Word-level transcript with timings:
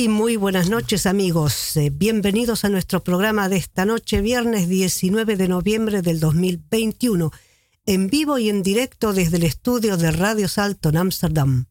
Y 0.00 0.06
muy 0.06 0.36
buenas 0.36 0.70
noches 0.70 1.06
amigos, 1.06 1.76
eh, 1.76 1.90
bienvenidos 1.90 2.64
a 2.64 2.68
nuestro 2.68 3.02
programa 3.02 3.48
de 3.48 3.56
esta 3.56 3.84
noche, 3.84 4.20
viernes 4.20 4.68
19 4.68 5.34
de 5.34 5.48
noviembre 5.48 6.02
del 6.02 6.20
2021, 6.20 7.32
en 7.84 8.06
vivo 8.06 8.38
y 8.38 8.48
en 8.48 8.62
directo 8.62 9.12
desde 9.12 9.38
el 9.38 9.42
estudio 9.42 9.96
de 9.96 10.12
Radio 10.12 10.46
Salto 10.46 10.90
en 10.90 10.98
Ámsterdam. 10.98 11.66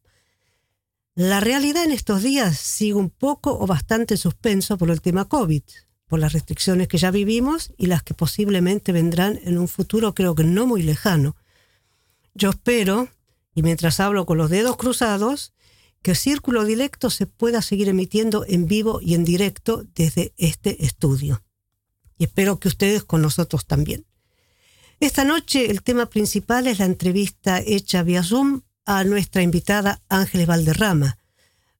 La 1.14 1.40
realidad 1.40 1.84
en 1.84 1.92
estos 1.92 2.22
días 2.22 2.58
sigue 2.58 2.92
un 2.92 3.08
poco 3.08 3.58
o 3.58 3.66
bastante 3.66 4.18
suspenso 4.18 4.76
por 4.76 4.90
el 4.90 5.00
tema 5.00 5.24
COVID, 5.24 5.62
por 6.06 6.18
las 6.18 6.34
restricciones 6.34 6.86
que 6.86 6.98
ya 6.98 7.10
vivimos 7.10 7.72
y 7.78 7.86
las 7.86 8.02
que 8.02 8.12
posiblemente 8.12 8.92
vendrán 8.92 9.40
en 9.42 9.56
un 9.56 9.68
futuro 9.68 10.12
creo 10.12 10.34
que 10.34 10.44
no 10.44 10.66
muy 10.66 10.82
lejano. 10.82 11.34
Yo 12.34 12.50
espero, 12.50 13.08
y 13.54 13.62
mientras 13.62 14.00
hablo 14.00 14.26
con 14.26 14.36
los 14.36 14.50
dedos 14.50 14.76
cruzados, 14.76 15.54
que 16.02 16.14
Círculo 16.14 16.64
Directo 16.64 17.10
se 17.10 17.26
pueda 17.26 17.62
seguir 17.62 17.88
emitiendo 17.88 18.44
en 18.46 18.66
vivo 18.66 19.00
y 19.02 19.14
en 19.14 19.24
directo 19.24 19.84
desde 19.94 20.32
este 20.36 20.84
estudio. 20.84 21.42
Y 22.18 22.24
espero 22.24 22.58
que 22.58 22.68
ustedes 22.68 23.04
con 23.04 23.22
nosotros 23.22 23.66
también. 23.66 24.06
Esta 25.00 25.24
noche 25.24 25.70
el 25.70 25.82
tema 25.82 26.06
principal 26.06 26.66
es 26.66 26.80
la 26.80 26.84
entrevista 26.84 27.60
hecha 27.60 28.02
vía 28.02 28.22
Zoom 28.22 28.62
a 28.84 29.04
nuestra 29.04 29.42
invitada 29.42 30.02
Ángeles 30.08 30.46
Valderrama. 30.46 31.18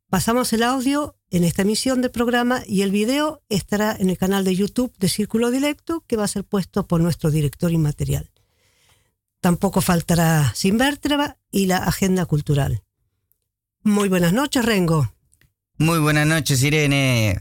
Pasamos 0.09 0.53
el 0.53 0.63
audio 0.63 1.17
en 1.31 1.45
esta 1.45 1.63
emisión 1.63 2.01
del 2.01 2.11
programa 2.11 2.63
y 2.67 2.83
el 2.83 2.91
video 2.91 3.43
estará 3.49 3.97
en 3.99 4.11
el 4.11 4.19
canal 4.19 4.45
de 4.45 4.55
YouTube 4.55 4.95
de 4.99 5.09
Círculo 5.09 5.51
Directo 5.51 6.05
que 6.07 6.17
va 6.17 6.25
a 6.25 6.29
ser 6.29 6.45
puesto 6.45 6.87
por 6.87 7.01
nuestro 7.01 7.31
director 7.31 7.73
inmaterial. 7.73 8.31
Tampoco 9.41 9.81
faltará 9.81 10.53
Sin 10.55 10.79
Vértebra 10.79 11.39
y 11.51 11.67
la 11.67 11.79
agenda 11.79 12.25
cultural. 12.27 12.83
Muy 13.89 14.09
buenas 14.11 14.35
noches, 14.35 14.67
Rengo. 14.67 15.11
Muy 15.79 15.99
buenas 15.99 16.27
noches, 16.27 16.63
Irene. 16.63 17.41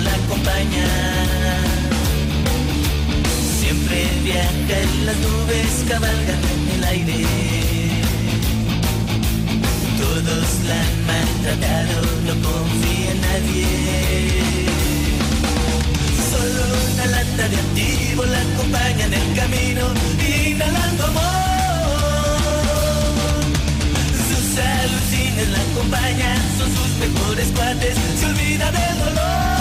La 0.00 0.14
acompaña. 0.14 0.86
Siempre 3.60 4.08
viaja 4.22 4.80
en 4.82 5.06
las 5.06 5.16
nubes, 5.16 5.84
cabalga 5.88 6.34
en 6.54 6.68
el 6.76 6.84
aire. 6.84 7.26
Todos 9.98 10.48
la 10.68 10.74
han 10.74 11.06
maltratado, 11.06 11.96
no 12.26 12.34
confía 12.48 13.10
en 13.12 13.20
nadie. 13.20 13.66
Solo 16.30 16.62
una 16.92 17.06
lata 17.06 17.48
de 17.48 17.56
activo 17.56 18.24
la 18.24 18.40
acompaña 18.40 19.04
en 19.06 19.14
el 19.14 19.34
camino, 19.34 19.82
inhalando 20.20 21.04
amor. 21.04 21.34
Sus 24.28 24.58
alucines 24.58 25.48
la 25.50 25.60
acompañan, 25.60 26.38
son 26.58 26.68
sus 26.78 26.90
mejores 26.98 27.48
cuates, 27.54 27.96
se 28.18 28.26
olvida 28.26 28.70
del 28.72 28.98
dolor. 28.98 29.53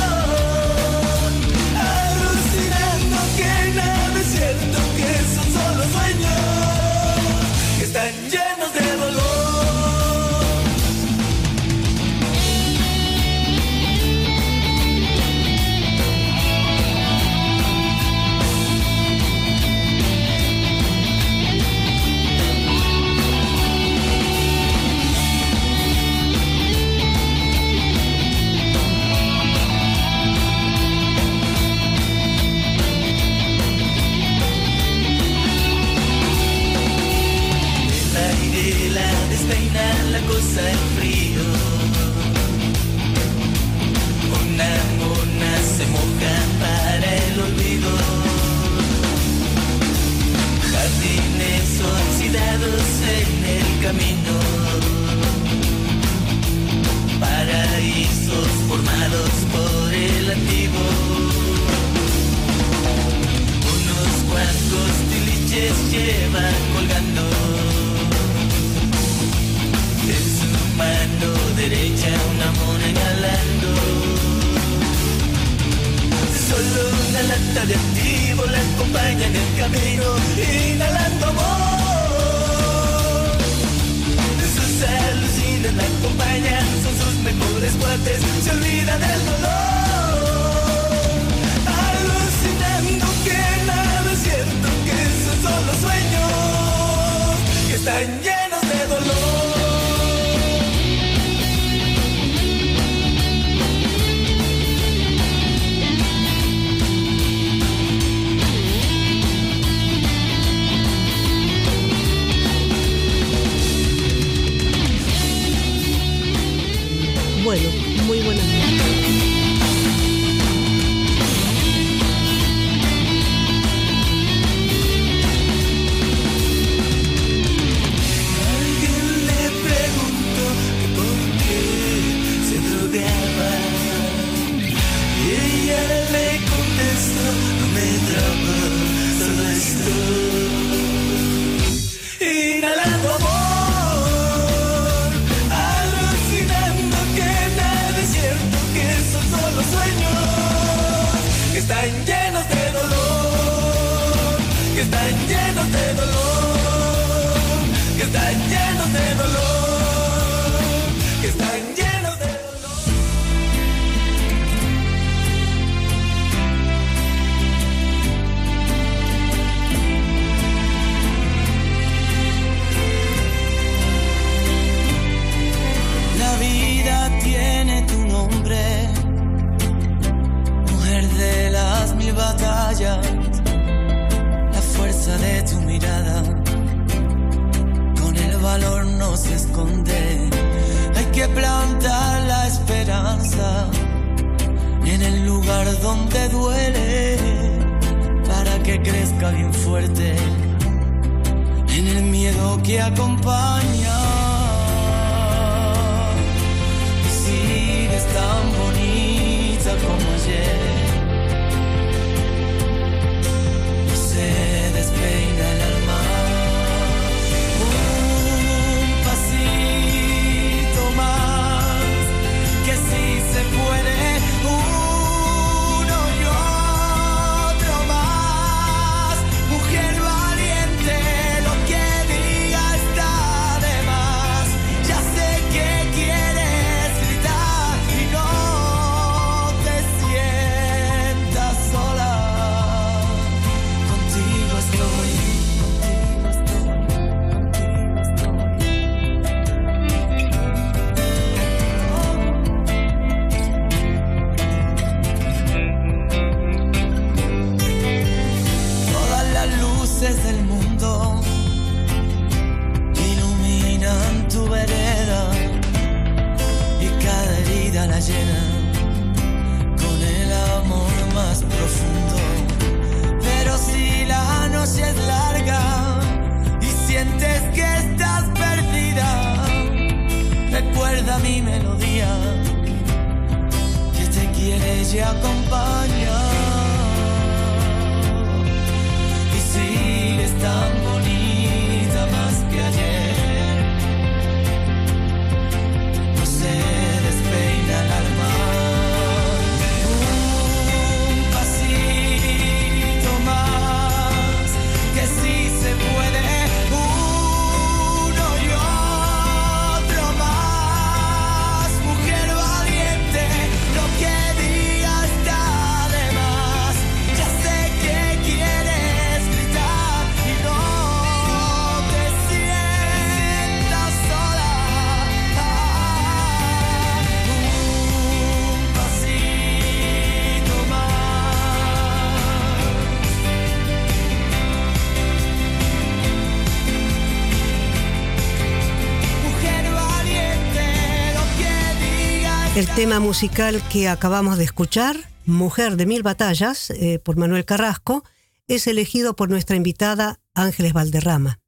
Tema 342.75 342.99
musical 342.99 343.61
que 343.69 343.87
acabamos 343.87 344.37
de 344.37 344.43
escuchar, 344.43 345.09
Mujer 345.25 345.75
de 345.75 345.87
Mil 345.87 346.03
Batallas, 346.03 346.69
eh, 346.69 346.99
por 346.99 347.17
Manuel 347.17 347.45
Carrasco, 347.45 348.03
es 348.47 348.67
elegido 348.67 349.15
por 349.15 349.29
nuestra 349.29 349.55
invitada 349.55 350.19
Ángeles 350.35 350.73
Valderrama. 350.73 351.39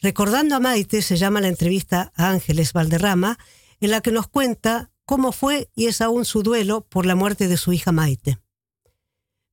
Recordando 0.00 0.54
a 0.54 0.60
Maite 0.60 1.02
se 1.02 1.16
llama 1.16 1.40
la 1.40 1.48
entrevista 1.48 2.12
a 2.14 2.30
Ángeles 2.30 2.72
Valderrama, 2.72 3.38
en 3.80 3.90
la 3.90 4.00
que 4.00 4.12
nos 4.12 4.28
cuenta 4.28 4.92
cómo 5.04 5.32
fue 5.32 5.68
y 5.74 5.86
es 5.86 6.00
aún 6.00 6.24
su 6.24 6.42
duelo 6.42 6.86
por 6.88 7.04
la 7.04 7.16
muerte 7.16 7.48
de 7.48 7.56
su 7.56 7.72
hija 7.72 7.90
Maite. 7.90 8.38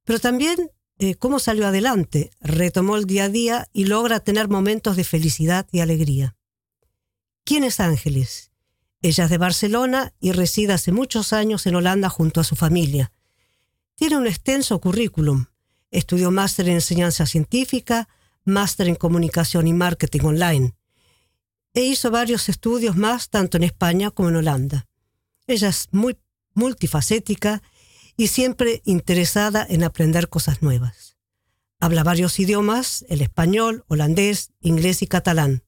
Pero 0.05 0.19
también 0.19 0.71
eh, 0.99 1.15
cómo 1.15 1.39
salió 1.39 1.65
adelante, 1.65 2.29
retomó 2.39 2.97
el 2.97 3.05
día 3.05 3.25
a 3.25 3.29
día 3.29 3.67
y 3.73 3.85
logra 3.85 4.19
tener 4.19 4.47
momentos 4.47 4.95
de 4.95 5.03
felicidad 5.03 5.67
y 5.71 5.79
alegría. 5.79 6.35
¿Quién 7.45 7.63
es 7.63 7.79
Ángeles? 7.79 8.48
Ella 9.01 9.25
es 9.25 9.29
de 9.29 9.37
Barcelona 9.37 10.13
y 10.19 10.33
reside 10.33 10.73
hace 10.73 10.91
muchos 10.91 11.31
años 11.31 11.65
en 11.65 11.75
Holanda 11.75 12.09
junto 12.09 12.41
a 12.41 12.43
su 12.43 12.55
familia. 12.55 13.13
Tiene 13.95 14.17
un 14.17 14.27
extenso 14.27 14.79
currículum. 14.81 15.45
Estudió 15.89 16.31
máster 16.31 16.67
en 16.67 16.75
enseñanza 16.75 17.25
científica, 17.25 18.09
máster 18.43 18.87
en 18.87 18.95
comunicación 18.95 19.67
y 19.67 19.73
marketing 19.73 20.21
online. 20.23 20.75
E 21.73 21.81
hizo 21.81 22.11
varios 22.11 22.49
estudios 22.49 22.97
más 22.97 23.29
tanto 23.29 23.57
en 23.57 23.63
España 23.63 24.11
como 24.11 24.29
en 24.29 24.35
Holanda. 24.35 24.87
Ella 25.47 25.69
es 25.69 25.87
muy 25.91 26.17
multifacética 26.53 27.63
y 28.17 28.27
siempre 28.27 28.81
interesada 28.83 29.65
en 29.67 29.83
aprender 29.83 30.27
cosas 30.27 30.61
nuevas. 30.61 31.17
Habla 31.79 32.03
varios 32.03 32.37
idiomas, 32.39 33.05
el 33.07 33.21
español, 33.21 33.85
holandés, 33.87 34.51
inglés 34.59 35.01
y 35.01 35.07
catalán. 35.07 35.63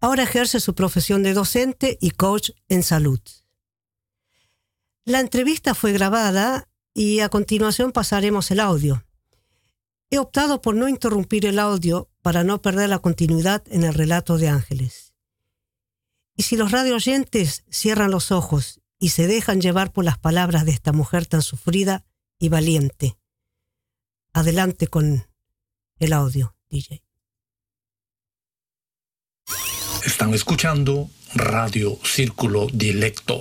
Ahora 0.00 0.24
ejerce 0.24 0.60
su 0.60 0.74
profesión 0.74 1.22
de 1.22 1.34
docente 1.34 1.96
y 2.00 2.10
coach 2.10 2.50
en 2.68 2.82
salud. 2.82 3.20
La 5.04 5.20
entrevista 5.20 5.74
fue 5.74 5.92
grabada 5.92 6.68
y 6.92 7.20
a 7.20 7.28
continuación 7.28 7.92
pasaremos 7.92 8.50
el 8.50 8.60
audio. 8.60 9.04
He 10.10 10.18
optado 10.18 10.60
por 10.60 10.74
no 10.74 10.88
interrumpir 10.88 11.46
el 11.46 11.58
audio 11.58 12.10
para 12.22 12.44
no 12.44 12.60
perder 12.62 12.88
la 12.88 12.98
continuidad 12.98 13.62
en 13.68 13.84
el 13.84 13.94
relato 13.94 14.38
de 14.38 14.48
Ángeles. 14.48 15.14
Y 16.36 16.42
si 16.42 16.56
los 16.56 16.70
radio 16.70 16.96
oyentes 16.96 17.64
cierran 17.70 18.10
los 18.10 18.30
ojos 18.30 18.80
y 18.98 19.10
se 19.10 19.26
dejan 19.26 19.60
llevar 19.60 19.92
por 19.92 20.04
las 20.04 20.18
palabras 20.18 20.64
de 20.64 20.72
esta 20.72 20.92
mujer 20.92 21.26
tan 21.26 21.42
sufrida 21.42 22.04
y 22.38 22.48
valiente. 22.48 23.18
Adelante 24.32 24.86
con 24.86 25.26
el 25.98 26.12
audio, 26.12 26.54
DJ. 26.68 27.02
Están 30.06 30.34
escuchando 30.34 31.10
Radio 31.34 31.98
Círculo 32.04 32.68
Dilecto. 32.72 33.40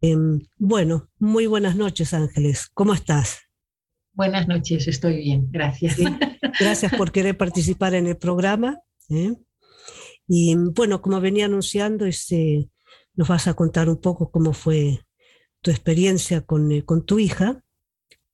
Em, 0.00 0.46
bueno, 0.58 1.08
muy 1.18 1.48
buenas 1.48 1.74
noches, 1.74 2.14
Ángeles. 2.14 2.70
¿Cómo 2.72 2.94
estás? 2.94 3.47
Buenas 4.18 4.48
noches, 4.48 4.88
estoy 4.88 5.18
bien, 5.18 5.46
gracias. 5.48 5.96
gracias 6.58 6.92
por 6.96 7.12
querer 7.12 7.36
participar 7.36 7.94
en 7.94 8.08
el 8.08 8.16
programa. 8.16 8.80
¿eh? 9.10 9.36
Y 10.26 10.56
bueno, 10.56 11.00
como 11.00 11.20
venía 11.20 11.44
anunciando, 11.44 12.04
este, 12.04 12.68
nos 13.14 13.28
vas 13.28 13.46
a 13.46 13.54
contar 13.54 13.88
un 13.88 14.00
poco 14.00 14.32
cómo 14.32 14.54
fue 14.54 14.98
tu 15.60 15.70
experiencia 15.70 16.40
con, 16.40 16.72
eh, 16.72 16.84
con 16.84 17.06
tu 17.06 17.20
hija, 17.20 17.62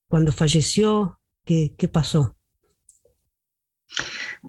cuando 0.09 0.33
falleció, 0.33 1.21
qué, 1.45 1.75
qué 1.77 1.87
pasó. 1.87 2.35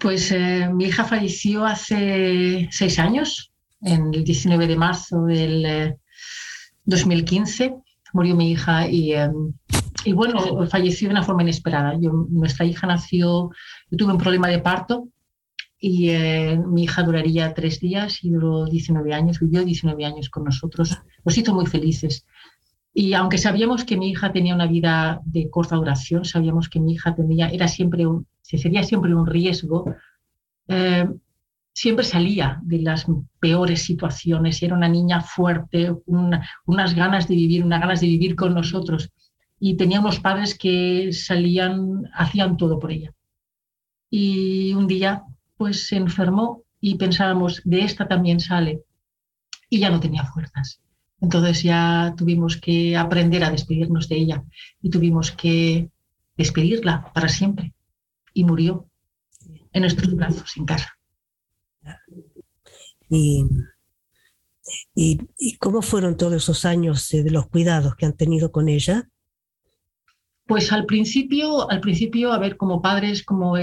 Pues 0.00 0.32
eh, 0.32 0.70
mi 0.72 0.86
hija 0.86 1.04
falleció 1.04 1.66
hace 1.66 2.66
seis 2.70 2.98
años, 2.98 3.52
en 3.82 4.14
el 4.14 4.24
19 4.24 4.66
de 4.66 4.76
marzo 4.76 5.24
del 5.26 5.98
2015 6.86 7.74
murió 8.16 8.34
mi 8.34 8.50
hija 8.52 8.88
y, 8.88 9.12
em, 9.12 9.52
y, 10.06 10.12
bueno, 10.12 10.66
falleció 10.68 11.08
de 11.08 11.14
una 11.14 11.22
forma 11.22 11.42
inesperada. 11.42 11.98
Yo, 12.00 12.26
nuestra 12.30 12.64
hija 12.64 12.86
nació, 12.86 13.50
yo 13.90 13.96
tuve 13.96 14.12
un 14.12 14.18
problema 14.18 14.48
de 14.48 14.60
parto 14.60 15.08
y 15.78 16.10
eh, 16.10 16.58
mi 16.58 16.84
hija 16.84 17.02
duraría 17.02 17.52
tres 17.54 17.80
días 17.80 18.24
y 18.24 18.30
duró 18.30 18.64
19 18.66 19.12
años, 19.12 19.40
vivió 19.40 19.64
19 19.64 20.04
años 20.04 20.30
con 20.30 20.44
nosotros, 20.44 20.98
nos 21.24 21.36
hizo 21.36 21.54
muy 21.54 21.66
felices. 21.66 22.24
Y 22.94 23.12
aunque 23.12 23.36
sabíamos 23.36 23.84
que 23.84 23.98
mi 23.98 24.08
hija 24.08 24.32
tenía 24.32 24.54
una 24.54 24.66
vida 24.66 25.20
de 25.24 25.50
corta 25.50 25.76
duración, 25.76 26.24
sabíamos 26.24 26.70
que 26.70 26.80
mi 26.80 26.94
hija 26.94 27.14
tenía, 27.14 27.48
era 27.48 27.68
siempre 27.68 28.06
un, 28.06 28.26
sería 28.40 28.82
siempre 28.84 29.14
un 29.14 29.26
riesgo, 29.26 29.94
eh, 30.68 31.06
siempre 31.76 32.06
salía 32.06 32.58
de 32.62 32.78
las 32.78 33.04
peores 33.38 33.82
situaciones 33.82 34.62
era 34.62 34.74
una 34.74 34.88
niña 34.88 35.20
fuerte, 35.20 35.94
unas 36.06 36.94
ganas 36.94 37.28
de 37.28 37.34
vivir, 37.34 37.62
unas 37.64 37.80
ganas 37.80 38.00
de 38.00 38.06
vivir 38.06 38.34
con 38.34 38.54
nosotros. 38.54 39.12
Y 39.58 39.76
tenía 39.76 40.00
unos 40.00 40.20
padres 40.20 40.56
que 40.56 41.12
salían, 41.12 42.04
hacían 42.14 42.56
todo 42.56 42.78
por 42.78 42.92
ella. 42.92 43.14
Y 44.10 44.74
un 44.74 44.86
día, 44.86 45.22
pues 45.56 45.86
se 45.88 45.96
enfermó 45.96 46.62
y 46.80 46.96
pensábamos, 46.96 47.62
de 47.64 47.80
esta 47.80 48.06
también 48.06 48.40
sale. 48.40 48.82
Y 49.68 49.80
ya 49.80 49.90
no 49.90 50.00
tenía 50.00 50.24
fuerzas. 50.24 50.80
Entonces 51.20 51.62
ya 51.62 52.14
tuvimos 52.16 52.58
que 52.58 52.96
aprender 52.96 53.42
a 53.42 53.50
despedirnos 53.50 54.08
de 54.08 54.16
ella 54.16 54.44
y 54.82 54.90
tuvimos 54.90 55.32
que 55.32 55.90
despedirla 56.36 57.10
para 57.14 57.28
siempre. 57.28 57.74
Y 58.34 58.44
murió 58.44 58.88
en 59.72 59.80
nuestros 59.80 60.14
brazos 60.14 60.56
en 60.56 60.66
casa. 60.66 60.92
Y, 63.08 63.46
y, 64.94 65.56
cómo 65.58 65.80
fueron 65.80 66.16
todos 66.16 66.34
esos 66.34 66.64
años 66.64 67.08
de 67.10 67.30
los 67.30 67.46
cuidados 67.48 67.94
que 67.94 68.06
han 68.06 68.16
tenido 68.16 68.50
con 68.50 68.68
ella? 68.68 69.08
Pues 70.46 70.72
al 70.72 70.86
principio, 70.86 71.68
al 71.68 71.80
principio, 71.80 72.32
a 72.32 72.38
ver, 72.38 72.56
como 72.56 72.80
padres, 72.80 73.24
como 73.24 73.54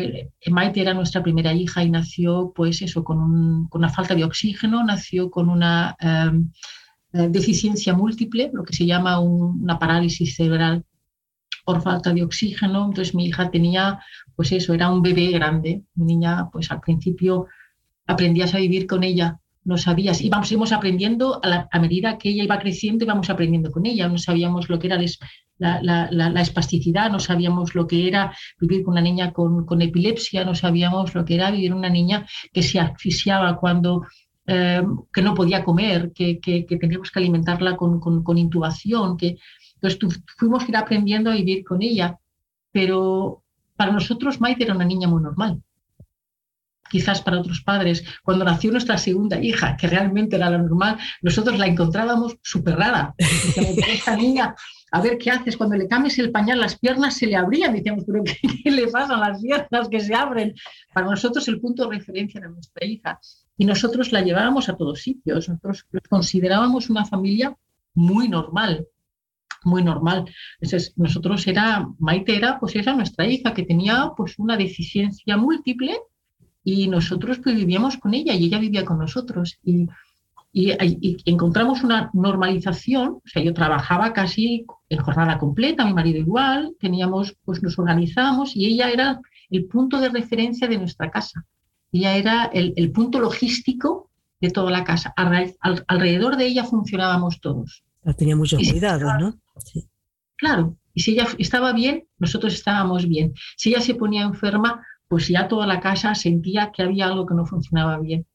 Maite 0.52 0.82
era 0.82 0.94
nuestra 0.94 1.24
primera 1.24 1.54
hija 1.54 1.82
y 1.82 1.90
nació, 1.90 2.52
pues 2.54 2.82
eso, 2.82 3.06
con, 3.06 3.68
con 3.70 3.80
una 3.80 3.90
falta 3.90 4.16
de 4.16 4.26
oxígeno, 4.26 4.84
nació 4.84 5.32
con 5.32 5.48
una 5.50 5.96
em, 6.00 6.52
eh, 7.14 7.30
deficiencia 7.30 7.94
múltiple, 7.94 8.52
lo 8.54 8.64
que 8.64 8.74
se 8.74 8.86
llama 8.86 9.20
una 9.20 9.80
parálisis 9.80 10.36
cerebral 10.36 10.84
por 11.64 11.82
falta 11.82 12.14
de 12.14 12.24
oxígeno. 12.24 12.86
Entonces 12.86 13.16
mi 13.16 13.28
hija 13.28 13.50
tenía, 13.50 14.00
pues 14.36 14.52
eso, 14.52 14.74
era 14.74 14.90
un 14.92 15.02
bebé 15.02 15.32
grande, 15.32 15.84
una 15.96 16.06
niña, 16.06 16.50
pues 16.52 16.70
al 16.70 16.82
principio 16.82 17.48
aprendías 18.06 18.54
a 18.54 18.58
vivir 18.58 18.88
con 18.88 19.04
ella, 19.04 19.40
no 19.66 19.78
sabías, 19.78 20.22
íbamos, 20.22 20.52
íbamos 20.52 20.72
aprendiendo 20.72 21.40
a, 21.44 21.80
medida 21.80 22.18
que 22.18 22.30
ella 22.30 22.44
iba 22.44 22.60
creciendo, 22.60 23.06
íbamos 23.06 23.30
aprendiendo 23.30 23.72
con 23.72 23.86
ella, 23.86 24.08
no 24.08 24.18
sabíamos 24.18 24.70
lo 24.70 24.80
que 24.80 24.88
era 24.88 25.00
la, 25.58 26.10
la, 26.12 26.42
espasticidad, 26.42 27.12
no 27.12 27.20
sabíamos 27.20 27.74
lo 27.76 27.88
que 27.88 28.08
era 28.08 28.36
vivir 28.60 28.84
con 28.84 28.94
una 28.94 29.02
niña 29.02 29.32
con, 29.32 29.66
con, 29.66 29.82
epilepsia, 29.82 30.44
no 30.44 30.56
sabíamos 30.56 31.16
lo 31.16 31.24
que 31.24 31.36
era 31.36 31.52
vivir 31.52 31.74
una 31.74 31.90
niña 31.90 32.26
que 32.52 32.64
se 32.64 32.80
asfixiaba 32.80 33.58
cuando... 33.58 34.04
Eh, 34.46 34.84
que 35.14 35.22
no 35.22 35.34
podía 35.34 35.64
comer, 35.64 36.12
que, 36.14 36.42
que, 36.42 36.66
teníamos 36.66 37.10
que 37.12 37.20
alimentarla 37.20 37.78
con, 37.78 38.02
con, 38.02 38.38
intubación, 38.38 39.16
que 39.16 39.38
entonces 39.76 40.22
fuimos 40.38 40.64
a 40.64 40.68
ir 40.68 40.76
aprendiendo 40.76 41.32
a 41.32 41.36
vivir 41.36 41.64
con 41.64 41.82
ella, 41.82 42.20
pero 42.70 43.42
para 43.78 43.94
nosotros 43.94 44.42
Maite 44.42 44.66
era 44.66 44.76
una 44.76 44.84
niña 44.84 45.08
muy 45.08 45.22
normal 45.22 45.64
quizás 46.94 47.24
para 47.24 47.40
otros 47.40 47.62
padres, 47.62 48.06
cuando 48.24 48.46
nació 48.46 48.72
nuestra 48.72 49.00
segunda 49.00 49.44
hija, 49.44 49.76
que 49.76 49.88
realmente 49.88 50.36
era 50.36 50.52
la 50.52 50.60
normal, 50.60 51.00
nosotros 51.24 51.58
la 51.58 51.66
encontrábamos 51.66 52.38
súper 52.44 52.76
rara. 52.76 53.16
Esta 53.18 54.16
niña, 54.16 54.54
a 54.92 55.02
ver 55.02 55.18
qué 55.18 55.32
haces, 55.32 55.58
cuando 55.58 55.76
le 55.76 55.88
cambies 55.88 56.20
el 56.20 56.30
pañal, 56.30 56.60
las 56.60 56.78
piernas 56.78 57.16
se 57.16 57.26
le 57.26 57.36
abrían, 57.36 57.74
decíamos, 57.74 58.04
pero 58.06 58.24
¿qué, 58.24 58.70
le 58.70 58.88
pasa 58.90 59.16
a 59.16 59.28
las 59.28 59.42
piernas 59.42 59.90
que 59.90 60.02
se 60.02 60.14
abren? 60.14 60.54
Para 60.94 61.08
nosotros 61.08 61.48
el 61.48 61.60
punto 61.60 61.88
de 61.88 61.98
referencia 61.98 62.38
era 62.38 62.50
nuestra 62.50 62.86
hija 62.86 63.20
y 63.58 63.66
nosotros 63.66 64.12
la 64.12 64.22
llevábamos 64.22 64.70
a 64.70 64.78
todos 64.78 65.02
sitios, 65.02 65.50
nosotros 65.50 65.88
considerábamos 66.08 66.92
una 66.92 67.06
familia 67.06 67.58
muy 67.96 68.30
normal, 68.30 68.86
muy 69.64 69.84
normal. 69.84 70.26
Entonces, 70.62 70.94
nosotros 70.96 71.48
era, 71.48 71.88
Maite 71.98 72.38
era, 72.38 72.60
pues 72.60 72.76
era 72.76 72.94
nuestra 72.94 73.26
hija 73.26 73.56
que 73.56 73.64
tenía 73.64 74.12
pues 74.16 74.38
una 74.38 74.58
deficiencia 74.58 75.38
múltiple 75.38 75.98
y 76.64 76.88
nosotros 76.88 77.40
pues 77.40 77.56
vivíamos 77.56 77.98
con 77.98 78.14
ella 78.14 78.34
y 78.34 78.46
ella 78.46 78.60
vivía 78.60 78.86
con 78.86 79.00
nosotros. 79.00 79.60
Y, 79.64 79.88
y, 80.52 81.18
encontramos 81.26 81.84
una 81.84 82.10
normalización, 82.14 83.10
o 83.10 83.22
sea, 83.26 83.44
yo 83.44 83.54
trabajaba 83.54 84.14
casi 84.14 84.66
en 84.90 85.00
jornada 85.00 85.38
completa, 85.40 85.86
mi 85.86 85.94
marido 85.94 86.20
igual, 86.20 86.76
teníamos, 86.80 87.36
pues 87.44 87.62
nos 87.64 87.78
organizábamos 87.80 88.56
y 88.56 88.68
ella 88.68 88.90
era 88.92 89.20
el 89.50 89.66
punto 89.66 90.00
de 90.00 90.10
referencia 90.10 90.68
de 90.68 90.78
nuestra 90.78 91.12
casa. 91.12 91.46
Ella 91.92 92.16
era 92.16 92.46
el, 92.46 92.74
el 92.76 92.92
punto 92.92 93.20
logístico 93.20 94.10
de 94.44 94.50
toda 94.50 94.72
la 94.72 94.84
casa. 94.84 95.14
alrededor 95.16 96.38
de 96.38 96.48
ella 96.48 96.66
funcionábamos 96.66 97.40
todos. 97.40 97.84
Tenía 98.18 98.36
mucho 98.36 98.58
cuidado, 98.58 99.18
¿no? 99.18 99.40
Sí. 99.58 99.88
Claro, 100.36 100.76
y 100.94 101.02
si 101.02 101.12
ella 101.12 101.28
estaba 101.38 101.72
bien, 101.72 102.06
nosotros 102.18 102.54
estábamos 102.54 103.08
bien. 103.08 103.34
Si 103.56 103.70
ella 103.70 103.82
se 103.82 103.96
ponía 103.96 104.24
enferma, 104.24 104.86
pues 105.14 105.28
ya 105.28 105.48
toda 105.48 105.68
la 105.68 105.80
casa 105.80 106.16
sentía 106.16 106.72
que 106.72 106.82
había 106.82 107.06
algo 107.06 107.28
que 107.28 107.36
no 107.36 107.46
funcionaba 107.46 108.00
bien. 108.00 108.26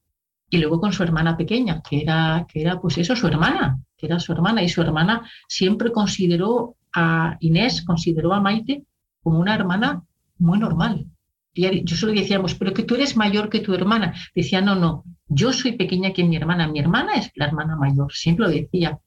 Y 0.49 0.59
luego 0.59 0.81
con 0.81 0.93
su 0.93 1.03
hermana 1.03 1.37
pequeña, 1.37 1.83
que 1.83 2.03
era, 2.03 2.47
que 2.49 2.61
era 2.61 2.81
pues 2.81 2.99
eso, 2.99 3.17
su 3.17 3.27
hermana, 3.27 3.81
que 3.97 4.07
era 4.07 4.21
su 4.21 4.31
hermana, 4.31 4.63
y 4.63 4.69
su 4.69 4.81
hermana 4.81 5.29
siempre 5.49 5.91
consideró 5.91 6.77
a 6.95 7.37
Inés, 7.41 7.83
consideró 7.83 8.33
a 8.33 8.41
Maite 8.41 8.85
como 9.25 9.41
una 9.41 9.57
hermana 9.57 10.05
muy 10.39 10.61
normal. 10.61 11.05
Y 11.53 11.83
yo 11.83 11.97
solo 11.97 12.13
decíamos, 12.13 12.55
pero 12.55 12.73
que 12.73 12.85
tú 12.85 12.95
eres 12.95 13.17
mayor 13.17 13.51
que 13.51 13.59
tu 13.59 13.75
hermana. 13.75 14.15
Decía, 14.33 14.61
no, 14.61 14.77
no, 14.77 15.03
yo 15.27 15.53
soy 15.53 15.73
pequeña 15.73 16.13
que 16.13 16.23
mi 16.23 16.37
hermana, 16.37 16.69
mi 16.69 16.79
hermana 16.79 17.15
es 17.15 17.33
la 17.35 17.47
hermana 17.47 17.75
mayor, 17.75 18.13
siempre 18.13 18.47
lo 18.47 18.53
decía. 18.53 19.01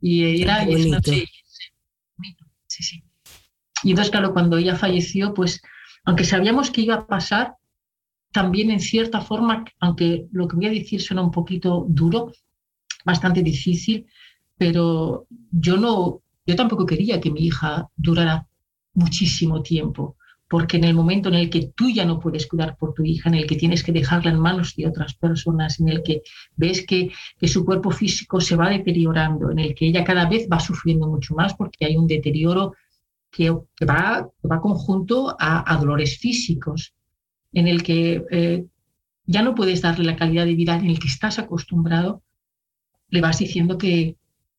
Y 0.00 0.40
era, 0.40 0.64
sí, 0.64 1.24
sí. 2.68 3.02
Y 3.82 3.90
entonces, 3.90 4.12
claro, 4.12 4.32
cuando 4.32 4.56
ella 4.56 4.76
falleció, 4.76 5.34
pues 5.34 5.60
aunque 6.08 6.24
sabíamos 6.24 6.70
que 6.70 6.80
iba 6.80 6.94
a 6.94 7.06
pasar, 7.06 7.56
también 8.32 8.70
en 8.70 8.80
cierta 8.80 9.20
forma, 9.20 9.62
aunque 9.78 10.26
lo 10.32 10.48
que 10.48 10.56
voy 10.56 10.64
a 10.64 10.70
decir 10.70 11.02
suena 11.02 11.20
un 11.20 11.30
poquito 11.30 11.84
duro, 11.86 12.32
bastante 13.04 13.42
difícil, 13.42 14.06
pero 14.56 15.26
yo 15.50 15.76
no, 15.76 16.22
yo 16.46 16.56
tampoco 16.56 16.86
quería 16.86 17.20
que 17.20 17.30
mi 17.30 17.40
hija 17.44 17.90
durara 17.94 18.46
muchísimo 18.94 19.60
tiempo, 19.60 20.16
porque 20.48 20.78
en 20.78 20.84
el 20.84 20.94
momento 20.94 21.28
en 21.28 21.34
el 21.34 21.50
que 21.50 21.72
tú 21.76 21.90
ya 21.90 22.06
no 22.06 22.18
puedes 22.18 22.46
cuidar 22.46 22.78
por 22.78 22.94
tu 22.94 23.04
hija, 23.04 23.28
en 23.28 23.34
el 23.34 23.46
que 23.46 23.56
tienes 23.56 23.84
que 23.84 23.92
dejarla 23.92 24.30
en 24.30 24.40
manos 24.40 24.76
de 24.76 24.86
otras 24.86 25.12
personas, 25.12 25.78
en 25.78 25.90
el 25.90 26.02
que 26.02 26.22
ves 26.56 26.86
que, 26.86 27.12
que 27.38 27.48
su 27.48 27.66
cuerpo 27.66 27.90
físico 27.90 28.40
se 28.40 28.56
va 28.56 28.70
deteriorando, 28.70 29.50
en 29.50 29.58
el 29.58 29.74
que 29.74 29.88
ella 29.88 30.04
cada 30.04 30.26
vez 30.26 30.48
va 30.50 30.58
sufriendo 30.58 31.06
mucho 31.06 31.34
más 31.34 31.52
porque 31.52 31.84
hay 31.84 31.98
un 31.98 32.06
deterioro 32.06 32.72
que, 33.38 33.84
va, 33.86 34.28
va 34.50 34.60
conjunto 34.60 35.36
a, 35.38 35.76
dolores 35.76 36.18
físicos. 36.18 36.92
en 37.52 37.68
el 37.68 37.82
que 37.84 38.24
eh, 38.30 38.66
ya 39.26 39.42
no 39.42 39.54
puedes 39.54 39.80
darle 39.80 40.04
la 40.04 40.16
calidad 40.16 40.44
de 40.44 40.54
vida 40.54 40.74
en 40.76 40.90
el 40.90 40.98
que 40.98 41.06
estás 41.06 41.38
acostumbrado, 41.38 42.22
le 43.10 43.20
vas 43.20 43.38
diciendo 43.38 43.78
que, 43.78 44.16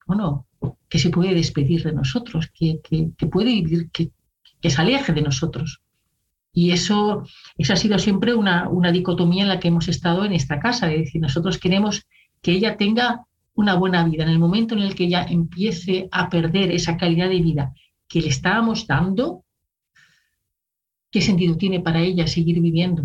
bueno, 0.08 0.48
que 0.88 0.98
se 0.98 1.10
puede 1.10 1.34
despedir 1.34 1.84
de 1.84 1.92
nosotros, 1.92 2.50
que, 2.58 2.80
que, 2.82 3.28
puede 3.28 3.52
vivir, 3.52 3.90
que, 3.92 4.12
que, 4.62 4.70
se 4.70 4.82
aleje 4.82 5.12
de 5.12 5.22
nosotros. 5.22 5.82
Y 6.54 6.72
eso, 6.72 7.24
esa 7.58 7.74
ha 7.74 7.76
sido 7.76 8.00
siempre 8.00 8.34
una, 8.34 8.70
una 8.70 8.92
dicotomía 8.94 9.44
en 9.44 9.50
la 9.50 9.60
que 9.60 9.68
hemos 9.68 9.88
estado 9.90 10.24
en 10.24 10.32
esta 10.32 10.60
casa, 10.60 10.92
es 10.92 11.00
decir, 11.06 11.22
nosotros 11.22 11.58
queremos 11.58 12.08
que 12.42 12.54
ella 12.54 12.78
tenga 12.78 13.26
una 13.56 13.76
buena 13.76 14.06
vida. 14.06 14.24
En 14.24 14.30
el 14.30 14.40
momento 14.40 14.74
en 14.74 14.82
el 14.82 14.96
que 14.96 15.04
ella 15.04 15.26
empiece 15.30 16.08
a 16.12 16.30
perder 16.30 16.72
esa 16.72 16.96
calidad 16.96 17.28
de 17.28 17.42
vida 17.42 17.74
que 18.10 18.22
le 18.22 18.28
estábamos 18.28 18.88
dando, 18.88 19.46
¿qué 21.12 21.22
sentido 21.22 21.56
tiene 21.56 21.80
para 21.80 22.02
ella 22.02 22.28
seguir 22.28 22.60
viviendo? 22.60 23.04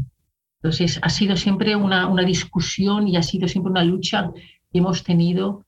Entonces, 0.56 0.98
ha 1.02 1.10
sido 1.10 1.36
siempre 1.36 1.76
una, 1.76 2.08
una 2.08 2.22
discusión 2.22 3.06
y 3.06 3.16
ha 3.18 3.22
sido 3.22 3.46
siempre 3.46 3.70
una 3.70 3.84
lucha 3.84 4.32
que 4.72 4.78
hemos 4.78 5.04
tenido 5.04 5.66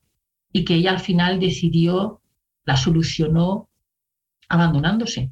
y 0.51 0.65
que 0.65 0.73
ella 0.73 0.91
al 0.91 0.99
final 0.99 1.39
decidió, 1.39 2.19
la 2.65 2.75
solucionó 2.75 3.69
abandonándose, 4.49 5.31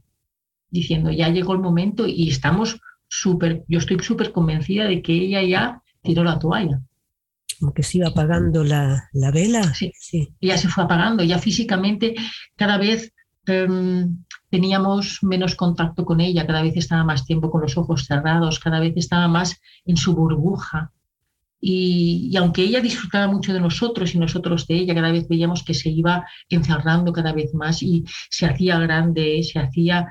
diciendo, 0.69 1.09
ya 1.09 1.29
llegó 1.29 1.53
el 1.53 1.59
momento 1.59 2.05
y 2.05 2.29
estamos 2.29 2.79
súper, 3.07 3.65
yo 3.67 3.79
estoy 3.79 3.97
súper 3.99 4.31
convencida 4.31 4.85
de 4.85 5.01
que 5.01 5.13
ella 5.13 5.41
ya 5.41 5.81
tiró 6.03 6.23
la 6.23 6.37
toalla. 6.37 6.79
Como 7.59 7.73
que 7.73 7.81
se 7.81 7.97
iba 7.97 8.09
apagando 8.09 8.63
la, 8.63 9.09
la 9.13 9.31
vela. 9.31 9.63
Sí, 9.73 9.91
sí, 9.97 10.35
ella 10.41 10.57
se 10.59 10.67
fue 10.67 10.83
apagando, 10.83 11.23
ya 11.23 11.39
físicamente 11.39 12.13
cada 12.55 12.77
vez 12.77 13.14
em, 13.47 14.17
teníamos 14.49 15.19
menos 15.21 15.55
contacto 15.55 16.05
con 16.05 16.21
ella, 16.21 16.47
cada 16.47 16.61
vez 16.61 16.77
estaba 16.77 17.03
más 17.03 17.25
tiempo 17.25 17.49
con 17.49 17.61
los 17.61 17.77
ojos 17.77 18.05
cerrados, 18.05 18.59
cada 18.59 18.79
vez 18.79 18.93
estaba 18.95 19.27
más 19.27 19.59
en 19.85 19.97
su 19.97 20.15
burbuja, 20.15 20.91
y, 21.67 22.35
aunque 22.37 22.61
ella 22.61 22.79
disfrutaba 22.79 23.27
mucho 23.27 23.51
de 23.51 23.59
nosotros 23.59 24.13
y 24.13 24.19
nosotros 24.19 24.67
de 24.67 24.75
ella, 24.75 24.93
cada 24.93 25.11
vez 25.11 25.27
veíamos 25.27 25.63
que 25.63 25.73
se 25.73 25.89
iba 25.89 26.23
encerrando 26.47 27.11
cada 27.11 27.33
vez 27.33 27.55
más 27.55 27.81
y 27.81 28.03
se 28.29 28.45
hacía 28.45 28.77
grande, 28.77 29.41
se 29.41 29.57
hacía, 29.57 30.07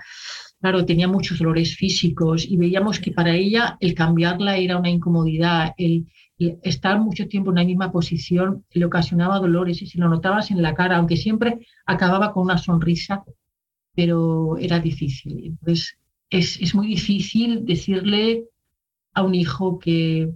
claro, 0.61 0.85
tenía 0.85 1.07
muchos 1.07 1.39
dolores 1.39 1.77
físicos 1.77 2.45
y 2.45 2.57
veíamos 2.57 2.99
que 2.99 3.13
para 3.13 3.37
ella 3.37 3.77
el 3.79 3.95
cambiarla 3.95 4.57
era 4.57 4.79
una 4.79 4.91
incomodidad, 4.91 5.75
el, 5.77 6.07
estar 6.39 6.99
mucho 7.01 7.29
tiempo 7.29 7.51
en 7.51 7.57
la 7.57 7.65
misma 7.65 7.93
posición 7.93 8.65
le 8.73 8.85
ocasionaba 8.85 9.39
dolores 9.39 9.81
y 9.83 9.87
se 9.87 9.99
lo 9.99 10.09
notabas 10.09 10.51
en 10.51 10.63
la 10.63 10.75
cara, 10.75 10.97
aunque 10.97 11.17
siempre 11.17 11.67
acababa 11.87 12.33
con 12.33 12.45
una 12.45 12.59
sonrisa, 12.59 13.25
pero 13.95 14.59
era 14.59 14.81
difícil. 14.81 15.45
Entonces, 15.45 15.97
es, 16.31 16.61
es 16.61 16.75
muy 16.75 16.89
difícil 16.89 17.65
decirle 17.65 18.45
a 19.13 19.23
un 19.23 19.35
hijo 19.35 19.79
que 19.79 20.31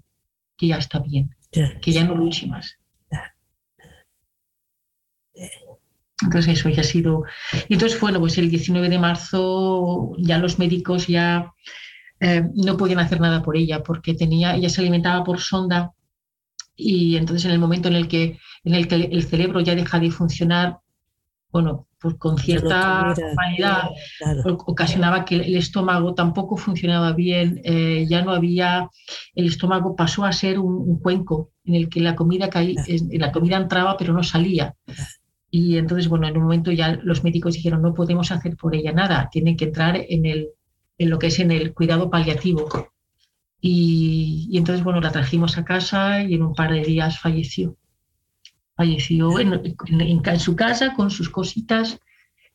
que 0.59 0.67
ya 0.67 0.77
está 0.77 0.99
bien, 0.99 1.35
que 1.51 1.93
ya 1.93 2.05
no 2.05 2.15
luche 2.15 2.47
más. 2.47 2.77
Entonces 6.21 6.59
eso 6.59 6.69
ya 6.69 6.81
ha 6.81 6.85
sido... 6.85 7.23
Y 7.69 7.75
entonces, 7.75 7.99
bueno, 8.01 8.19
pues 8.19 8.37
el 8.39 8.51
19 8.51 8.89
de 8.89 8.99
marzo 8.99 10.15
ya 10.19 10.39
los 10.39 10.59
médicos 10.59 11.07
ya 11.07 11.55
eh, 12.21 12.43
no 12.55 12.77
podían 12.77 12.99
hacer 12.99 13.21
nada 13.21 13.43
por 13.43 13.57
ella 13.57 13.83
porque 13.83 14.15
tenía, 14.15 14.57
ella 14.57 14.69
se 14.69 14.81
alimentaba 14.81 15.25
por 15.25 15.41
sonda 15.41 15.93
y 16.75 17.17
entonces 17.17 17.45
en 17.45 17.53
el 17.53 17.59
momento 17.59 17.89
en 17.89 17.95
el 17.95 18.09
que, 18.09 18.39
en 18.65 18.75
el, 18.75 18.89
que 18.89 18.95
el 18.97 19.23
cerebro 19.25 19.61
ya 19.61 19.75
deja 19.75 19.99
de 19.99 20.11
funcionar, 20.11 20.79
bueno, 21.51 21.89
pues 22.01 22.15
con 22.15 22.39
cierta 22.39 23.15
vanidad 23.37 23.91
ocasionaba 24.45 25.25
que 25.25 25.37
el 25.37 25.57
estómago 25.57 26.15
tampoco 26.15 26.57
funcionaba 26.57 27.13
bien, 27.13 27.61
eh, 27.65 28.07
ya 28.09 28.23
no 28.23 28.31
había, 28.31 28.89
el 29.35 29.47
estómago 29.47 29.97
pasó 29.97 30.25
a 30.25 30.33
ser 30.33 30.59
un, 30.61 31.01
cuenco 31.01 31.51
en 31.65 31.75
el 31.75 31.89
que 31.89 32.01
la 32.01 32.15
comida, 32.15 32.49
caía, 32.49 32.83
la 33.13 33.33
comida 33.33 33.57
entraba 33.57 33.97
pero 33.97 34.13
no 34.13 34.23
salía. 34.23 34.75
Y 35.51 35.79
entonces, 35.79 36.09
bueno, 36.09 36.29
en 36.29 36.37
un 36.37 36.43
momento 36.43 36.71
ya 36.73 36.99
los 37.03 37.25
médicos 37.25 37.55
dijeron, 37.55 37.83
no 37.83 37.95
podemos 37.95 38.31
hacer 38.31 38.57
por 38.57 38.75
ella 38.75 38.93
nada, 38.93 39.29
tiene 39.33 39.57
que 39.57 39.65
entrar 39.65 39.97
en, 40.09 40.27
el, 40.27 40.49
en 40.99 41.11
lo 41.11 41.19
que 41.19 41.29
es 41.29 41.39
en 41.39 41.51
el 41.51 41.73
cuidado 41.73 42.11
paliativo. 42.11 42.69
Y, 43.61 44.49
y 44.51 44.59
entonces, 44.59 44.85
bueno, 44.85 45.01
la 45.01 45.13
trajimos 45.13 45.57
a 45.59 45.65
casa 45.65 46.23
y 46.23 46.35
en 46.35 46.43
un 46.43 46.55
par 46.55 46.73
de 46.73 46.83
días 46.83 47.19
falleció 47.19 47.77
falleció 48.79 49.41
en, 49.41 50.39
su 50.39 50.55
casa 50.55 50.95
con 50.95 51.11
sus 51.11 51.29
cositas, 51.29 51.99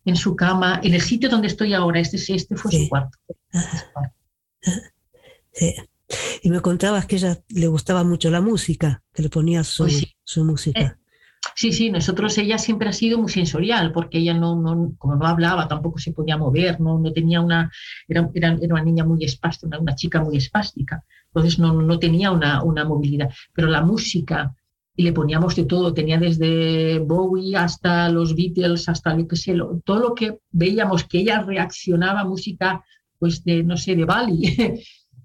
en 0.06 0.16
su 0.16 0.38
cama, 0.38 0.80
en 0.82 0.94
el 0.94 1.02
sitio 1.02 1.30
donde 1.30 1.48
estoy 1.48 1.74
ahora. 1.74 2.00
Este, 2.00 2.18
este 2.34 2.56
fue 2.56 2.72
su 2.72 2.88
cuarto. 2.88 3.18
Y 6.42 6.50
me 6.50 6.62
contabas 6.62 7.06
que 7.08 7.18
ella 7.18 7.44
le 7.50 7.68
gustaba 7.68 8.04
mucho 8.06 8.30
la 8.30 8.40
música, 8.40 9.04
que 9.14 9.24
le 9.24 9.30
ponía 9.30 9.64
su, 9.66 9.84
pues 9.84 10.16
su 10.24 10.46
música. 10.46 10.98
Sí, 11.56 11.72
sí, 11.72 11.90
nosotros 11.90 12.38
ella 12.38 12.58
siempre 12.58 12.90
ha 12.90 12.94
sido 12.94 13.20
muy 13.20 13.32
sensorial, 13.32 13.92
porque 13.92 14.18
ella 14.20 14.34
no, 14.34 14.56
no 14.56 14.94
como 14.98 15.16
no 15.16 15.26
hablaba, 15.26 15.68
tampoco 15.68 16.00
se 16.00 16.12
podía 16.12 16.38
mover, 16.38 16.80
no, 16.80 17.00
no 17.00 17.14
tenía 17.14 17.42
una, 17.42 17.72
era, 18.08 18.30
era, 18.34 18.56
una 18.56 18.84
niña 18.84 19.06
muy 19.06 19.24
espástica, 19.24 19.80
una, 19.80 19.96
chica 19.96 20.22
muy 20.22 20.38
espástica, 20.38 21.04
entonces 21.28 21.60
no, 21.60 21.74
no 21.74 22.00
tenía 22.00 22.32
una, 22.32 22.64
una 22.64 22.86
movilidad. 22.86 23.32
Pero 23.54 23.68
la 23.68 23.82
música, 23.82 24.54
y 24.96 25.04
le 25.04 25.14
poníamos 25.14 25.56
de 25.56 25.66
todo, 25.66 25.94
tenía 25.94 26.18
desde 26.18 27.00
Bowie 27.00 27.56
hasta 27.56 28.10
los 28.10 28.36
Beatles, 28.36 28.90
hasta 28.90 29.16
lo 29.16 29.28
que 29.28 29.36
sé, 29.36 29.56
todo 29.84 30.00
lo 30.00 30.14
que 30.14 30.40
veíamos 30.52 31.04
que 31.04 31.20
ella 31.20 31.42
reaccionaba 31.42 32.24
música, 32.24 32.84
pues 33.20 33.44
de, 33.44 33.64
no 33.64 33.78
sé, 33.78 33.96
de 33.96 34.06
Bali. 34.06 34.58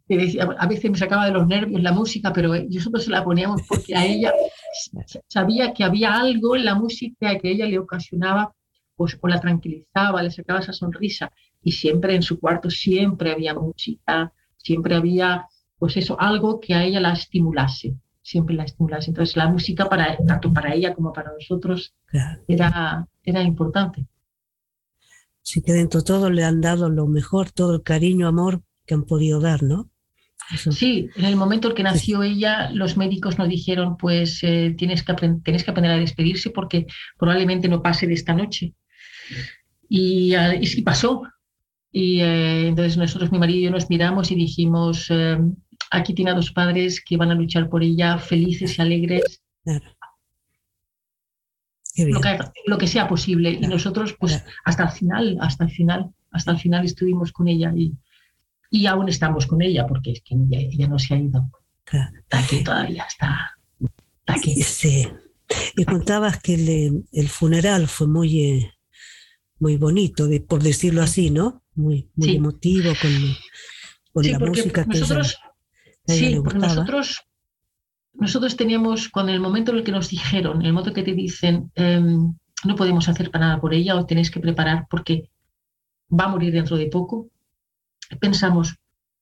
a 0.58 0.66
veces 0.66 0.90
me 0.90 0.96
sacaba 0.96 1.26
de 1.26 1.32
los 1.32 1.46
nervios 1.46 1.82
la 1.82 1.92
música, 1.92 2.32
pero 2.32 2.54
nosotros 2.54 3.04
se 3.04 3.10
la 3.10 3.24
poníamos 3.24 3.62
porque 3.68 3.94
a 3.94 4.06
ella 4.06 4.32
sabía 5.28 5.72
que 5.72 5.84
había 5.84 6.14
algo 6.14 6.56
en 6.56 6.64
la 6.64 6.74
música 6.74 7.38
que 7.38 7.50
ella 7.50 7.66
le 7.66 7.78
ocasionaba, 7.78 8.54
pues 8.96 9.18
o 9.20 9.28
la 9.28 9.40
tranquilizaba, 9.40 10.22
le 10.22 10.30
sacaba 10.30 10.60
esa 10.60 10.72
sonrisa. 10.72 11.32
Y 11.62 11.72
siempre 11.72 12.14
en 12.14 12.22
su 12.22 12.38
cuarto, 12.38 12.70
siempre 12.70 13.32
había 13.32 13.54
música, 13.54 14.32
siempre 14.56 14.94
había, 14.94 15.46
pues 15.78 15.96
eso, 15.96 16.20
algo 16.20 16.60
que 16.60 16.74
a 16.74 16.84
ella 16.84 17.00
la 17.00 17.12
estimulase 17.12 17.96
siempre 18.28 18.54
la 18.54 18.64
estimulas. 18.64 19.08
Entonces 19.08 19.36
la 19.36 19.48
música, 19.48 19.88
para, 19.88 20.16
tanto 20.18 20.52
para 20.52 20.74
ella 20.74 20.94
como 20.94 21.12
para 21.12 21.32
nosotros, 21.32 21.94
era, 22.46 23.08
era 23.22 23.42
importante. 23.42 24.06
Sí, 25.40 25.62
que 25.62 25.72
dentro 25.72 26.00
de 26.00 26.04
todo 26.04 26.30
le 26.30 26.44
han 26.44 26.60
dado 26.60 26.90
lo 26.90 27.06
mejor, 27.06 27.50
todo 27.50 27.76
el 27.76 27.82
cariño, 27.82 28.28
amor 28.28 28.62
que 28.84 28.94
han 28.94 29.04
podido 29.04 29.40
dar, 29.40 29.62
¿no? 29.62 29.90
Sí, 30.56 31.10
en 31.16 31.24
el 31.26 31.36
momento 31.36 31.68
en 31.68 31.74
que 31.74 31.82
nació 31.82 32.22
ella, 32.22 32.70
los 32.70 32.96
médicos 32.96 33.38
nos 33.38 33.48
dijeron, 33.48 33.98
pues 33.98 34.42
eh, 34.42 34.74
tienes, 34.78 35.02
que 35.02 35.14
tienes 35.44 35.62
que 35.62 35.70
aprender 35.70 35.92
a 35.92 35.98
despedirse 35.98 36.50
porque 36.50 36.86
probablemente 37.18 37.68
no 37.68 37.82
pase 37.82 38.06
de 38.06 38.14
esta 38.14 38.32
noche. 38.32 38.72
Y, 39.88 40.34
uh, 40.34 40.54
y 40.58 40.66
sí 40.66 40.80
pasó. 40.82 41.22
Y 41.92 42.20
eh, 42.20 42.68
entonces 42.68 42.96
nosotros, 42.96 43.30
mi 43.30 43.38
marido 43.38 43.58
y 43.58 43.62
yo, 43.64 43.70
nos 43.70 43.90
miramos 43.90 44.30
y 44.30 44.36
dijimos, 44.36 45.06
eh, 45.10 45.38
aquí 45.90 46.14
tiene 46.14 46.30
a 46.30 46.34
dos 46.34 46.50
padres 46.50 47.02
que 47.04 47.18
van 47.18 47.30
a 47.30 47.34
luchar 47.34 47.68
por 47.68 47.82
ella, 47.82 48.18
felices 48.18 48.78
y 48.78 48.82
alegres. 48.82 49.42
Lo, 52.66 52.78
que, 52.78 52.86
sea 52.86 53.08
posible. 53.08 53.50
Y 53.60 53.66
nosotros, 53.66 54.14
pues, 54.18 54.42
hasta 54.64 54.84
el 54.84 54.90
final, 54.90 55.38
hasta 55.40 55.64
el 55.64 55.70
final, 55.70 56.10
hasta 56.30 56.52
el 56.52 56.58
final 56.58 56.84
estuvimos 56.84 57.32
con 57.32 57.48
ella 57.48 57.72
y, 57.76 57.92
y 58.70 58.86
aún 58.86 59.08
estamos 59.08 59.46
con 59.46 59.62
ella, 59.62 59.86
porque 59.86 60.12
es 60.12 60.22
que 60.22 60.34
ella, 60.50 60.88
no 60.88 60.98
se 60.98 61.14
ha 61.14 61.18
ido. 61.18 61.50
Está 61.84 62.38
aquí 62.38 62.62
todavía, 62.62 63.04
está, 63.04 63.56
aquí. 64.26 64.62
Sí. 64.62 65.08
Y 65.76 65.84
contabas 65.84 66.40
que 66.40 66.54
el, 67.12 67.28
funeral 67.28 67.88
fue 67.88 68.06
muy, 68.06 68.40
eh, 68.40 68.72
muy 69.58 69.76
bonito, 69.76 70.28
por 70.46 70.62
decirlo 70.62 71.02
así, 71.02 71.30
¿no? 71.30 71.62
Muy, 71.74 72.10
muy 72.16 72.36
emotivo 72.36 72.92
con, 73.00 73.12
con 74.12 74.30
la 74.30 74.38
música 74.38 74.84
que 74.84 74.98
nosotros, 74.98 75.38
Sí, 76.08 76.40
porque 76.42 76.58
nosotros, 76.58 77.22
nosotros 78.14 78.56
teníamos, 78.56 79.08
con 79.10 79.28
el 79.28 79.40
momento 79.40 79.72
en 79.72 79.78
el 79.78 79.84
que 79.84 79.92
nos 79.92 80.08
dijeron, 80.08 80.64
el 80.64 80.72
momento 80.72 80.94
que 80.94 81.02
te 81.02 81.12
dicen, 81.12 81.70
em, 81.74 82.34
no 82.64 82.76
podemos 82.76 83.08
hacer 83.08 83.30
para 83.30 83.46
nada 83.46 83.60
por 83.60 83.74
ella 83.74 83.94
o 83.94 84.06
tenéis 84.06 84.30
que 84.30 84.40
preparar 84.40 84.86
porque 84.88 85.30
va 86.10 86.24
a 86.24 86.28
morir 86.28 86.52
dentro 86.52 86.76
de 86.76 86.86
poco, 86.86 87.28
pensamos, 88.16 88.76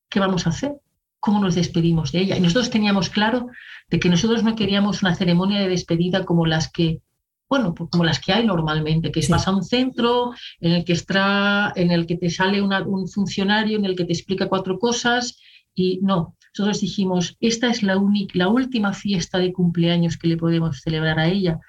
¿qué 0.08 0.20
vamos 0.20 0.46
a 0.46 0.50
hacer? 0.50 0.72
¿Cómo 1.20 1.40
nos 1.40 1.54
despedimos 1.54 2.12
de 2.12 2.20
ella? 2.20 2.36
Y 2.36 2.40
nosotros 2.40 2.70
teníamos 2.70 3.10
claro 3.10 3.48
de 3.88 3.98
que 3.98 4.08
nosotros 4.08 4.44
no 4.44 4.54
queríamos 4.54 5.02
una 5.02 5.14
ceremonia 5.14 5.60
de 5.60 5.68
despedida 5.68 6.24
como 6.24 6.46
las 6.46 6.70
que 6.70 7.00
bueno, 7.48 7.74
pues 7.74 7.90
como 7.90 8.02
las 8.02 8.18
que 8.18 8.32
hay 8.32 8.44
normalmente, 8.44 9.12
que 9.12 9.24
vas 9.28 9.46
a 9.46 9.54
un 9.54 9.62
centro 9.62 10.32
en 10.58 10.72
el 10.72 10.84
que 10.84 10.94
está, 10.94 11.72
en 11.76 11.92
el 11.92 12.04
que 12.04 12.16
te 12.16 12.28
sale 12.28 12.60
un 12.60 13.08
funcionario, 13.08 13.78
en 13.78 13.84
el 13.84 13.94
que 13.94 14.04
te 14.04 14.12
explica 14.12 14.48
cuatro 14.48 14.80
cosas 14.80 15.38
y 15.72 16.00
no, 16.02 16.34
nosotros 16.56 16.80
dijimos, 16.80 17.36
esta 17.38 17.68
es 17.68 17.82
la, 17.82 17.98
única, 17.98 18.32
la 18.38 18.48
última 18.48 18.94
fiesta 18.94 19.38
de 19.38 19.52
cumpleaños 19.52 20.16
que 20.16 20.28
le 20.28 20.38
podemos 20.38 20.80
celebrar 20.80 21.18
a 21.18 21.28
ella. 21.28 21.60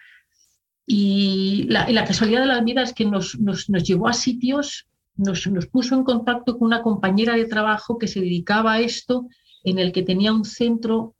Y 0.85 1.65
la, 1.67 2.05
casualidad 2.05 2.41
de 2.41 2.47
la 2.47 2.61
vida 2.61 2.83
es 2.83 2.93
que 2.93 3.03
nos, 3.03 3.37
nos, 3.37 3.67
llevó 3.67 4.07
a 4.07 4.13
sitios, 4.13 4.87
nos, 5.17 5.47
nos, 5.47 5.67
puso 5.67 5.95
en 5.95 6.03
contacto 6.03 6.57
con 6.57 6.67
una 6.67 6.81
compañera 6.81 7.35
de 7.35 7.45
trabajo 7.45 7.97
que 7.97 8.07
se 8.07 8.21
dedicaba 8.21 8.73
a 8.73 8.79
esto 8.79 9.27
en 9.63 9.79
el 9.79 9.91
que 9.91 10.03
tenía 10.03 10.31
un 10.33 10.45
centro 10.45 11.15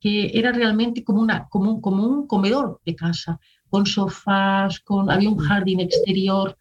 que 0.00 0.30
era 0.34 0.50
realmente 0.52 1.04
como, 1.04 1.20
una, 1.20 1.46
como, 1.48 1.72
un, 1.72 1.80
como 1.80 2.06
un 2.06 2.26
comedor 2.26 2.80
de 2.86 2.96
casa, 2.96 3.38
con 3.68 3.86
sofás, 3.86 4.80
con, 4.80 5.10
había 5.10 5.28
un 5.28 5.38
jardín 5.38 5.80
exterior. 5.80 6.56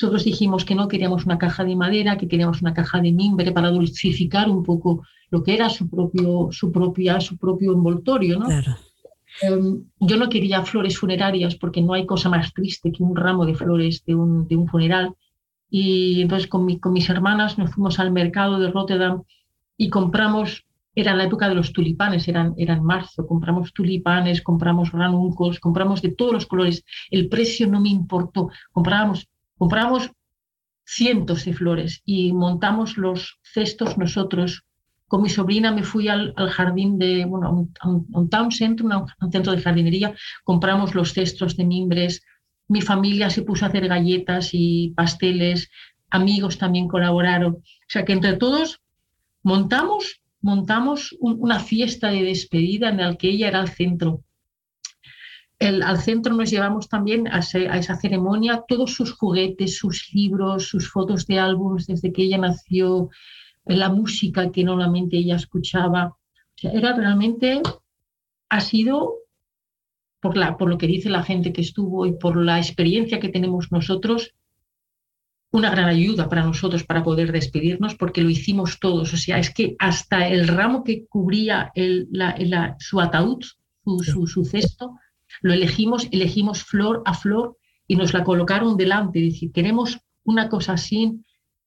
Nosotros 0.00 0.24
dijimos 0.24 0.64
que 0.64 0.76
no 0.76 0.86
queríamos 0.86 1.26
una 1.26 1.38
caja 1.38 1.64
de 1.64 1.74
madera, 1.74 2.16
que 2.16 2.28
queríamos 2.28 2.62
una 2.62 2.72
caja 2.72 3.00
de 3.00 3.10
mimbre 3.10 3.50
para 3.50 3.70
dulcificar 3.70 4.48
un 4.48 4.62
poco 4.62 5.02
lo 5.30 5.42
que 5.42 5.54
era 5.54 5.68
su 5.68 5.90
propio, 5.90 6.48
su 6.52 6.70
propia, 6.70 7.20
su 7.20 7.36
propio 7.36 7.72
envoltorio. 7.72 8.38
¿no? 8.38 8.46
Claro. 8.46 8.76
Em, 9.42 9.84
yo 10.00 10.16
no 10.16 10.28
quería 10.28 10.62
flores 10.62 10.98
funerarias 10.98 11.56
porque 11.56 11.82
no 11.82 11.92
hay 11.92 12.06
cosa 12.06 12.28
más 12.28 12.52
triste 12.52 12.92
que 12.92 13.02
un 13.02 13.14
ramo 13.14 13.44
de 13.44 13.54
flores 13.54 14.04
de 14.04 14.14
un, 14.14 14.46
de 14.46 14.56
un 14.56 14.68
funeral. 14.68 15.14
Y 15.70 16.22
entonces 16.22 16.48
con, 16.48 16.64
mi, 16.64 16.78
con 16.78 16.92
mis 16.92 17.10
hermanas 17.10 17.58
nos 17.58 17.72
fuimos 17.72 17.98
al 17.98 18.10
mercado 18.10 18.58
de 18.58 18.70
Rotterdam 18.70 19.22
y 19.76 19.90
compramos 19.90 20.64
era 21.00 21.14
la 21.14 21.24
época 21.24 21.48
de 21.48 21.54
los 21.54 21.72
tulipanes, 21.72 22.26
eran, 22.26 22.54
eran 22.56 22.82
marzo, 22.82 23.24
compramos 23.24 23.72
tulipanes, 23.72 24.42
compramos 24.42 24.90
ranuncos, 24.90 25.60
compramos 25.60 26.02
de 26.02 26.10
todos 26.10 26.32
los 26.32 26.46
colores, 26.46 26.84
el 27.10 27.28
precio 27.28 27.68
no 27.68 27.80
me 27.80 27.90
importó, 27.90 28.50
comprábamos, 28.72 29.28
compramos 29.56 30.10
cientos 30.84 31.44
de 31.44 31.52
flores 31.52 32.02
y 32.04 32.32
montamos 32.32 32.96
los 32.96 33.38
cestos 33.42 33.96
nosotros. 33.96 34.64
Con 35.06 35.22
mi 35.22 35.28
sobrina 35.28 35.70
me 35.70 35.84
fui 35.84 36.08
al, 36.08 36.34
jardín 36.50 36.98
de, 36.98 37.24
bueno, 37.26 37.70
a 37.80 37.88
un, 37.88 38.28
town 38.28 38.50
center, 38.50 38.84
un 38.86 39.32
centro 39.32 39.52
de 39.52 39.62
jardinería, 39.62 40.14
compramos 40.42 40.94
los 40.96 41.12
cestos 41.12 41.56
de 41.56 41.64
mimbres, 41.64 42.22
mi 42.68 42.82
familia 42.82 43.30
se 43.30 43.42
puso 43.42 43.64
a 43.64 43.68
hacer 43.68 43.88
galletas 43.88 44.50
y 44.52 44.92
pasteles, 44.96 45.70
amigos 46.10 46.58
también 46.58 46.88
colaboraron. 46.88 47.54
O 47.54 47.88
sea 47.88 48.04
que 48.04 48.12
entre 48.12 48.36
todos 48.36 48.80
montamos 49.42 50.20
montamos 50.40 51.16
una 51.20 51.60
fiesta 51.60 52.08
de 52.08 52.22
despedida 52.22 52.90
en 52.90 52.98
la 52.98 53.16
que 53.16 53.28
ella 53.28 53.48
era 53.48 53.60
el 53.60 53.68
centro. 53.68 54.22
Al 55.60 55.98
centro 55.98 56.34
nos 56.34 56.50
llevamos 56.50 56.88
también 56.88 57.26
a, 57.28 57.40
esa 57.40 57.96
ceremonia 57.96 58.62
todos 58.68 58.94
sus 58.94 59.12
juguetes, 59.12 59.76
sus 59.76 60.12
libros, 60.12 60.68
sus 60.68 60.88
fotos 60.88 61.26
de 61.26 61.40
álbumes 61.40 61.86
desde 61.88 62.12
que 62.12 62.22
ella 62.22 62.38
nació, 62.38 63.10
la 63.64 63.88
música 63.88 64.52
que 64.52 64.62
normalmente 64.62 65.16
ella 65.16 65.36
escuchaba. 65.36 66.16
era 66.62 66.94
realmente, 66.94 67.60
ha 68.48 68.60
sido, 68.60 69.14
por, 70.20 70.36
la, 70.36 70.56
por 70.56 70.68
lo 70.68 70.78
que 70.78 70.86
dice 70.86 71.10
la 71.10 71.22
gente 71.22 71.52
que 71.52 71.60
estuvo 71.60 72.06
y 72.06 72.12
por 72.12 72.36
la 72.36 72.58
experiencia 72.58 73.20
que 73.20 73.28
tenemos 73.28 73.70
nosotros, 73.70 74.34
una 75.50 75.70
gran 75.70 75.86
ayuda 75.86 76.28
para 76.28 76.44
nosotros 76.44 76.84
para 76.84 77.02
poder 77.02 77.32
despedirnos 77.32 77.94
porque 77.94 78.20
lo 78.20 78.28
hicimos 78.28 78.78
todos. 78.80 79.14
O 79.14 79.16
sea, 79.16 79.38
es 79.38 79.52
que 79.52 79.76
hasta 79.78 80.28
el 80.28 80.46
ramo 80.48 80.84
que 80.84 81.06
cubría 81.06 81.70
el, 81.74 82.08
la, 82.10 82.76
su 82.78 83.00
ataúd, 83.00 83.42
su, 84.02 84.26
su, 84.26 84.44
cesto, 84.44 84.96
lo 85.40 85.52
elegimos, 85.52 86.08
elegimos 86.10 86.62
flor 86.62 87.02
a 87.06 87.14
flor 87.14 87.56
y 87.86 87.96
nos 87.96 88.12
la 88.12 88.24
colocaron 88.24 88.76
delante. 88.76 89.26
Es 89.26 89.34
decir, 89.34 89.52
queremos 89.52 89.98
una 90.24 90.48
cosa 90.48 90.74
así. 90.74 91.18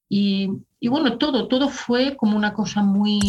Y, 0.08 0.50
y 0.80 0.88
bueno, 0.88 1.18
todo, 1.18 1.48
todo 1.48 1.70
fue 1.70 2.16
como 2.16 2.38
una 2.38 2.54
cosa 2.54 2.84
muy, 2.84 3.20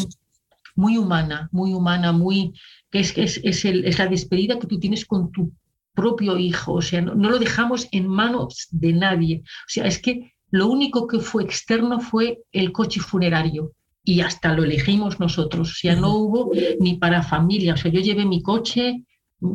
muy 0.75 0.99
humana, 0.99 1.49
muy 1.53 1.73
humana, 1.73 2.13
muy 2.13 2.53
que 2.93 3.01
es, 3.01 3.17
es, 3.17 3.41
es, 3.43 3.65
el, 3.65 3.85
es 3.87 3.99
la 3.99 4.07
despedida 4.07 4.59
que 4.59 4.69
tú 4.69 4.79
tienes 4.79 5.07
con 5.07 5.33
tu 5.33 5.53
propio 5.95 6.39
hijo. 6.39 6.75
O 6.75 6.83
sea, 6.83 7.01
no, 7.01 7.15
no 7.15 7.31
lo 7.31 7.39
dejamos 7.39 7.89
en 7.91 8.07
manos 8.07 8.69
de 8.71 8.93
nadie. 8.93 9.43
O 9.45 9.69
sea, 9.69 9.87
es 9.87 9.99
que 9.99 10.35
lo 10.51 10.69
único 10.69 11.07
que 11.07 11.19
fue 11.19 11.43
externo 11.43 11.99
fue 11.99 12.43
el 12.53 12.71
coche 12.71 13.01
funerario 13.01 13.73
y 14.05 14.21
hasta 14.21 14.53
lo 14.53 14.63
elegimos 14.65 15.19
nosotros. 15.19 15.71
O 15.71 15.75
sea, 15.75 15.97
no 15.97 16.15
hubo 16.15 16.53
ni 16.79 16.99
para 16.99 17.23
familia. 17.23 17.75
O 17.75 17.77
sea, 17.79 17.91
yo 17.91 18.01
llevé 18.01 18.27
mi 18.27 18.43
coche, 18.43 19.05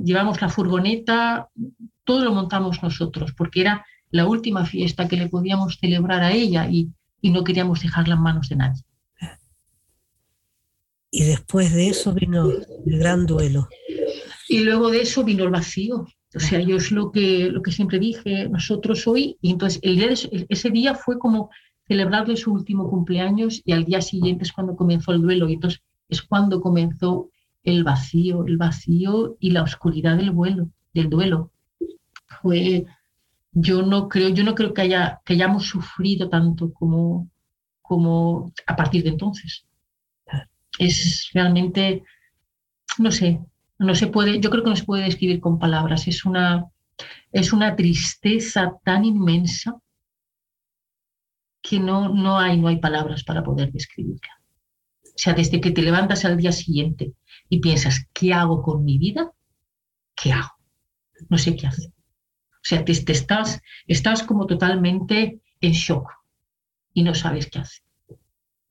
llevamos 0.04 0.41
la 0.41 0.50
furgoneta, 0.50 1.50
todo 2.04 2.23
lo 2.23 2.34
montamos 2.34 2.82
nosotros, 2.82 3.34
porque 3.38 3.62
era 3.62 3.86
la 4.10 4.28
última 4.28 4.65
fiesta 4.65 5.08
que 5.08 5.17
le 5.17 5.30
podíamos 5.30 5.78
celebrar 5.80 6.23
a 6.23 6.32
ella 6.32 6.67
y, 6.69 6.89
y 7.21 7.30
no 7.30 7.43
queríamos 7.43 7.82
dejarla 7.82 8.15
en 8.15 8.21
manos 8.21 8.50
de 8.50 8.56
nadie. 8.56 8.82
Y 11.10 11.24
después 11.24 11.74
de 11.74 11.89
eso 11.89 12.13
vino 12.13 12.50
el 12.86 13.00
gran 13.00 13.26
duelo. 13.26 13.67
Y 14.50 14.60
luego 14.60 14.89
de 14.91 15.02
eso 15.02 15.24
vino 15.24 15.43
el 15.43 15.52
vacío. 15.52 16.06
O 16.36 16.39
sea, 16.39 16.60
yo 16.60 16.76
es 16.76 16.91
lo 16.91 17.12
que, 17.12 17.50
lo 17.50 17.62
que 17.62 17.72
siempre 17.72 18.00
dije, 18.00 18.50
nosotros 18.50 19.08
hoy, 19.08 19.38
y 19.41 19.52
entonces 19.52 19.80
el 19.82 19.96
día 19.96 20.10
ese 20.50 20.70
día 20.70 20.93
fue 20.93 21.17
como 21.17 21.50
celebrarle 21.88 22.36
su 22.36 22.54
último 22.54 22.89
cumpleaños 22.89 23.62
y 23.63 23.72
al 23.72 23.86
día 23.86 24.02
siguiente 24.02 24.43
es 24.43 24.52
cuando 24.52 24.76
comenzó 24.76 25.13
el 25.13 25.22
duelo 25.22 25.48
y 25.48 25.54
entonces 25.54 25.82
es 26.10 26.22
cuando 26.22 26.62
comenzó 26.62 27.30
el 27.63 27.84
vacío, 27.84 28.46
el 28.46 28.58
vacío 28.58 29.38
y 29.39 29.52
la 29.52 29.63
oscuridad 29.63 30.17
del 30.17 30.32
vuelo, 30.32 30.70
del 30.93 31.10
duelo. 31.10 31.52
Fue, 32.41 32.86
yo 33.52 33.82
no 33.82 34.10
creo, 34.10 34.30
yo 34.30 34.43
no 34.43 34.54
creo 34.54 34.74
que, 34.74 34.82
haya, 34.82 35.22
que 35.26 35.34
hayamos 35.34 35.65
sufrido 35.65 36.30
tanto 36.30 36.72
como, 36.74 37.30
como 37.82 38.52
a 38.65 38.76
partir 38.76 39.04
de 39.04 39.10
entonces. 39.10 39.66
Es 40.78 41.30
realmente, 41.34 42.04
no 42.98 43.12
sé, 43.12 43.40
no 43.80 43.96
se 43.96 44.08
puede, 44.08 44.40
yo 44.40 44.50
creo 44.50 44.63
que 44.63 44.70
no 44.70 44.76
se 44.76 44.86
puede 44.86 45.04
describir 45.04 45.40
con 45.40 45.60
palabras. 45.60 46.08
Es 46.08 46.26
una, 46.26 46.66
es 47.32 47.54
una 47.54 47.76
tristeza 47.76 48.78
tan 48.84 49.06
inmensa 49.06 49.80
que 51.62 51.80
no, 51.80 52.10
no, 52.10 52.40
hay, 52.40 52.60
no 52.60 52.68
hay 52.68 52.78
palabras 52.78 53.24
para 53.24 53.44
poder 53.44 53.72
describirla. 53.72 54.42
O 55.04 55.20
sea, 55.20 55.34
desde 55.34 55.60
que 55.60 55.72
te 55.72 55.82
levantas 55.82 56.26
al 56.26 56.38
día 56.38 56.52
siguiente 56.52 57.13
y 57.50 57.60
piensas, 57.60 58.08
¿qué 58.13 58.34
hago 58.34 58.62
con 58.62 58.84
mi 58.84 58.98
vida? 58.98 59.32
¿Qué 60.16 60.32
hago? 60.32 60.56
No 61.30 61.38
sé 61.38 61.56
qué 61.56 61.68
hacer. 61.68 61.88
O 61.88 62.70
sea, 62.70 62.86
te, 62.86 62.92
estás, 62.92 63.62
estás 63.88 64.24
como 64.24 64.46
totalmente 64.46 65.42
en 65.62 65.72
shock 65.72 66.12
y 66.94 67.04
no 67.04 67.16
sabes 67.16 67.50
qué 67.50 67.60
hacer 67.60 67.87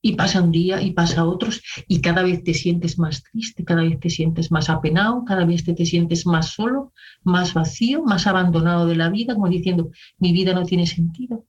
y 0.07 0.15
pasa 0.15 0.41
un 0.41 0.53
día 0.53 0.81
y 0.81 0.93
pasa 0.93 1.25
otros 1.25 1.61
y 1.89 2.01
cada 2.01 2.23
vez 2.23 2.45
te 2.45 2.55
sientes 2.55 2.97
más 2.97 3.25
triste, 3.25 3.65
cada 3.65 3.83
vez 3.83 3.99
te 3.99 4.09
sientes 4.09 4.53
más 4.53 4.71
apenado, 4.71 5.25
cada 5.25 5.45
vez 5.45 5.65
te, 5.65 5.75
te 5.75 5.85
sientes 5.85 6.27
más 6.27 6.51
solo, 6.51 6.93
más 7.25 7.55
vacío, 7.55 8.05
más 8.05 8.29
abandonado 8.29 8.87
de 8.87 8.95
la 8.95 9.09
vida, 9.09 9.35
como 9.35 9.49
diciendo, 9.49 9.91
mi 10.19 10.33
vida 10.33 10.55
no 10.55 10.65
tiene 10.65 10.87
sentido. 10.87 11.45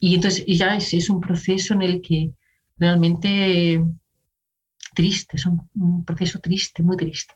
Y 0.00 0.16
entonces 0.16 0.44
ya 0.46 0.76
es, 0.76 0.92
es 0.92 1.08
un 1.08 1.20
proceso 1.20 1.74
en 1.74 1.82
el 1.82 2.02
que 2.02 2.32
realmente 2.78 3.80
triste, 4.92 5.36
es 5.36 5.46
un, 5.46 6.04
proceso 6.04 6.40
triste, 6.40 6.82
muy 6.82 6.96
triste. 6.96 7.34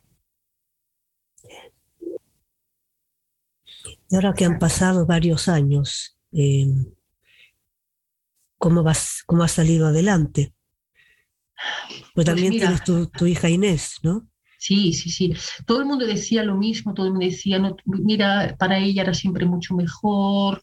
Y 4.11 4.17
ahora 4.17 4.35
que 4.35 4.45
han 4.45 4.59
pasado 4.59 5.07
varios 5.07 5.47
años, 5.47 6.19
eh, 6.33 6.67
cómo, 8.61 8.83
vas, 8.83 9.23
cómo 9.27 9.43
has 9.43 9.53
salido 9.53 9.87
adelante. 9.89 10.53
Pues, 11.91 12.13
pues 12.15 12.27
también 12.27 12.53
tienes 12.53 12.85
tu, 12.85 13.27
hija 13.27 13.49
Inés, 13.49 13.97
¿no? 14.03 14.29
Sí, 14.59 14.93
sí, 14.93 15.09
sí. 15.09 15.35
Todo 15.67 15.81
el 15.81 15.87
mundo 15.87 16.07
decía 16.07 16.45
lo 16.45 16.57
mismo, 16.57 16.93
todo 16.93 17.07
el 17.07 17.13
mundo 17.13 17.27
decía, 17.27 17.59
no, 17.59 17.75
mira, 17.87 18.55
para 18.59 18.79
ella 18.79 19.03
era 19.03 19.15
siempre 19.15 19.47
mucho 19.47 19.75
mejor, 19.75 20.63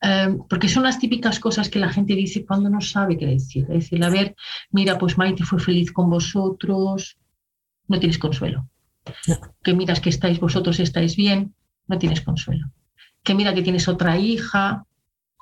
em, 0.00 0.38
porque 0.48 0.68
son 0.68 0.84
las 0.84 0.98
típicas 0.98 1.38
cosas 1.38 1.68
que 1.68 1.78
la 1.78 1.92
gente 1.92 2.14
dice 2.14 2.46
cuando 2.46 2.70
no 2.70 2.80
sabe 2.80 3.18
qué 3.18 3.26
decir. 3.26 3.64
Es 3.64 3.84
decir, 3.84 4.02
a 4.02 4.08
ver, 4.08 4.34
mira, 4.70 4.98
pues 4.98 5.18
Maite 5.18 5.44
fue 5.44 5.60
feliz 5.60 5.92
con 5.92 6.08
vosotros, 6.08 7.18
no 7.88 8.00
tienes 8.00 8.18
consuelo. 8.18 8.70
Que 9.62 9.74
miras 9.74 10.00
que 10.00 10.08
estáis 10.08 10.40
vosotros, 10.40 10.80
estáis 10.80 11.14
bien, 11.14 11.54
no 11.88 11.98
tienes 11.98 12.22
consuelo. 12.22 12.72
Que 13.22 13.34
mira 13.34 13.52
que 13.52 13.62
tienes 13.62 13.86
otra 13.86 14.18
hija, 14.18 14.86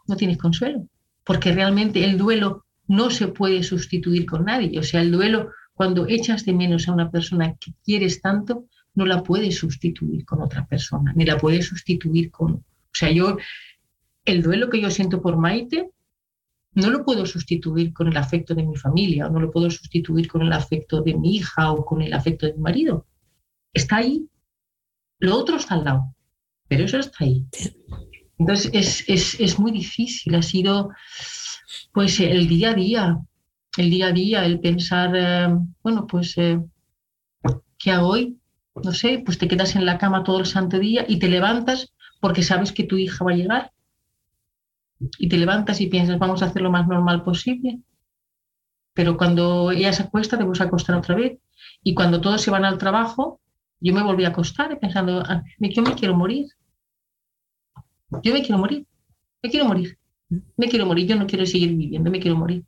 no 0.08 0.16
tienes 0.16 0.38
consuelo 0.38 0.88
porque 1.24 1.52
realmente 1.52 2.04
el 2.04 2.18
duelo 2.18 2.64
no 2.86 3.10
se 3.10 3.28
puede 3.28 3.62
sustituir 3.62 4.26
con 4.26 4.44
nadie. 4.44 4.78
O 4.78 4.82
sea, 4.82 5.00
el 5.00 5.12
duelo, 5.12 5.50
cuando 5.74 6.06
echas 6.08 6.44
de 6.44 6.52
menos 6.52 6.88
a 6.88 6.92
una 6.92 7.10
persona 7.10 7.54
que 7.60 7.72
quieres 7.84 8.20
tanto, 8.20 8.66
no 8.94 9.06
la 9.06 9.22
puedes 9.22 9.56
sustituir 9.56 10.24
con 10.24 10.42
otra 10.42 10.66
persona, 10.66 11.12
ni 11.14 11.24
la 11.24 11.38
puedes 11.38 11.66
sustituir 11.66 12.30
con... 12.30 12.52
O 12.52 12.92
sea, 12.92 13.10
yo, 13.10 13.36
el 14.24 14.42
duelo 14.42 14.68
que 14.68 14.80
yo 14.80 14.90
siento 14.90 15.22
por 15.22 15.36
Maite, 15.36 15.90
no 16.74 16.90
lo 16.90 17.04
puedo 17.04 17.26
sustituir 17.26 17.92
con 17.92 18.08
el 18.08 18.16
afecto 18.16 18.54
de 18.54 18.64
mi 18.64 18.76
familia, 18.76 19.26
o 19.26 19.30
no 19.30 19.40
lo 19.40 19.50
puedo 19.50 19.70
sustituir 19.70 20.28
con 20.28 20.42
el 20.42 20.52
afecto 20.52 21.02
de 21.02 21.14
mi 21.14 21.36
hija 21.36 21.72
o 21.72 21.84
con 21.84 22.02
el 22.02 22.12
afecto 22.12 22.46
de 22.46 22.54
mi 22.54 22.60
marido. 22.60 23.06
Está 23.72 23.98
ahí. 23.98 24.28
Lo 25.18 25.36
otro 25.36 25.56
está 25.56 25.74
al 25.74 25.84
lado, 25.84 26.14
pero 26.68 26.84
eso 26.84 26.98
está 26.98 27.24
ahí. 27.24 27.46
Entonces 28.40 28.70
es, 28.72 29.04
es, 29.06 29.38
es, 29.38 29.58
muy 29.58 29.70
difícil, 29.70 30.34
ha 30.34 30.40
sido 30.40 30.88
pues 31.92 32.18
el 32.20 32.48
día 32.48 32.70
a 32.70 32.74
día, 32.74 33.18
el 33.76 33.90
día 33.90 34.06
a 34.06 34.12
día, 34.12 34.46
el 34.46 34.60
pensar, 34.60 35.14
eh, 35.14 35.48
bueno, 35.82 36.06
pues, 36.06 36.38
eh, 36.38 36.58
¿qué 37.78 37.90
hago 37.92 38.08
hoy? 38.08 38.38
No 38.82 38.92
sé, 38.92 39.22
pues 39.24 39.36
te 39.36 39.46
quedas 39.46 39.76
en 39.76 39.84
la 39.84 39.98
cama 39.98 40.24
todo 40.24 40.38
el 40.38 40.46
santo 40.46 40.78
día 40.78 41.04
y 41.06 41.18
te 41.18 41.28
levantas 41.28 41.92
porque 42.18 42.42
sabes 42.42 42.72
que 42.72 42.84
tu 42.84 42.96
hija 42.96 43.22
va 43.24 43.32
a 43.32 43.36
llegar. 43.36 43.72
Y 45.18 45.28
te 45.28 45.36
levantas 45.36 45.80
y 45.82 45.88
piensas, 45.88 46.18
vamos 46.18 46.42
a 46.42 46.46
hacer 46.46 46.62
lo 46.62 46.70
más 46.70 46.88
normal 46.88 47.22
posible. 47.22 47.80
pero 48.94 49.16
cuando 49.18 49.70
ella 49.70 49.92
se 49.92 50.04
acuesta, 50.04 50.38
te 50.38 50.44
vas 50.44 50.60
a 50.62 50.64
acostar 50.64 50.96
otra 50.96 51.14
vez. 51.14 51.38
Y 51.82 51.94
cuando 51.94 52.20
todos 52.22 52.40
se 52.40 52.50
van 52.50 52.64
al 52.64 52.78
trabajo, 52.78 53.40
yo 53.80 53.92
me 53.94 54.02
volví 54.02 54.24
a 54.24 54.28
acostar 54.28 54.78
pensando, 54.78 55.22
ah, 55.26 55.42
yo 55.58 55.82
me 55.82 55.94
quiero 55.94 56.16
morir. 56.16 56.46
Yo 58.22 58.32
me 58.32 58.42
quiero 58.42 58.58
morir. 58.58 58.86
Me 59.42 59.50
quiero 59.50 59.66
morir. 59.66 59.98
Me 60.56 60.68
quiero 60.68 60.86
morir. 60.86 61.06
Yo 61.06 61.16
no 61.16 61.26
quiero 61.26 61.46
seguir 61.46 61.74
viviendo, 61.74 62.10
me 62.10 62.20
quiero 62.20 62.36
morir. 62.36 62.64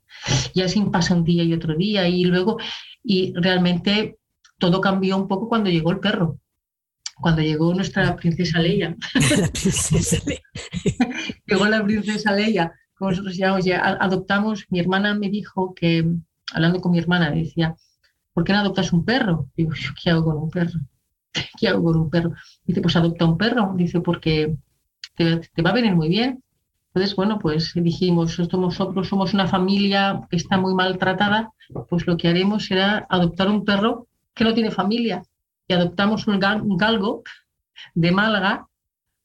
Y 0.54 0.62
así 0.62 0.80
pasa 0.92 1.14
un 1.14 1.24
día 1.24 1.42
y 1.44 1.52
otro 1.52 1.76
día. 1.76 2.08
Y 2.08 2.24
luego, 2.24 2.58
y 3.02 3.32
realmente 3.34 4.18
todo 4.58 4.80
cambió 4.80 5.16
un 5.16 5.28
poco 5.28 5.48
cuando 5.48 5.70
llegó 5.70 5.90
el 5.90 6.00
perro. 6.00 6.38
Cuando 7.16 7.42
llegó 7.42 7.72
nuestra 7.74 8.16
princesa 8.16 8.58
Leia. 8.58 8.96
La 9.38 9.48
princesa 9.48 10.18
Leia. 10.26 10.42
llegó 11.46 11.66
la 11.66 11.84
princesa 11.84 12.32
Leia. 12.32 12.72
Como 12.94 13.10
nosotros 13.10 13.36
ya, 13.36 13.56
adoptamos, 14.00 14.66
mi 14.70 14.78
hermana 14.78 15.14
me 15.14 15.28
dijo 15.28 15.74
que, 15.74 16.04
hablando 16.52 16.80
con 16.80 16.92
mi 16.92 16.98
hermana, 16.98 17.30
decía, 17.30 17.74
¿por 18.32 18.44
qué 18.44 18.52
no 18.52 18.60
adoptas 18.60 18.92
un 18.92 19.04
perro? 19.04 19.48
Digo, 19.56 19.72
¿qué 20.00 20.10
hago 20.10 20.24
con 20.24 20.36
un 20.36 20.50
perro? 20.50 20.80
¿Qué 21.58 21.68
hago 21.68 21.82
con 21.82 21.96
un 21.96 22.10
perro? 22.10 22.32
Dice, 22.64 22.80
pues 22.80 22.94
adopta 22.94 23.24
un 23.24 23.36
perro. 23.36 23.74
Dice, 23.76 24.00
porque 24.00 24.56
te, 25.14 25.62
va 25.62 25.70
a 25.70 25.74
venir 25.74 25.94
muy 25.94 26.08
bien. 26.08 26.42
Entonces, 26.88 27.16
bueno, 27.16 27.38
pues 27.38 27.72
dijimos, 27.74 28.38
nosotros 28.38 29.08
somos 29.08 29.32
una 29.32 29.46
familia 29.46 30.20
que 30.28 30.36
está 30.36 30.58
muy 30.58 30.74
maltratada, 30.74 31.52
pues 31.88 32.06
lo 32.06 32.16
que 32.16 32.28
haremos 32.28 32.66
será 32.66 33.06
adoptar 33.08 33.48
un 33.48 33.64
perro 33.64 34.06
que 34.34 34.44
no 34.44 34.52
tiene 34.52 34.70
familia. 34.70 35.22
Y 35.66 35.72
adoptamos 35.72 36.26
un, 36.26 36.38
galgo 36.38 37.22
de 37.94 38.12
Málaga, 38.12 38.66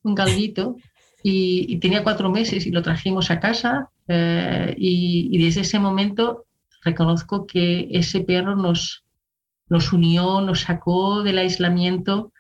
un 0.04 0.16
galguito, 0.16 0.78
y, 1.24 1.78
tenía 1.80 2.04
cuatro 2.04 2.30
meses 2.30 2.66
y 2.66 2.72
lo 2.72 2.82
trajimos 2.82 3.32
a 3.32 3.40
casa. 3.40 3.90
Eh, 4.08 4.74
y, 4.78 5.28
y, 5.32 5.44
desde 5.44 5.62
ese 5.62 5.80
momento 5.80 6.46
reconozco 6.84 7.46
que 7.46 7.90
ese 7.92 8.22
perro 8.22 8.56
nos, 8.56 9.04
nos 9.68 9.92
unió, 9.92 10.40
nos 10.40 10.62
sacó 10.62 11.24
del 11.24 11.40
aislamiento 11.40 12.32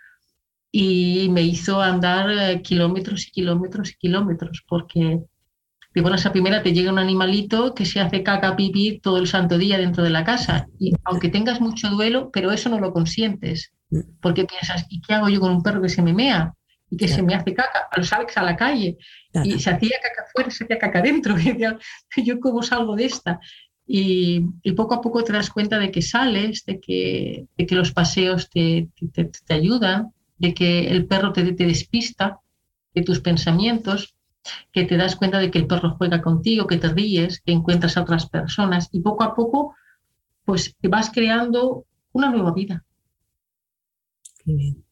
y 0.72 1.30
me 1.30 1.42
hizo 1.42 1.82
andar 1.82 2.30
eh, 2.30 2.62
kilómetros 2.62 3.28
y 3.28 3.32
kilómetros 3.32 3.92
y 3.92 3.96
kilómetros, 3.96 4.64
porque 4.68 5.20
de 5.94 6.02
buenas 6.02 6.26
a 6.26 6.32
primera 6.32 6.62
te 6.62 6.74
llega 6.74 6.92
un 6.92 7.00
animalito 7.00 7.74
que 7.74 7.86
se 7.86 8.00
hace 8.00 8.22
caca 8.22 8.56
pipí 8.56 9.00
todo 9.00 9.18
el 9.18 9.28
santo 9.28 9.58
día 9.58 9.78
dentro 9.80 10.04
de 10.04 10.12
la 10.12 10.24
casa. 10.24 10.68
Y 10.80 10.94
aunque 11.06 11.30
tengas 11.30 11.60
mucho 11.60 11.90
duelo, 11.90 12.30
pero 12.32 12.52
eso 12.52 12.70
no 12.70 12.80
lo 12.80 12.94
consientes, 12.94 13.74
mm. 13.90 14.00
porque 14.22 14.46
piensas, 14.46 14.86
¿y 14.90 15.02
qué 15.02 15.14
hago 15.14 15.30
yo 15.30 15.40
con 15.40 15.52
un 15.52 15.64
perro 15.64 15.82
que 15.82 15.90
se 15.90 16.02
me 16.02 16.14
mea? 16.14 16.54
y 16.90 16.98
que 16.98 17.08
se 17.08 17.22
me 17.22 17.36
hace 17.36 17.54
caca, 17.54 17.90
lo 17.96 18.04
sabes 18.04 18.38
a 18.38 18.44
la 18.44 18.56
calle, 18.56 18.98
y 19.44 19.60
se 19.60 19.70
hacía 19.70 19.98
caca 20.02 20.24
afuera, 20.26 20.50
se 20.50 20.64
hacía 20.64 20.78
caca 20.78 21.02
dentro, 21.02 21.36
y 22.16 22.24
yo 22.24 22.40
cómo 22.40 22.64
salgo 22.64 22.96
de 22.96 23.06
esta. 23.06 23.40
Y, 23.86 24.42
poco 24.76 24.96
a 24.96 25.02
poco 25.02 25.24
te 25.24 25.34
das 25.34 25.50
cuenta 25.50 25.80
de 25.80 25.92
que 25.92 26.02
sales, 26.02 26.66
de 26.66 26.80
que, 26.80 27.46
de 27.58 27.66
que 27.66 27.76
los 27.76 27.92
paseos 27.94 28.50
te, 28.50 28.90
te, 29.14 29.26
te 29.26 29.54
ayudan, 29.54 30.14
de 30.38 30.54
que 30.54 30.88
el 30.90 31.06
perro 31.08 31.34
te, 31.34 31.52
te 31.54 31.66
despista 31.66 32.40
de 32.94 33.04
tus 33.04 33.20
pensamientos, 33.20 34.16
que 34.72 34.86
te 34.86 34.98
das 34.98 35.16
cuenta 35.16 35.40
de 35.40 35.52
que 35.52 35.60
el 35.60 35.68
perro 35.68 35.96
juega 35.98 36.22
contigo, 36.22 36.68
que 36.68 36.78
te 36.78 36.90
ríes, 36.90 37.42
que 37.42 37.52
encuentras 37.52 37.98
a 37.98 38.02
otras 38.02 38.28
personas 38.30 38.90
y 38.92 39.02
poco 39.02 39.24
a 39.24 39.36
poco 39.36 39.76
pues 40.46 40.76
vas 40.82 41.12
creando 41.12 41.86
una 42.14 42.32
nueva 42.32 42.54
vida. 42.54 42.86
Qué 44.44 44.54
bien. 44.54 44.86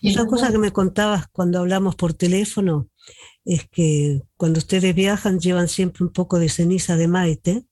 Y 0.00 0.12
Otra 0.12 0.26
cosa 0.26 0.52
que 0.52 0.58
me 0.58 0.72
contabas 0.72 1.26
cuando 1.28 1.58
hablamos 1.58 1.96
por 1.96 2.14
teléfono 2.14 2.88
es 3.44 3.68
que 3.68 4.22
cuando 4.36 4.58
ustedes 4.58 4.94
viajan 4.94 5.40
llevan 5.40 5.66
siempre 5.66 6.04
un 6.04 6.12
poco 6.12 6.38
de 6.38 6.48
ceniza 6.48 6.96
de 6.96 7.08
Maite 7.08 7.66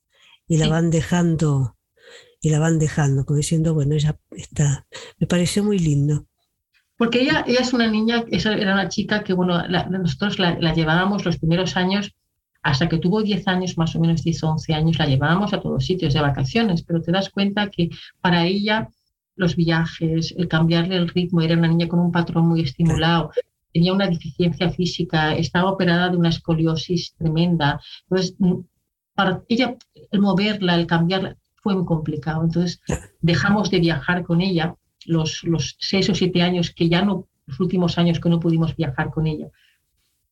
y 0.49 0.59
la 0.59 0.69
van 0.69 0.91
dejando 0.91 1.77
y 2.41 2.51
la 2.51 2.59
van 2.59 2.79
dejando, 2.79 3.25
como 3.25 3.37
diciendo, 3.37 3.75
bueno, 3.75 3.95
ella 3.95 4.19
está, 4.31 4.87
me 5.19 5.27
pareció 5.27 5.65
muy 5.65 5.79
lindo. 5.79 6.27
Porque 6.99 7.23
ella, 7.23 7.45
ella 7.47 7.61
es 7.61 7.73
una 7.73 7.87
niña, 7.87 8.25
era 8.29 8.73
una 8.75 8.89
chica 8.89 9.23
que, 9.23 9.33
bueno, 9.33 9.63
nosotros 9.69 10.39
la, 10.41 10.75
llevábamos 10.75 11.25
los 11.25 11.39
primeros 11.39 11.77
años, 11.77 12.13
hasta 12.61 12.89
que 12.89 12.99
tuvo 12.99 13.23
10 13.23 13.47
años, 13.47 13.79
más 13.79 13.95
o 13.95 14.01
menos 14.01 14.25
10 14.25 14.43
o 14.43 14.51
11 14.51 14.75
años, 14.75 14.99
la 14.99 15.07
llevábamos 15.07 15.53
a 15.53 15.61
todos 15.61 15.87
sitios 15.87 16.13
de 16.13 16.21
vacaciones, 16.21 16.83
pero 16.83 17.01
te 17.01 17.13
das 17.13 17.31
cuenta 17.31 17.71
que 17.71 17.89
para 18.21 18.45
ella 18.47 18.89
los 19.37 19.55
viajes, 19.55 20.35
el 20.37 20.49
cambiarle 20.49 20.97
el 20.97 21.09
ritmo, 21.09 21.41
era 21.41 21.57
una 21.57 21.69
niña 21.69 21.87
con 21.87 22.01
un 22.01 22.11
patrón 22.11 22.49
muy 22.49 22.63
estimulado, 22.63 23.31
tenía 23.73 23.93
una 23.93 24.09
deficiencia 24.09 24.69
física, 24.71 25.37
estaba 25.37 25.71
operada 25.71 26.09
de 26.09 26.17
una 26.17 26.31
escoliosis 26.31 27.15
tremenda. 27.15 27.81
Entonces, 28.11 28.35
mm, 28.39 28.55
para 29.15 29.43
ella, 29.49 29.77
el 30.11 30.21
moverla, 30.21 30.75
el 30.75 30.89
cambiarla, 30.89 31.37
fue 31.63 31.77
muy 31.77 31.85
complicado. 31.85 32.43
Entonces, 32.43 32.81
dejamos 33.21 33.71
de 33.71 33.79
viajar 33.79 34.25
con 34.25 34.41
ella 34.41 34.75
los, 35.09 35.43
los 35.45 35.77
seis 35.79 36.09
o 36.11 36.15
siete 36.15 36.43
años 36.43 36.71
que 36.71 36.89
ya 36.89 37.03
no, 37.03 37.27
los 37.47 37.59
últimos 37.61 37.99
años 37.99 38.21
que 38.21 38.29
no 38.29 38.41
pudimos 38.41 38.77
viajar 38.77 39.11
con 39.11 39.27
ella. 39.27 39.49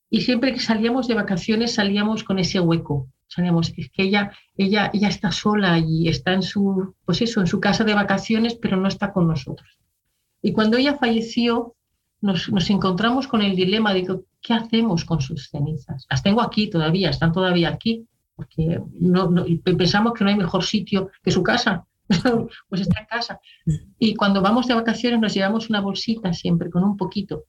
Y 0.09 0.21
siempre 0.21 0.53
que 0.53 0.61
salíamos 0.61 1.09
de 1.09 1.15
vacaciones 1.15 1.75
salíamos 1.75 2.23
con 2.23 2.39
ese 2.39 2.61
hueco. 2.61 3.09
Salíamos, 3.27 3.73
es 3.77 3.91
que 3.91 4.05
ella, 4.05 4.31
ella, 4.57 4.91
ella 4.95 5.09
está 5.09 5.33
sola 5.33 5.79
y 5.79 6.09
está 6.09 6.33
en 6.33 6.43
su, 6.43 6.95
pues 7.05 7.21
eso, 7.23 7.41
en 7.41 7.49
su 7.49 7.59
casa 7.59 7.83
de 7.83 7.95
vacaciones, 7.95 8.55
pero 8.55 8.77
no 8.77 8.87
está 8.87 9.12
con 9.12 9.27
nosotros. 9.27 9.69
Y 10.43 10.53
cuando 10.53 10.77
ella 10.77 10.97
falleció, 10.97 11.75
nos, 12.21 12.51
nos 12.53 12.71
encontramos 12.71 13.27
con 13.27 13.43
el 13.43 13.57
dilema 13.57 13.93
de 13.95 14.07
qué 14.41 14.55
hacemos 14.55 15.05
con 15.05 15.21
sus 15.21 15.51
cenizas. 15.51 16.07
Las 16.09 16.23
tengo 16.23 16.41
aquí 16.41 16.69
todavía, 16.71 17.11
están 17.11 17.33
todavía 17.33 17.69
aquí, 17.69 18.07
porque 18.37 18.81
no, 19.01 19.33
pensamos 19.65 20.12
que 20.12 20.23
no 20.23 20.31
hay 20.31 20.37
mejor 20.37 20.62
sitio 20.62 21.11
que 21.23 21.31
su 21.31 21.43
casa. 21.43 21.87
pues 22.69 22.81
está 22.81 23.01
en 23.01 23.07
casa. 23.07 23.40
Y 23.99 24.14
cuando 24.14 24.40
vamos 24.40 24.66
de 24.66 24.75
vacaciones 24.75 25.21
nos 25.21 25.35
llevamos 25.35 25.69
una 25.69 25.81
bolsita 25.81 26.33
siempre 26.33 26.71
con 26.71 26.85
un 26.85 26.97
poquito. 26.97 27.45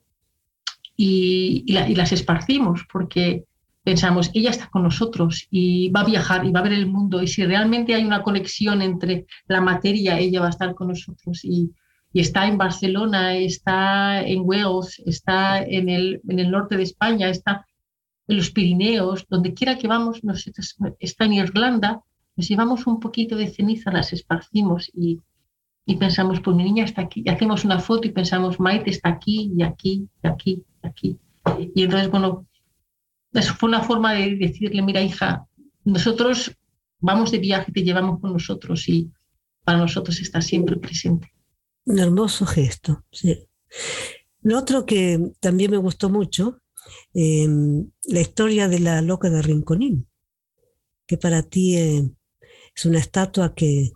Y, 0.95 1.71
las 1.95 2.11
esparcimos 2.11 2.81
porque 2.91 3.45
pensamos, 3.83 4.31
ella 4.33 4.49
está 4.49 4.67
con 4.67 4.83
nosotros 4.83 5.47
y 5.51 5.89
va 5.89 6.01
a 6.01 6.05
viajar 6.05 6.45
y 6.45 6.51
va 6.51 6.59
a 6.59 6.63
ver 6.63 6.73
el 6.73 6.87
mundo. 6.87 7.21
Y 7.21 7.27
si 7.27 7.45
realmente 7.45 7.93
hay 7.93 8.03
una 8.03 8.23
conexión 8.23 8.81
entre 8.81 9.27
la 9.47 9.61
materia, 9.61 10.19
ella 10.19 10.41
va 10.41 10.47
a 10.47 10.51
estar 10.51 10.73
con 10.75 10.89
nosotros. 10.89 11.43
Y, 11.43 11.71
está 12.13 12.47
en 12.47 12.57
Barcelona, 12.57 13.35
está 13.35 14.23
en 14.23 14.41
Wales, 14.43 15.03
está 15.05 15.61
en 15.61 15.87
el, 15.87 16.19
en 16.27 16.39
el 16.39 16.49
norte 16.49 16.75
de 16.75 16.81
España, 16.81 17.29
está 17.29 17.67
en 18.27 18.37
los 18.37 18.49
Pirineos, 18.49 19.27
donde 19.29 19.53
quiera 19.53 19.77
que 19.77 19.87
vamos, 19.87 20.21
está 20.99 21.25
en 21.25 21.33
Irlanda 21.33 22.01
nos 22.37 22.47
llevamos 22.47 22.85
un 22.85 22.99
poquito 22.99 23.35
de 23.35 23.47
ceniza, 23.47 23.91
las 23.91 24.13
esparcimos 24.13 24.91
y, 24.93 25.19
pensamos, 25.99 26.39
pues 26.39 26.55
mi 26.55 26.63
niña 26.63 26.85
está 26.85 27.01
aquí. 27.01 27.23
Y 27.25 27.29
hacemos 27.29 27.65
una 27.65 27.79
foto 27.79 28.07
y 28.07 28.11
pensamos, 28.11 28.59
Maite 28.59 28.91
está 28.91 29.09
aquí 29.09 29.51
y 29.57 29.63
aquí 29.63 30.07
y 30.23 30.27
aquí 30.27 30.63
y 30.83 30.87
aquí. 30.87 31.19
Y 31.73 31.83
entonces, 31.83 32.11
bueno, 32.11 32.45
eso 33.33 33.53
fue 33.55 33.69
una 33.69 33.81
forma 33.81 34.13
de 34.13 34.35
decirle, 34.35 34.83
mira 34.83 35.01
hija, 35.01 35.47
nosotros 35.83 36.55
vamos 36.99 37.31
de 37.31 37.39
viaje, 37.39 37.71
te 37.71 37.83
llevamos 37.83 38.19
con 38.19 38.33
nosotros 38.33 38.87
y 38.87 39.11
para 39.63 39.79
nosotros 39.79 40.19
está 40.21 40.41
siempre 40.41 40.77
presente. 40.77 41.33
Un 41.85 41.99
hermoso 41.99 42.45
gesto, 42.45 43.03
sí. 43.11 43.47
Lo 44.41 44.59
otro 44.59 44.85
que 44.85 45.31
también 45.39 45.71
me 45.71 45.77
gustó 45.77 46.09
mucho, 46.09 46.61
eh, 47.13 47.47
la 48.03 48.21
historia 48.21 48.67
de 48.67 48.79
la 48.79 49.01
loca 49.01 49.29
de 49.29 49.41
Rinconín, 49.41 50.07
que 51.07 51.17
para 51.17 51.43
ti 51.43 51.77
eh, 51.77 52.11
es 52.77 52.85
una 52.85 52.99
estatua 52.99 53.55
que, 53.55 53.91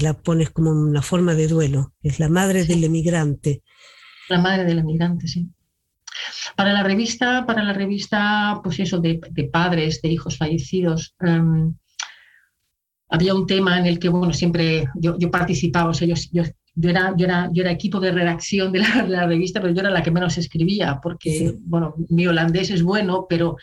la 0.00 0.12
pones 0.12 0.50
como 0.50 0.72
una 0.72 1.02
forma 1.02 1.34
de 1.34 1.46
duelo, 1.46 1.94
es 2.02 2.18
la 2.18 2.28
madre 2.28 2.64
del 2.64 2.82
emigrante. 2.82 3.62
La 4.28 4.40
madre 4.40 4.64
del 4.64 4.80
emigrante, 4.80 5.28
sí. 5.28 5.48
Para 6.56 6.72
la 6.72 6.82
revista, 6.82 7.46
para 7.46 7.62
la 7.62 7.72
revista, 7.72 8.60
pues 8.62 8.80
eso, 8.80 8.98
de, 8.98 9.20
padres, 9.52 10.02
de 10.02 10.08
hijos 10.08 10.36
fallecidos, 10.36 11.14
em, 11.20 11.74
había 13.08 13.34
un 13.34 13.46
tema 13.46 13.78
en 13.78 13.86
el 13.86 14.00
que, 14.00 14.08
bueno, 14.08 14.32
siempre 14.32 14.88
yo, 14.96 15.16
participaba, 15.30 15.90
o 15.90 15.94
sea, 15.94 16.08
yo, 16.08 16.14
yo, 16.32 16.90
era, 16.90 17.14
yo, 17.16 17.24
era, 17.24 17.48
yo 17.52 17.62
era 17.62 17.70
equipo 17.70 18.00
de 18.00 18.10
redacción 18.10 18.72
de 18.72 18.80
la, 18.80 19.26
revista, 19.26 19.60
pero 19.60 19.72
yo 19.72 19.80
era 19.80 19.90
la 19.90 20.02
que 20.02 20.10
menos 20.10 20.36
escribía, 20.38 20.98
porque, 21.00 21.54
bueno, 21.60 21.94
mi 22.08 22.26
holandés 22.26 22.70
es 22.70 22.82
bueno, 22.82 23.26
pero 23.28 23.56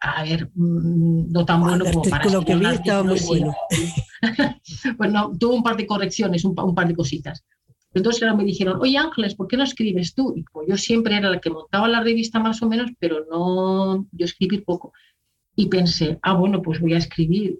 a 0.00 0.24
ver, 0.24 0.50
mm, 0.54 1.32
no 1.32 1.44
tan 1.44 1.60
bueno 1.60 1.84
como 1.84 2.02
para 2.02 2.30
lo 2.30 2.44
que 2.44 2.56
vi 2.56 2.66
estaba 2.66 3.02
muy 3.02 3.20
bueno. 3.26 3.54
bueno, 4.98 5.32
tuvo 5.38 5.54
un 5.54 5.62
par 5.62 5.76
de 5.76 5.86
correcciones, 5.86 6.44
un, 6.44 6.54
par 6.54 6.88
de 6.88 6.94
cositas. 6.94 7.44
Entonces 7.94 8.34
me 8.34 8.44
dijeron, 8.44 8.78
oye 8.80 8.98
Ángeles, 8.98 9.34
¿por 9.34 9.48
qué 9.48 9.56
no 9.56 9.64
escribes 9.64 10.14
tú? 10.14 10.34
Y 10.36 10.42
pues 10.42 10.68
yo 10.68 10.76
siempre 10.76 11.16
era 11.16 11.30
la 11.30 11.40
que 11.40 11.48
montaba 11.48 11.88
la 11.88 12.02
revista 12.02 12.38
más 12.38 12.62
o 12.62 12.68
menos, 12.68 12.90
pero 12.98 13.24
no, 13.30 14.06
yo 14.12 14.24
escribí 14.26 14.58
poco. 14.58 14.92
Y 15.54 15.68
pensé, 15.68 16.18
ah, 16.20 16.34
bueno, 16.34 16.60
pues 16.60 16.80
voy 16.80 16.92
a 16.92 16.98
escribir. 16.98 17.58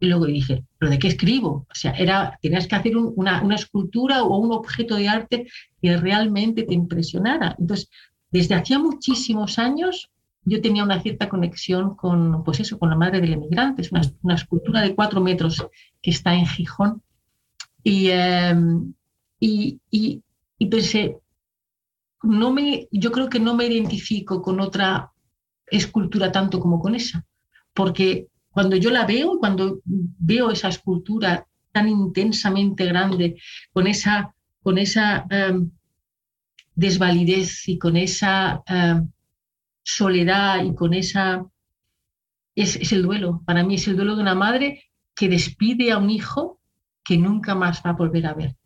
Y 0.00 0.06
luego 0.06 0.24
dije, 0.24 0.64
¿pero 0.78 0.90
de 0.90 0.98
qué 0.98 1.08
escribo? 1.08 1.66
O 1.70 1.74
sea, 1.74 1.92
era, 1.92 2.38
tenías 2.40 2.66
que 2.66 2.76
hacer 2.76 2.96
una, 2.96 3.42
una 3.42 3.54
escultura 3.56 4.24
o 4.24 4.38
un 4.38 4.52
objeto 4.52 4.96
de 4.96 5.08
arte 5.08 5.46
que 5.82 5.96
realmente 5.98 6.62
te 6.62 6.74
impresionara. 6.74 7.54
Entonces, 7.58 7.90
desde 8.30 8.54
hacía 8.54 8.78
muchísimos 8.78 9.58
años 9.58 10.10
yo 10.44 10.60
tenía 10.60 10.84
una 10.84 11.00
cierta 11.00 11.28
conexión 11.28 11.96
con, 11.96 12.44
pues 12.44 12.60
eso, 12.60 12.78
con 12.78 12.90
la 12.90 12.96
madre 12.96 13.20
del 13.20 13.34
emigrante. 13.34 13.82
Es 13.82 13.90
una, 13.92 14.34
escultura 14.34 14.82
de 14.82 14.94
cuatro 14.94 15.20
metros 15.20 15.66
que 16.02 16.10
está 16.10 16.34
en 16.34 16.46
Gijón. 16.46 17.02
Y, 17.82 18.08
em, 18.10 18.94
y, 19.40 19.80
y, 19.90 20.22
y, 20.58 20.66
pensé, 20.66 21.18
no 22.22 22.50
me, 22.52 22.88
yo 22.90 23.12
creo 23.12 23.28
que 23.28 23.40
no 23.40 23.54
me 23.54 23.66
identifico 23.66 24.42
con 24.42 24.60
otra 24.60 25.12
escultura 25.66 26.32
tanto 26.32 26.60
como 26.60 26.80
con 26.80 26.94
esa, 26.94 27.24
porque 27.72 28.28
cuando 28.50 28.76
yo 28.76 28.90
la 28.90 29.04
veo, 29.04 29.38
cuando 29.38 29.80
veo 29.84 30.50
esa 30.50 30.68
escultura 30.68 31.46
tan 31.72 31.88
intensamente 31.88 32.84
grande, 32.86 33.36
con 33.72 33.86
esa, 33.86 34.34
con 34.62 34.78
esa 34.78 35.26
em, 35.28 35.70
desvalidez 36.74 37.68
y 37.68 37.78
con 37.78 37.96
esa 37.96 38.62
em, 38.66 39.08
soledad 39.84 40.64
y 40.64 40.74
con 40.74 40.94
esa... 40.94 41.46
Es, 42.56 42.76
es, 42.76 42.92
el 42.92 43.02
duelo, 43.02 43.42
para 43.44 43.64
mí 43.64 43.74
es 43.74 43.86
el 43.88 43.96
duelo 43.96 44.16
de 44.16 44.22
una 44.22 44.34
madre 44.34 44.84
que 45.14 45.28
despide 45.28 45.92
a 45.92 45.98
un 45.98 46.10
hijo 46.10 46.60
que 47.04 47.16
nunca 47.18 47.54
más 47.54 47.82
va 47.84 47.90
a 47.90 47.94
volver 47.94 48.26
a 48.26 48.34
ver. 48.34 48.56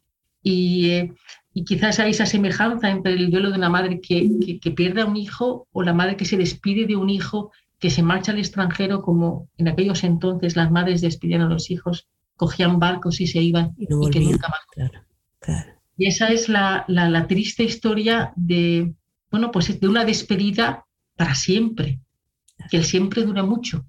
Y, 0.42 0.90
eh, 0.90 1.12
y 1.52 1.64
quizás 1.64 1.98
hay 1.98 2.11
esa 2.11 2.26
semejanza 2.26 2.90
entre 2.90 3.14
el 3.14 3.31
duelo 3.31 3.50
de 3.50 3.59
una 3.59 3.68
madre 3.68 4.00
que, 4.00 4.28
que, 4.44 4.61
que, 4.61 4.70
pierde 4.70 5.00
a 5.00 5.07
un 5.07 5.16
hijo 5.16 5.66
o 5.72 5.83
la 5.83 5.94
madre 5.94 6.16
que 6.16 6.24
se 6.24 6.37
despide 6.37 6.87
de 6.87 6.96
un 6.96 7.11
hijo 7.11 7.50
que 7.78 7.90
se 7.90 8.02
marcha 8.02 8.33
al 8.33 8.38
extranjero, 8.38 9.02
como 9.02 9.48
en 9.57 9.68
aquellos 9.68 10.04
entonces 10.04 10.57
las 10.57 10.70
madres 10.70 11.00
despidían 11.00 11.42
a 11.42 11.48
los 11.48 11.70
hijos, 11.70 12.09
cogían 12.37 12.78
barcos 12.78 13.20
y 13.20 13.26
se 13.26 13.40
iban 13.40 13.74
y, 13.76 13.87
no 13.87 14.07
y 14.07 14.11
que 14.11 14.20
nunca 14.20 14.48
más. 14.48 14.61
Claro, 14.70 15.00
claro. 15.40 15.72
Y 15.96 16.07
esa 16.07 16.28
es 16.28 16.48
la, 16.48 16.85
la, 16.88 17.09
la, 17.09 17.26
triste 17.26 17.64
historia 17.64 18.33
de, 18.37 18.94
bueno, 19.31 19.50
pues 19.50 19.81
de 19.81 19.88
una 19.88 20.04
despedida 20.04 20.87
para 21.18 21.35
siempre, 21.35 21.98
que 22.70 22.76
el 22.78 22.85
siempre 22.85 23.24
dura 23.24 23.42
mucho. 23.42 23.85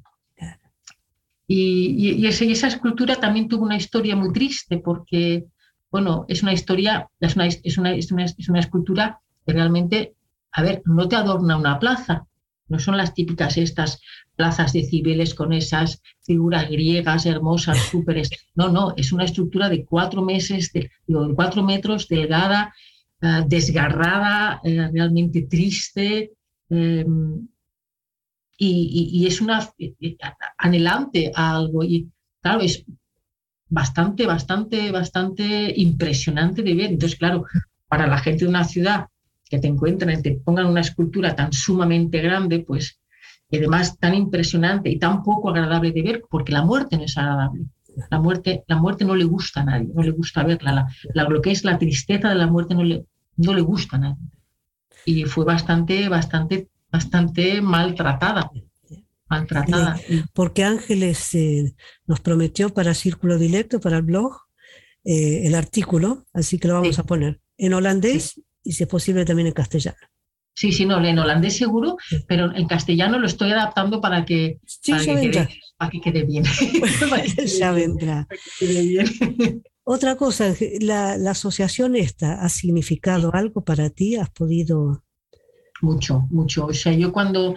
Y, 1.47 2.15
y, 2.17 2.27
esa, 2.27 2.43
y, 2.43 2.51
esa, 2.51 2.67
escultura 2.67 3.15
también 3.15 3.47
tuvo 3.47 3.63
una 3.63 3.77
historia 3.77 4.15
muy 4.15 4.33
triste 4.33 4.77
porque, 4.79 5.45
bueno, 5.91 6.25
es 6.27 6.43
una 6.43 6.53
historia, 6.53 7.07
es 7.19 7.35
una, 7.35 7.47
es 7.47 7.77
una, 7.77 7.93
es 7.93 8.11
una, 8.11 8.25
es 8.25 8.49
una 8.49 8.59
escultura 8.59 9.19
que 9.45 9.53
realmente, 9.53 10.15
a 10.51 10.61
ver, 10.63 10.81
no 10.85 11.07
te 11.07 11.15
adorna 11.15 11.57
una 11.57 11.79
plaza, 11.79 12.27
no 12.67 12.77
son 12.79 12.97
las 12.97 13.13
típicas 13.13 13.57
estas 13.57 13.99
plazas 14.35 14.73
de 14.73 14.83
Cibeles 14.83 15.33
con 15.33 15.53
esas 15.53 16.01
figuras 16.21 16.69
griegas 16.69 17.25
hermosas, 17.25 17.77
súper... 17.91 18.21
No, 18.55 18.69
no, 18.69 18.93
es 18.95 19.11
una 19.11 19.25
estructura 19.25 19.69
de 19.69 19.85
cuatro 19.85 20.23
meses, 20.23 20.71
de, 20.73 20.91
digo, 21.05 21.27
de 21.27 21.35
cuatro 21.35 21.63
metros, 21.63 22.07
delgada, 22.07 22.73
uh, 23.21 23.47
desgarrada, 23.47 24.61
uh, 24.63 24.91
realmente 24.93 25.43
triste, 25.43 26.31
y, 26.69 27.47
y, 28.57 29.25
es 29.25 29.41
una 29.41 29.67
anhelante 30.57 31.31
a 31.33 31.55
algo. 31.55 31.83
Y 31.83 32.09
claro, 32.41 32.61
es 32.61 32.85
bastante, 33.69 34.25
bastante, 34.25 34.91
bastante 34.91 35.73
impresionante 35.75 36.61
de 36.61 36.75
ver. 36.75 36.91
Entonces, 36.91 37.17
claro, 37.17 37.45
para 37.87 38.07
la 38.07 38.17
gente 38.17 38.45
de 38.45 38.49
una 38.49 38.63
ciudad 38.63 39.07
que 39.49 39.59
te 39.59 39.67
encuentran 39.67 40.19
y 40.19 40.21
te 40.21 40.31
pongan 40.43 40.67
una 40.67 40.81
escultura 40.81 41.35
tan 41.35 41.51
sumamente 41.53 42.21
grande, 42.21 42.59
pues, 42.59 42.99
y 43.49 43.57
además 43.57 43.97
tan 43.97 44.13
impresionante 44.13 44.89
y 44.89 44.99
tan 44.99 45.23
poco 45.23 45.49
agradable 45.49 45.91
de 45.91 46.03
ver, 46.03 46.23
porque 46.29 46.51
la 46.51 46.63
muerte 46.63 46.97
no 46.97 47.03
es 47.03 47.17
agradable. 47.17 47.65
La 48.11 48.19
muerte, 48.19 48.63
la 48.67 48.77
muerte 48.77 49.05
no 49.05 49.15
le 49.15 49.25
gusta 49.25 49.61
a 49.61 49.65
nadie, 49.65 49.89
no 49.93 50.03
le 50.03 50.11
gusta 50.11 50.43
verla. 50.43 50.71
La, 50.71 50.87
la, 51.15 51.23
lo 51.27 51.41
que 51.41 51.51
es 51.51 51.63
la 51.63 51.77
tristeza 51.77 52.29
de 52.29 52.35
la 52.35 52.47
muerte 52.47 52.75
no 52.75 52.83
le, 52.83 53.05
no 53.37 53.53
le 53.53 53.61
gusta 53.61 53.97
a 53.97 53.99
nadie. 53.99 54.23
Y 55.09 55.23
fue 55.25 55.45
bastante, 55.45 56.09
bastante, 56.09 56.67
bastante 56.91 57.61
maltratada. 57.61 58.51
Maltratada. 59.27 59.99
Porque 60.33 60.63
Ángeles 60.63 61.33
eh, 61.35 61.73
nos 62.07 62.19
prometió 62.19 62.69
para 62.69 62.93
Círculo 62.93 63.37
Directo, 63.37 63.79
para 63.79 63.97
el 63.97 64.03
blog, 64.03 64.35
eh, 65.03 65.45
el 65.45 65.55
artículo, 65.55 66.25
así 66.33 66.59
que 66.59 66.67
lo 66.67 66.75
vamos 66.75 66.95
sí. 66.95 67.01
a 67.01 67.05
poner 67.05 67.39
en 67.57 67.73
holandés 67.73 68.31
sí 68.35 68.43
y 68.63 68.73
si 68.73 68.83
es 68.83 68.89
posible 68.89 69.25
también 69.25 69.47
en 69.47 69.53
castellano. 69.53 69.97
Sí, 70.53 70.71
sí, 70.73 70.85
no, 70.85 71.03
en 71.03 71.17
holandés 71.17 71.55
seguro, 71.55 71.97
pero 72.27 72.53
en 72.53 72.67
castellano 72.67 73.17
lo 73.17 73.27
estoy 73.27 73.51
adaptando 73.51 74.01
para 74.01 74.25
que, 74.25 74.59
sí, 74.65 74.91
para, 74.91 75.03
que 75.03 75.31
quede, 75.31 75.49
para 75.77 75.91
que, 75.91 76.01
quede, 76.01 76.23
bien. 76.23 76.43
ya 77.59 77.71
vendrá. 77.71 78.27
Otra 79.91 80.15
cosa, 80.15 80.53
la, 80.81 81.17
la, 81.17 81.31
asociación 81.31 81.95
esta 81.95 82.43
ha 82.43 82.49
significado 82.49 83.33
algo 83.33 83.63
para 83.65 83.89
ti? 83.89 84.17
¿Has 84.17 84.29
podido...? 84.29 85.03
Mucho, 85.81 86.27
mucho. 86.29 86.67
O 86.67 86.73
sea, 86.73 86.93
yo 86.93 87.11
cuando, 87.11 87.55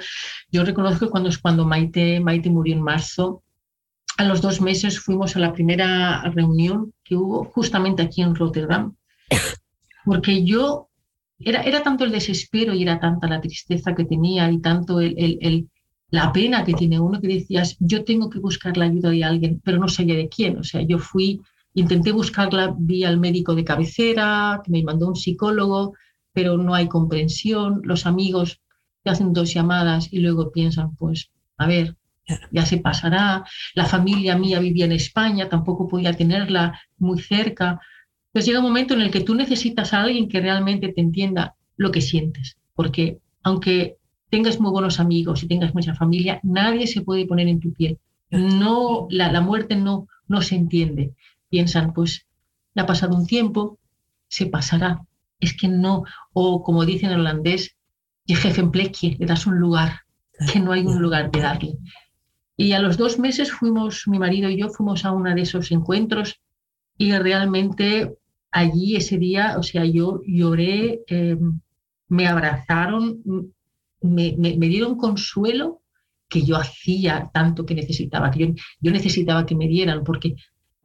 yo 0.50 0.64
reconozco 0.64 1.10
cuando, 1.10 1.28
cuando 1.42 1.66
Maite, 1.66 2.20
Maite 2.20 2.48
murió 2.48 2.74
en 2.74 2.80
marzo, 2.80 3.42
a 4.16 4.24
los 4.24 4.40
dos 4.40 4.62
meses 4.62 4.98
fuimos 4.98 5.36
a 5.36 5.40
la 5.40 5.52
primera 5.52 6.22
reunión 6.30 6.94
que 7.04 7.16
hubo 7.16 7.44
justamente 7.44 8.00
aquí 8.00 8.22
en 8.22 8.34
Rotterdam, 8.34 8.96
porque 10.06 10.42
yo 10.42 10.88
era, 11.38 11.60
era 11.64 11.82
tanto 11.82 12.04
el 12.04 12.12
desespero 12.12 12.72
y 12.72 12.82
era 12.82 12.98
tanta 12.98 13.28
la 13.28 13.42
tristeza 13.42 13.94
que 13.94 14.06
tenía 14.06 14.50
y 14.50 14.58
tanto 14.62 15.00
el, 15.00 15.14
el, 15.18 15.38
el, 15.42 15.68
la 16.08 16.32
pena 16.32 16.64
que 16.64 16.72
tiene 16.72 16.98
uno 16.98 17.20
que 17.20 17.28
decías, 17.28 17.76
yo 17.78 18.04
tengo 18.04 18.30
que 18.30 18.38
buscar 18.38 18.78
la 18.78 18.86
ayuda 18.86 19.10
de 19.10 19.22
alguien, 19.22 19.60
pero 19.62 19.76
no 19.76 19.88
sabía 19.88 20.14
de 20.14 20.30
quién. 20.30 20.56
O 20.56 20.64
sea, 20.64 20.80
yo 20.80 20.98
fui, 20.98 21.42
intenté 21.74 22.12
buscarla 22.12 22.74
vía 22.78 23.08
el 23.08 23.18
médico 23.18 23.54
de 23.54 23.64
cabecera, 23.64 24.60
que 24.64 24.70
me 24.70 24.82
mandó 24.82 25.08
un 25.08 25.16
psicólogo, 25.16 25.94
pero 26.32 26.58
no 26.58 26.74
hay 26.74 26.88
comprensión. 26.88 27.80
Los 27.84 28.06
amigos 28.06 28.60
te 29.02 29.10
hacen 29.10 29.32
dos 29.32 29.52
llamadas 29.52 30.12
y 30.12 30.20
luego 30.20 30.52
piensan, 30.52 30.94
pues, 30.96 31.30
a 31.56 31.66
ver, 31.66 31.96
ya 32.50 32.66
se 32.66 32.78
pasará. 32.78 33.44
La 33.74 33.86
familia 33.86 34.36
mía 34.36 34.60
vivía 34.60 34.84
en 34.84 34.92
España, 34.92 35.48
tampoco 35.48 35.88
podía 35.88 36.12
tenerla 36.14 36.80
muy 36.98 37.20
cerca. 37.20 37.80
Entonces 38.28 38.46
llega 38.46 38.60
un 38.60 38.66
momento 38.66 38.94
en 38.94 39.02
el 39.02 39.10
que 39.10 39.20
tú 39.20 39.34
necesitas 39.34 39.92
a 39.92 40.02
alguien 40.02 40.28
que 40.28 40.40
realmente 40.40 40.92
te 40.92 41.00
entienda 41.00 41.54
lo 41.76 41.90
que 41.90 42.00
sientes, 42.00 42.56
porque 42.74 43.18
aunque 43.42 43.96
tengas 44.30 44.60
muy 44.60 44.70
buenos 44.70 45.00
amigos 45.00 45.42
y 45.42 45.48
tengas 45.48 45.74
mucha 45.74 45.94
familia, 45.94 46.40
nadie 46.42 46.86
se 46.86 47.02
puede 47.02 47.26
poner 47.26 47.48
en 47.48 47.60
tu 47.60 47.72
piel. 47.72 47.98
No, 48.30 49.06
la, 49.10 49.30
la 49.30 49.42
muerte 49.42 49.76
no, 49.76 50.06
no 50.26 50.40
se 50.40 50.54
entiende. 50.54 51.14
Piensan, 51.52 51.92
pues, 51.92 52.26
ha 52.74 52.86
pasado 52.86 53.14
un 53.14 53.26
tiempo, 53.26 53.78
se 54.28 54.46
pasará. 54.46 55.02
Es 55.38 55.54
que 55.54 55.68
no, 55.68 56.04
o 56.32 56.62
como 56.62 56.86
dicen 56.86 57.10
en 57.10 57.20
holandés, 57.20 57.76
je 58.26 58.34
jefe 58.36 58.64
plekje, 58.74 59.16
le 59.18 59.26
das 59.26 59.46
un 59.46 59.58
lugar, 59.58 59.90
que 60.50 60.60
no 60.60 60.72
hay 60.72 60.86
un 60.86 61.02
lugar 61.02 61.30
de 61.30 61.40
darle. 61.40 61.76
Y 62.56 62.72
a 62.72 62.80
los 62.80 62.96
dos 62.96 63.18
meses 63.18 63.52
fuimos, 63.52 64.08
mi 64.08 64.18
marido 64.18 64.48
y 64.48 64.56
yo 64.56 64.70
fuimos 64.70 65.04
a 65.04 65.12
uno 65.12 65.34
de 65.34 65.42
esos 65.42 65.70
encuentros 65.72 66.40
y 66.96 67.12
realmente 67.12 68.16
allí 68.50 68.96
ese 68.96 69.18
día, 69.18 69.56
o 69.58 69.62
sea, 69.62 69.84
yo 69.84 70.22
lloré, 70.26 71.02
eh, 71.08 71.36
me 72.08 72.26
abrazaron, 72.28 73.20
me, 74.00 74.34
me, 74.38 74.56
me, 74.56 74.68
dieron 74.68 74.96
consuelo 74.96 75.82
que 76.30 76.42
yo 76.42 76.56
hacía 76.56 77.30
tanto 77.34 77.66
que 77.66 77.74
necesitaba, 77.74 78.30
que 78.30 78.38
yo, 78.40 78.54
yo, 78.80 78.90
necesitaba 78.90 79.44
que 79.44 79.54
me 79.54 79.68
dieran, 79.68 80.02
porque 80.02 80.34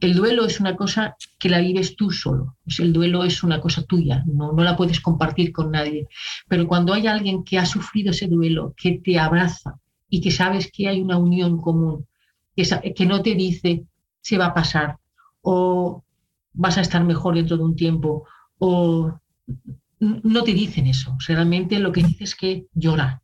el 0.00 0.14
duelo 0.14 0.46
es 0.46 0.60
una 0.60 0.76
cosa 0.76 1.16
que 1.38 1.48
la 1.48 1.60
vives 1.60 1.96
tú 1.96 2.10
solo, 2.10 2.56
el 2.78 2.92
duelo 2.92 3.24
es 3.24 3.42
una 3.42 3.60
cosa 3.60 3.82
tuya, 3.82 4.22
no, 4.26 4.52
no 4.52 4.62
la 4.62 4.76
puedes 4.76 5.00
compartir 5.00 5.52
con 5.52 5.72
nadie, 5.72 6.08
pero 6.46 6.68
cuando 6.68 6.94
hay 6.94 7.06
alguien 7.06 7.42
que 7.42 7.58
ha 7.58 7.66
sufrido 7.66 8.12
ese 8.12 8.28
duelo, 8.28 8.74
que 8.76 9.00
te 9.02 9.18
abraza 9.18 9.78
y 10.08 10.20
que 10.20 10.30
sabes 10.30 10.70
que 10.72 10.88
hay 10.88 11.00
una 11.00 11.18
unión 11.18 11.60
común, 11.60 12.06
que, 12.94 13.06
no 13.06 13.22
te 13.22 13.34
dice 13.34 13.84
se 14.20 14.38
va 14.38 14.46
a 14.46 14.54
pasar 14.54 14.98
o 15.42 16.04
vas 16.52 16.76
a 16.76 16.80
estar 16.80 17.04
mejor 17.04 17.36
dentro 17.36 17.56
de 17.56 17.62
un 17.62 17.76
tiempo 17.76 18.26
o 18.58 19.18
no 20.00 20.42
te 20.44 20.52
dicen 20.52 20.86
eso. 20.86 21.16
Realmente 21.26 21.78
lo 21.78 21.92
que 21.92 22.02
dices 22.02 22.30
es 22.30 22.34
que 22.34 22.66
llora, 22.74 23.22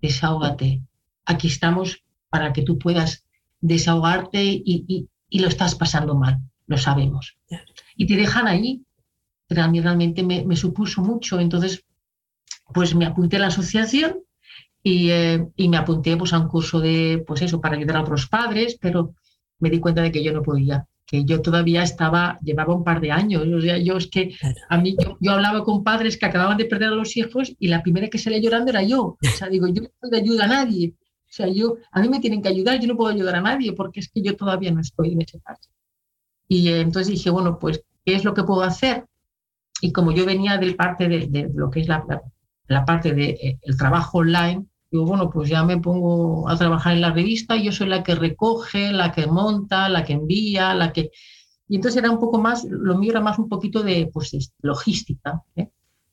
desahógate. 0.00 0.82
Aquí 1.24 1.46
estamos 1.46 2.02
para 2.28 2.52
que 2.52 2.62
tú 2.62 2.78
puedas 2.78 3.24
desahogarte 3.60 4.42
y, 4.44 5.08
y 5.36 5.38
lo 5.38 5.48
estás 5.48 5.74
pasando 5.74 6.14
mal, 6.14 6.38
lo 6.66 6.78
sabemos. 6.78 7.36
Y 7.94 8.06
te 8.06 8.16
dejan 8.16 8.48
ahí. 8.48 8.82
A 9.54 9.68
mí 9.68 9.80
realmente 9.82 10.22
me, 10.22 10.46
me, 10.46 10.56
supuso 10.56 11.02
mucho. 11.02 11.38
Entonces, 11.38 11.84
pues 12.72 12.94
me 12.94 13.04
apunté 13.04 13.36
a 13.36 13.40
la 13.40 13.48
asociación 13.48 14.20
y, 14.82 15.10
eh, 15.10 15.46
y, 15.54 15.68
me 15.68 15.76
apunté 15.76 16.16
pues, 16.16 16.32
a 16.32 16.38
un 16.38 16.48
curso 16.48 16.80
de, 16.80 17.22
pues 17.26 17.42
eso, 17.42 17.60
para 17.60 17.76
ayudar 17.76 17.98
a 17.98 18.00
otros 18.00 18.26
padres, 18.28 18.78
pero 18.80 19.14
me 19.58 19.68
di 19.68 19.78
cuenta 19.78 20.00
de 20.00 20.10
que 20.10 20.24
yo 20.24 20.32
no 20.32 20.42
podía 20.42 20.86
que 21.08 21.24
yo 21.24 21.40
todavía 21.40 21.84
estaba, 21.84 22.36
llevaba 22.42 22.74
un 22.74 22.82
par 22.82 23.00
de 23.00 23.12
años. 23.12 23.46
O 23.46 23.60
sea, 23.60 23.78
yo 23.78 23.96
es 23.96 24.08
que 24.08 24.34
a 24.68 24.76
mí, 24.76 24.96
yo, 25.00 25.16
yo, 25.20 25.32
hablaba 25.32 25.62
con 25.62 25.84
padres 25.84 26.16
que 26.16 26.26
acababan 26.26 26.56
de 26.56 26.64
perder 26.64 26.88
a 26.88 26.96
los 26.96 27.16
hijos 27.16 27.54
y 27.60 27.68
la 27.68 27.80
primera 27.80 28.08
que 28.08 28.18
salía 28.18 28.40
llorando 28.40 28.70
era 28.70 28.82
yo. 28.82 29.16
O 29.22 29.36
sea, 29.36 29.48
digo, 29.48 29.68
yo 29.68 29.82
no 29.82 29.88
puedo 30.00 30.16
ayudar 30.16 30.46
a 30.46 30.64
nadie. 30.64 30.94
O 31.36 31.42
sea, 31.42 31.48
yo, 31.48 31.76
a 31.92 32.00
mí 32.00 32.08
me 32.08 32.20
tienen 32.20 32.40
que 32.40 32.48
ayudar, 32.48 32.80
yo 32.80 32.88
no 32.88 32.96
puedo 32.96 33.12
ayudar 33.12 33.36
a 33.36 33.42
nadie 33.42 33.74
porque 33.74 34.00
es 34.00 34.08
que 34.08 34.22
yo 34.22 34.36
todavía 34.36 34.72
no 34.72 34.80
estoy 34.80 35.12
en 35.12 35.20
ese 35.20 35.38
caso. 35.40 35.68
Y 36.48 36.68
eh, 36.68 36.80
entonces 36.80 37.08
dije, 37.08 37.28
bueno, 37.28 37.58
pues, 37.58 37.84
¿qué 38.06 38.14
es 38.14 38.24
lo 38.24 38.32
que 38.32 38.42
puedo 38.42 38.62
hacer? 38.62 39.04
Y 39.82 39.92
como 39.92 40.12
yo 40.12 40.24
venía 40.24 40.56
del 40.56 40.76
parte 40.76 41.08
de, 41.08 41.50
lo 41.54 41.70
que 41.70 41.80
es 41.80 41.88
la, 41.88 42.06
la, 42.68 42.84
parte 42.86 43.10
del 43.10 43.36
de, 43.36 43.58
eh, 43.62 43.76
trabajo 43.76 44.18
online, 44.18 44.64
Digo, 44.90 45.04
bueno, 45.04 45.28
pues 45.30 45.48
ya 45.50 45.64
me 45.64 45.78
pongo 45.78 46.48
a 46.48 46.56
trabajar 46.56 46.94
en 46.94 47.00
la 47.00 47.12
revista, 47.12 47.56
yo 47.56 47.72
soy 47.72 47.88
la 47.88 48.04
que 48.04 48.14
recoge, 48.14 48.92
la 48.92 49.10
que 49.10 49.26
monta, 49.26 49.88
la 49.88 50.04
que 50.04 50.12
envía, 50.12 50.74
la 50.74 50.92
que... 50.92 51.10
Y 51.68 51.74
entonces 51.76 51.98
era 52.00 52.10
un 52.10 52.20
poco 52.20 52.38
más, 52.38 52.64
lo 52.64 52.96
mío 52.96 53.10
era 53.10 53.20
más 53.20 53.38
un 53.38 53.48
poquito 53.48 53.82
de 53.82 54.08
pues, 54.12 54.52
logística. 54.62 55.42
¿eh? 55.56 55.70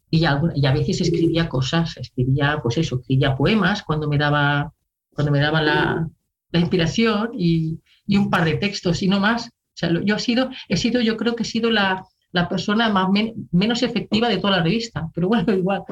Y, 0.09 0.21
y, 0.21 0.25
a 0.25 0.73
veces 0.73 1.01
escribía 1.01 1.47
cosas, 1.47 1.97
escribía, 1.97 2.59
pues 2.63 2.77
eso, 2.79 2.99
escribía 2.99 3.35
poemas 3.35 3.83
cuando 3.83 4.07
me 4.07 4.17
daba, 4.17 4.73
cuando 5.13 5.31
me 5.31 5.39
daba 5.39 5.61
la, 5.61 6.07
la 6.51 6.59
inspiración 6.59 7.31
y, 7.33 7.79
y, 8.07 8.17
un 8.17 8.29
par 8.29 8.45
de 8.45 8.55
textos 8.55 9.01
y 9.03 9.07
no 9.07 9.19
más. 9.19 9.47
O 9.47 9.75
sea, 9.75 9.89
yo 10.03 10.15
he 10.15 10.19
sido, 10.19 10.49
he 10.69 10.77
sido, 10.77 11.01
yo 11.01 11.17
creo 11.17 11.35
que 11.35 11.43
he 11.43 11.47
sido 11.47 11.71
la, 11.71 12.05
la 12.33 12.49
persona 12.49 12.89
más 12.89 13.07
menos 13.51 13.83
efectiva 13.83 14.27
de 14.27 14.37
toda 14.37 14.57
la 14.57 14.63
revista, 14.63 15.09
pero 15.13 15.29
bueno, 15.29 15.53
igual. 15.57 15.83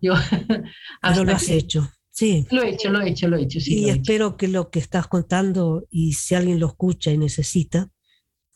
Yo, 0.00 0.14
pero 1.02 1.24
lo 1.24 1.32
has 1.32 1.48
hecho. 1.48 1.90
Sí. 2.10 2.46
Lo 2.50 2.62
he 2.62 2.70
hecho, 2.70 2.90
lo 2.90 3.00
he 3.00 3.10
hecho, 3.10 3.28
lo 3.28 3.36
he 3.36 3.42
hecho. 3.42 3.60
Sí, 3.60 3.84
y 3.84 3.90
espero 3.90 4.36
que 4.36 4.48
lo 4.48 4.70
que 4.70 4.80
estás 4.80 5.06
contando, 5.06 5.86
y 5.90 6.14
si 6.14 6.34
alguien 6.34 6.58
lo 6.58 6.66
escucha 6.66 7.12
y 7.12 7.18
necesita, 7.18 7.90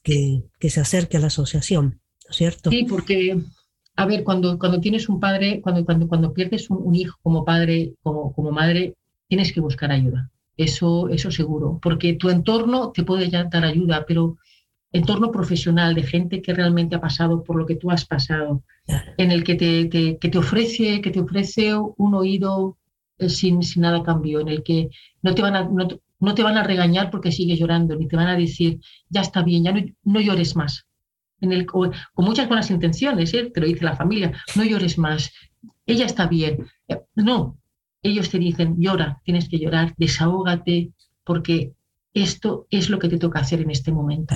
que, 0.02 0.42
que, 0.58 0.70
se 0.70 0.80
acerque 0.80 1.16
a 1.16 1.20
la 1.20 1.28
asociación, 1.28 2.00
¿no 2.24 2.30
es 2.30 2.36
cierto? 2.36 2.70
Sí, 2.70 2.84
porque, 2.88 3.40
a 3.94 4.06
ver, 4.06 4.24
cuando, 4.24 4.58
cuando 4.58 4.80
tienes 4.80 5.08
un 5.08 5.20
padre, 5.20 5.60
cuando, 5.62 5.84
cuando, 5.84 6.08
cuando 6.08 6.32
pierdes 6.32 6.70
un, 6.70 6.92
hijo 6.96 7.16
como 7.22 7.44
padre, 7.44 7.94
como, 8.02 8.32
como 8.32 8.50
madre, 8.50 8.96
tienes 9.32 9.54
que 9.54 9.62
buscar 9.62 9.90
ayuda. 9.90 10.30
Eso, 10.58 11.08
eso 11.08 11.30
seguro, 11.30 11.78
porque 11.82 12.12
tu 12.12 12.28
entorno 12.28 12.92
te 12.92 13.02
puede 13.02 13.30
dar 13.30 13.64
ayuda, 13.64 14.04
pero 14.06 14.36
entorno 14.92 15.32
profesional 15.32 15.94
de 15.94 16.02
gente 16.02 16.42
que 16.42 16.52
realmente 16.52 16.96
ha 16.96 17.00
pasado 17.00 17.42
por 17.42 17.56
lo 17.56 17.64
que 17.64 17.76
tú 17.76 17.90
has 17.90 18.04
pasado, 18.04 18.62
en 19.16 19.30
el 19.30 19.42
que 19.42 19.54
te, 19.54 19.86
te, 19.86 20.18
que 20.18 20.28
te 20.28 20.36
ofrece, 20.36 21.00
que 21.00 21.10
te 21.10 21.20
ofrece 21.20 21.74
un 21.74 22.14
oído 22.14 22.76
eh, 23.16 23.30
sin, 23.30 23.62
sin, 23.62 23.80
nada 23.80 24.02
cambio, 24.02 24.40
en 24.40 24.48
el 24.48 24.62
que 24.62 24.90
no 25.22 25.34
te, 25.34 25.40
van 25.40 25.56
a, 25.56 25.66
no, 25.66 26.34
te 26.34 26.42
van 26.42 26.58
a 26.58 26.62
regañar 26.62 27.10
porque 27.10 27.32
sigues 27.32 27.58
llorando, 27.58 27.96
ni 27.96 28.08
te 28.08 28.16
van 28.16 28.28
a 28.28 28.36
decir, 28.36 28.80
ya 29.08 29.22
está 29.22 29.42
bien, 29.42 29.64
ya 29.64 29.72
no, 29.72 29.80
no 30.04 30.20
llores 30.20 30.56
más. 30.56 30.86
En 31.40 31.52
el, 31.52 31.64
con 31.64 31.90
muchas 32.18 32.48
buenas 32.48 32.70
intenciones, 32.70 33.32
¿eh? 33.32 33.50
te 33.50 33.60
lo 33.62 33.66
dice 33.66 33.82
la 33.82 33.96
familia, 33.96 34.30
no 34.56 34.62
llores 34.62 34.98
más, 34.98 35.32
ella 35.86 36.04
está 36.04 36.26
bien. 36.26 36.66
Eh, 36.86 37.00
no, 37.14 37.61
ellos 38.03 38.30
te 38.30 38.38
dicen, 38.38 38.76
llora, 38.78 39.20
tienes 39.24 39.48
que 39.48 39.59
llorar, 39.59 39.94
desahógate, 39.96 40.92
porque 41.24 41.72
esto 42.12 42.66
es 42.70 42.90
lo 42.90 42.98
que 42.98 43.09
te 43.09 43.18
toca 43.18 43.40
hacer 43.40 43.61
en 43.61 43.70
este 43.70 43.92
momento. 43.92 44.34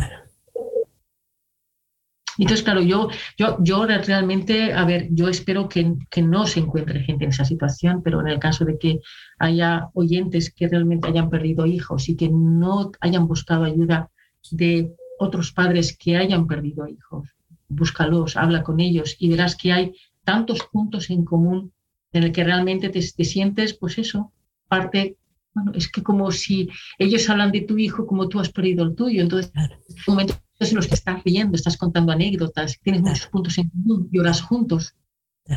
Entonces, 2.39 2.63
claro, 2.63 2.83
yo, 2.83 3.09
yo, 3.39 3.57
yo 3.61 3.87
realmente, 3.87 4.75
a 4.75 4.85
ver, 4.85 5.09
yo 5.11 5.29
espero 5.29 5.69
que, 5.69 5.95
que, 6.11 6.21
no 6.23 6.47
se 6.47 6.61
encuentre 6.61 7.01
gente 7.01 7.25
en 7.25 7.31
esa 7.31 7.47
situación, 7.47 8.03
pero 8.03 8.21
en 8.21 8.29
el 8.29 8.39
caso 8.39 8.65
de 8.65 8.79
que 8.79 9.01
haya 9.39 9.89
oyentes 9.95 10.53
que 10.53 10.69
realmente 10.69 11.09
hayan 11.09 11.31
perdido 11.31 11.65
hijos 11.65 12.09
y 12.09 12.17
que 12.17 12.29
no 12.29 12.93
hayan 13.01 13.27
buscado 13.27 13.65
ayuda 13.65 14.11
de 14.51 14.95
otros 15.19 15.53
padres 15.53 15.97
que 15.97 16.17
hayan 16.19 16.47
perdido 16.47 16.87
hijos, 16.87 17.31
búscalos, 17.69 18.37
habla 18.37 18.63
con 18.63 18.81
ellos 18.81 19.17
y 19.19 19.31
verás 19.31 19.57
que 19.57 19.73
hay 19.73 19.95
tantos 20.23 20.63
puntos 20.71 21.09
en 21.09 21.25
común 21.25 21.73
en 22.17 22.25
el 22.25 22.33
que 22.33 22.45
realmente 22.45 22.89
te, 22.89 23.01
te 23.01 23.25
sientes, 23.25 23.75
pues 23.75 23.99
eso, 23.99 24.33
parte 24.69 25.17
bueno, 25.57 25.73
es 25.75 25.91
que 25.91 26.03
como 26.03 26.31
si 26.33 26.69
ellos 26.99 27.31
hablan 27.31 27.51
de 27.51 27.63
tu 27.63 27.79
hijo 27.79 28.07
como 28.07 28.29
tú 28.29 28.39
has 28.39 28.51
perdido 28.51 28.85
el 28.85 28.95
tuyo. 28.95 29.23
Entonces, 29.23 29.51
en 29.55 29.63
un 29.63 30.15
momento 30.15 30.35
en 30.61 30.77
los 30.77 30.87
que 30.87 30.95
estás 30.95 31.25
riendo, 31.25 31.57
estás 31.57 31.79
contando 31.79 32.13
anécdotas, 32.13 32.79
tienes 32.83 33.01
muchos 33.01 33.27
puntos 33.29 33.57
en 33.57 33.71
común, 33.71 34.09
lloras 34.13 34.43
juntos 34.43 34.95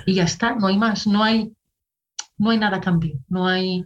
y 0.05 0.13
ya 0.13 0.23
está, 0.23 0.55
no 0.55 0.67
hay 0.67 0.77
más, 0.77 1.05
no 1.05 1.21
hay, 1.21 1.51
no 2.37 2.51
hay 2.51 2.57
nada 2.57 2.79
cambio, 2.79 3.19
no 3.27 3.45
hay, 3.45 3.83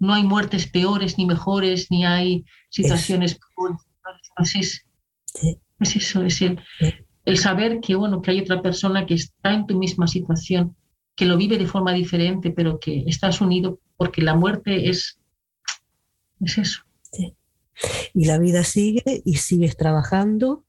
no 0.00 0.14
hay 0.14 0.24
muertes 0.24 0.66
peores 0.66 1.16
ni 1.16 1.26
mejores, 1.26 1.92
ni 1.92 2.04
hay 2.04 2.44
situaciones 2.68 3.38
peores. 3.56 3.80
Es, 4.54 4.84
es 5.78 5.96
eso, 5.96 6.24
es 6.24 6.42
el, 6.42 6.60
el 7.24 7.38
saber 7.38 7.80
que, 7.80 7.94
bueno, 7.94 8.20
que 8.20 8.32
hay 8.32 8.40
otra 8.40 8.60
persona 8.60 9.06
que 9.06 9.14
está 9.14 9.54
en 9.54 9.66
tu 9.66 9.78
misma 9.78 10.08
situación, 10.08 10.74
que 11.14 11.26
lo 11.26 11.36
vive 11.36 11.58
de 11.58 11.66
forma 11.66 11.92
diferente, 11.92 12.50
pero 12.50 12.78
que 12.78 13.04
estás 13.06 13.40
unido 13.40 13.80
porque 13.96 14.22
la 14.22 14.34
muerte 14.34 14.88
es, 14.88 15.18
es 16.40 16.58
eso. 16.58 16.82
Y 18.14 18.26
la 18.26 18.38
vida 18.38 18.64
sigue 18.64 19.22
y 19.24 19.36
sigues 19.36 19.76
trabajando. 19.76 20.64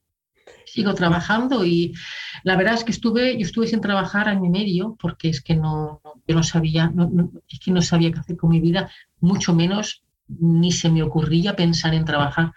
Sigo 0.66 0.94
trabajando 0.94 1.66
y 1.66 1.94
la 2.44 2.56
verdad 2.56 2.74
es 2.74 2.84
que 2.84 2.92
estuve, 2.92 3.38
yo 3.38 3.46
estuve 3.46 3.68
sin 3.68 3.82
trabajar 3.82 4.28
año 4.28 4.46
y 4.46 4.50
medio 4.50 4.98
porque 5.00 5.30
es 5.30 5.42
que 5.42 5.56
no, 5.56 6.02
yo 6.28 6.36
no 6.36 6.44
sabía, 6.44 6.92
no, 6.94 7.32
es 7.48 7.60
que 7.60 7.72
no 7.72 7.82
sabía 7.82 8.12
qué 8.12 8.20
hacer 8.20 8.38
con 8.38 8.50
mi 8.50 8.60
vida, 8.60 8.90
mucho 9.20 9.54
menos 9.54 10.04
ni 10.28 10.72
se 10.72 10.90
me 10.90 11.04
ocurría 11.04 11.56
pensar 11.56 11.94
en 11.94 12.06
trabajar. 12.06 12.54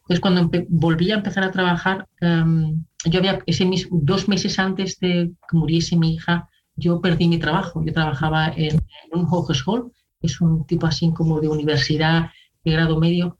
Entonces 0.00 0.20
cuando 0.20 0.50
volví 0.68 1.12
a 1.12 1.16
empezar 1.16 1.44
a 1.44 1.52
trabajar, 1.52 2.08
em, 2.20 2.84
yo 3.04 3.18
había 3.18 3.40
ese 3.46 3.64
mismo, 3.64 4.00
dos 4.02 4.28
meses 4.28 4.58
antes 4.58 4.98
de 4.98 5.32
que 5.48 5.56
muriese 5.56 5.96
mi 5.96 6.14
hija, 6.14 6.48
yo 6.76 7.00
perdí 7.00 7.28
mi 7.28 7.38
trabajo. 7.38 7.82
Yo 7.84 7.92
trabajaba 7.92 8.48
en, 8.48 8.74
en 8.76 9.18
un 9.18 9.26
Hogeschool, 9.30 9.92
es 10.20 10.40
un 10.40 10.66
tipo 10.66 10.86
así 10.86 11.12
como 11.12 11.40
de 11.40 11.48
universidad 11.48 12.30
de 12.64 12.72
grado 12.72 12.98
medio, 12.98 13.38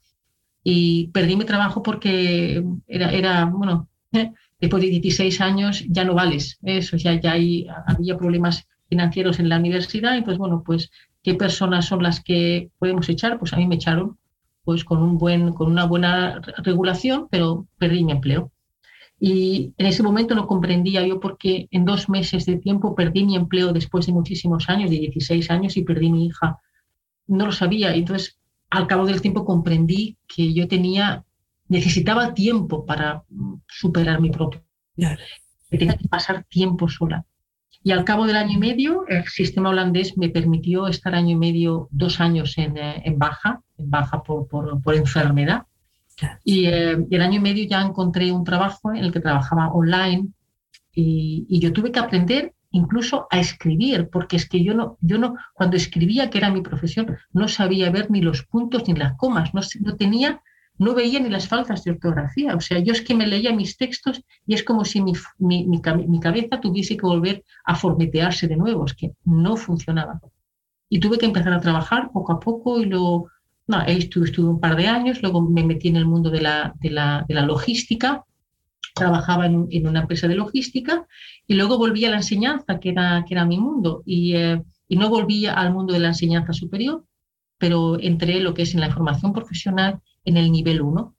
y 0.63 1.07
perdí 1.07 1.35
mi 1.35 1.45
trabajo 1.45 1.83
porque 1.83 2.63
era, 2.87 3.11
era 3.11 3.45
bueno, 3.45 3.89
después 4.59 4.81
de 4.83 4.89
16 4.89 5.41
años 5.41 5.83
ya 5.89 6.03
no 6.05 6.13
vales, 6.13 6.57
eso, 6.63 6.97
ya, 6.97 7.19
ya 7.19 7.33
hay, 7.33 7.67
había 7.87 8.17
problemas 8.17 8.65
financieros 8.87 9.39
en 9.39 9.49
la 9.49 9.57
universidad, 9.57 10.15
y 10.15 10.21
pues 10.21 10.37
bueno, 10.37 10.63
pues 10.65 10.91
qué 11.21 11.33
personas 11.35 11.85
son 11.85 12.03
las 12.03 12.21
que 12.21 12.69
podemos 12.79 13.09
echar, 13.09 13.39
pues 13.39 13.53
a 13.53 13.57
mí 13.57 13.67
me 13.67 13.75
echaron 13.75 14.17
pues 14.63 14.85
con, 14.85 15.01
un 15.01 15.17
buen, 15.17 15.51
con 15.53 15.69
una 15.69 15.85
buena 15.85 16.39
regulación, 16.63 17.27
pero 17.29 17.67
perdí 17.77 18.03
mi 18.03 18.13
empleo. 18.13 18.52
Y 19.25 19.73
en 19.77 19.85
ese 19.85 20.03
momento 20.03 20.35
no 20.35 20.47
comprendía 20.47 21.07
yo 21.07 21.21
porque 21.21 21.69
en 21.71 21.85
dos 21.85 22.09
meses 22.09 22.45
de 22.45 22.57
tiempo 22.57 22.93
perdí 22.93 23.23
mi 23.23 23.37
empleo 23.37 23.71
después 23.71 24.05
de 24.05 24.11
muchísimos 24.11 24.67
años, 24.69 24.89
de 24.89 24.99
16 24.99 25.49
años, 25.49 25.77
y 25.77 25.83
perdí 25.83 26.11
mi 26.11 26.25
hija. 26.25 26.59
No 27.27 27.45
lo 27.45 27.53
sabía. 27.53 27.95
Entonces 27.95 28.37
al 28.69 28.85
cabo 28.85 29.05
del 29.05 29.21
tiempo 29.21 29.45
comprendí 29.45 30.17
que 30.27 30.53
yo 30.53 30.67
tenía, 30.67 31.23
necesitaba 31.69 32.33
tiempo 32.33 32.85
para 32.85 33.23
superar 33.65 34.19
mi 34.19 34.29
propio. 34.29 34.61
Que 35.69 35.77
tenía 35.77 35.95
que 35.95 36.09
pasar 36.09 36.43
tiempo 36.49 36.89
sola. 36.89 37.25
Y 37.81 37.91
al 37.91 38.03
cabo 38.03 38.27
del 38.27 38.35
año 38.35 38.57
y 38.57 38.57
medio, 38.57 39.07
el 39.07 39.25
sistema 39.27 39.69
holandés 39.69 40.17
me 40.17 40.27
permitió 40.27 40.87
estar 40.87 41.15
año 41.15 41.31
y 41.31 41.37
medio, 41.37 41.87
dos 41.91 42.19
años 42.19 42.57
en, 42.57 42.77
eh, 42.77 43.01
en 43.05 43.17
baja, 43.17 43.61
en 43.77 43.89
baja 43.89 44.21
por, 44.21 44.49
por, 44.49 44.81
por 44.81 44.95
enfermedad. 44.95 45.63
Y, 46.43 46.65
eh, 46.65 46.97
el 47.09 47.21
año 47.21 47.37
y 47.37 47.41
medio 47.41 47.65
ya 47.65 47.81
encontré 47.81 48.31
un 48.31 48.43
trabajo 48.43 48.91
en 48.91 48.97
el 48.97 49.11
que 49.11 49.19
trabajaba 49.19 49.69
online 49.69 50.29
y, 50.93 51.59
yo 51.59 51.73
tuve 51.73 51.91
que 51.91 51.99
aprender 51.99 52.53
incluso 52.71 53.27
a 53.29 53.39
escribir, 53.39 54.09
porque 54.11 54.35
es 54.35 54.49
que 54.49 54.63
yo 54.63 54.73
no, 54.73 54.97
yo 55.01 55.17
no, 55.19 55.35
cuando 55.53 55.77
escribía, 55.77 56.29
que 56.29 56.39
era 56.39 56.51
mi 56.51 56.61
profesión, 56.61 57.15
no 57.31 57.47
sabía 57.47 57.91
ver 57.91 58.09
ni 58.09 58.21
los 58.21 58.43
puntos 58.43 58.87
ni 58.87 58.95
las 58.95 59.15
comas, 59.15 59.53
no, 59.53 59.61
no 59.81 59.95
tenía, 59.95 60.41
no 60.77 60.95
veía 60.95 61.19
ni 61.19 61.29
las 61.29 61.47
faltas 61.47 61.83
de 61.83 61.91
ortografía. 61.91 62.55
O 62.55 62.59
sea, 62.59 62.79
yo 62.79 62.93
es 62.93 63.01
que 63.01 63.15
me 63.15 63.27
leía 63.27 63.53
mis 63.53 63.77
textos 63.77 64.23
y 64.45 64.55
es 64.55 64.63
como 64.63 64.85
si 64.85 65.01
mi, 65.01 65.13
mi, 65.37 65.67
mi, 65.67 66.19
cabeza 66.19 66.59
tuviese 66.59 66.97
que 66.97 67.05
volver 67.05 67.43
a 67.65 67.75
formetearse 67.75 68.47
de 68.47 68.57
nuevo, 68.57 68.85
es 68.85 68.93
que 68.93 69.11
no 69.23 69.55
funcionaba. 69.55 70.19
Y 70.89 70.99
tuve 70.99 71.17
que 71.17 71.25
empezar 71.25 71.53
a 71.53 71.61
trabajar 71.61 72.11
poco 72.11 72.33
a 72.33 72.39
poco 72.39 72.79
y 72.79 72.85
luego, 72.85 73.29
no, 73.67 73.81
estuve, 73.83 74.25
estuve 74.25 74.49
un 74.49 74.59
par 74.59 74.75
de 74.75 74.87
años, 74.87 75.21
luego 75.21 75.41
me 75.41 75.63
metí 75.63 75.87
en 75.87 75.95
el 75.95 76.05
mundo 76.05 76.29
de 76.29 76.41
la, 76.41 76.73
de 76.79 76.89
la, 76.89 77.25
de 77.27 77.33
la 77.33 77.45
logística, 77.45 78.23
trabajaba 78.93 79.45
en, 79.45 79.67
en, 79.71 79.87
una 79.87 80.01
empresa 80.01 80.27
de 80.27 80.35
logística 80.35 81.07
y 81.47 81.55
luego 81.55 81.77
volví 81.77 82.05
a 82.05 82.11
la 82.11 82.17
enseñanza, 82.17 82.79
que 82.79 82.89
era, 82.89 83.23
que 83.27 83.33
era 83.33 83.45
mi 83.45 83.57
mundo, 83.57 84.03
y, 84.05 84.35
eh, 84.35 84.61
y 84.87 84.95
no 84.97 85.09
volví 85.09 85.45
al 85.45 85.73
mundo 85.73 85.93
de 85.93 85.99
la 85.99 86.09
enseñanza 86.09 86.53
superior, 86.53 87.05
pero 87.57 87.99
entré 87.99 88.39
lo 88.39 88.53
que 88.53 88.63
es 88.63 88.73
en 88.73 88.81
la 88.81 88.91
formación 88.91 89.33
profesional 89.33 89.99
en 90.25 90.37
el 90.37 90.51
nivel 90.51 90.81
1, 90.81 91.15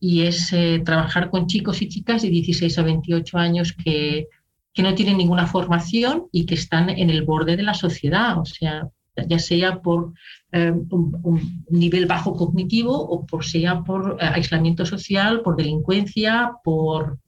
y 0.00 0.22
es 0.22 0.52
eh, 0.52 0.82
trabajar 0.84 1.30
con 1.30 1.46
chicos 1.46 1.82
y 1.82 1.88
chicas 1.88 2.22
de 2.22 2.30
16 2.30 2.78
a 2.78 2.82
28 2.82 3.38
años 3.38 3.72
que, 3.72 4.26
que 4.72 4.82
no 4.82 4.94
tienen 4.94 5.18
ninguna 5.18 5.46
formación 5.46 6.26
y 6.32 6.46
que 6.46 6.54
están 6.54 6.90
en 6.90 7.10
el 7.10 7.22
borde 7.22 7.56
de 7.56 7.62
la 7.62 7.74
sociedad, 7.74 8.38
o 8.38 8.44
sea, 8.44 8.88
ya 9.28 9.38
sea 9.38 9.80
por 9.80 10.12
eh, 10.52 10.70
un, 10.70 11.20
un, 11.22 11.64
nivel 11.68 12.06
bajo 12.06 12.34
cognitivo 12.34 12.92
o 12.96 13.26
por 13.26 13.44
sea 13.44 13.82
por 13.82 14.18
eh, 14.20 14.24
aislamiento 14.24 14.84
social, 14.84 15.42
por 15.42 15.56
delincuencia, 15.56 16.52
por, 16.62 17.18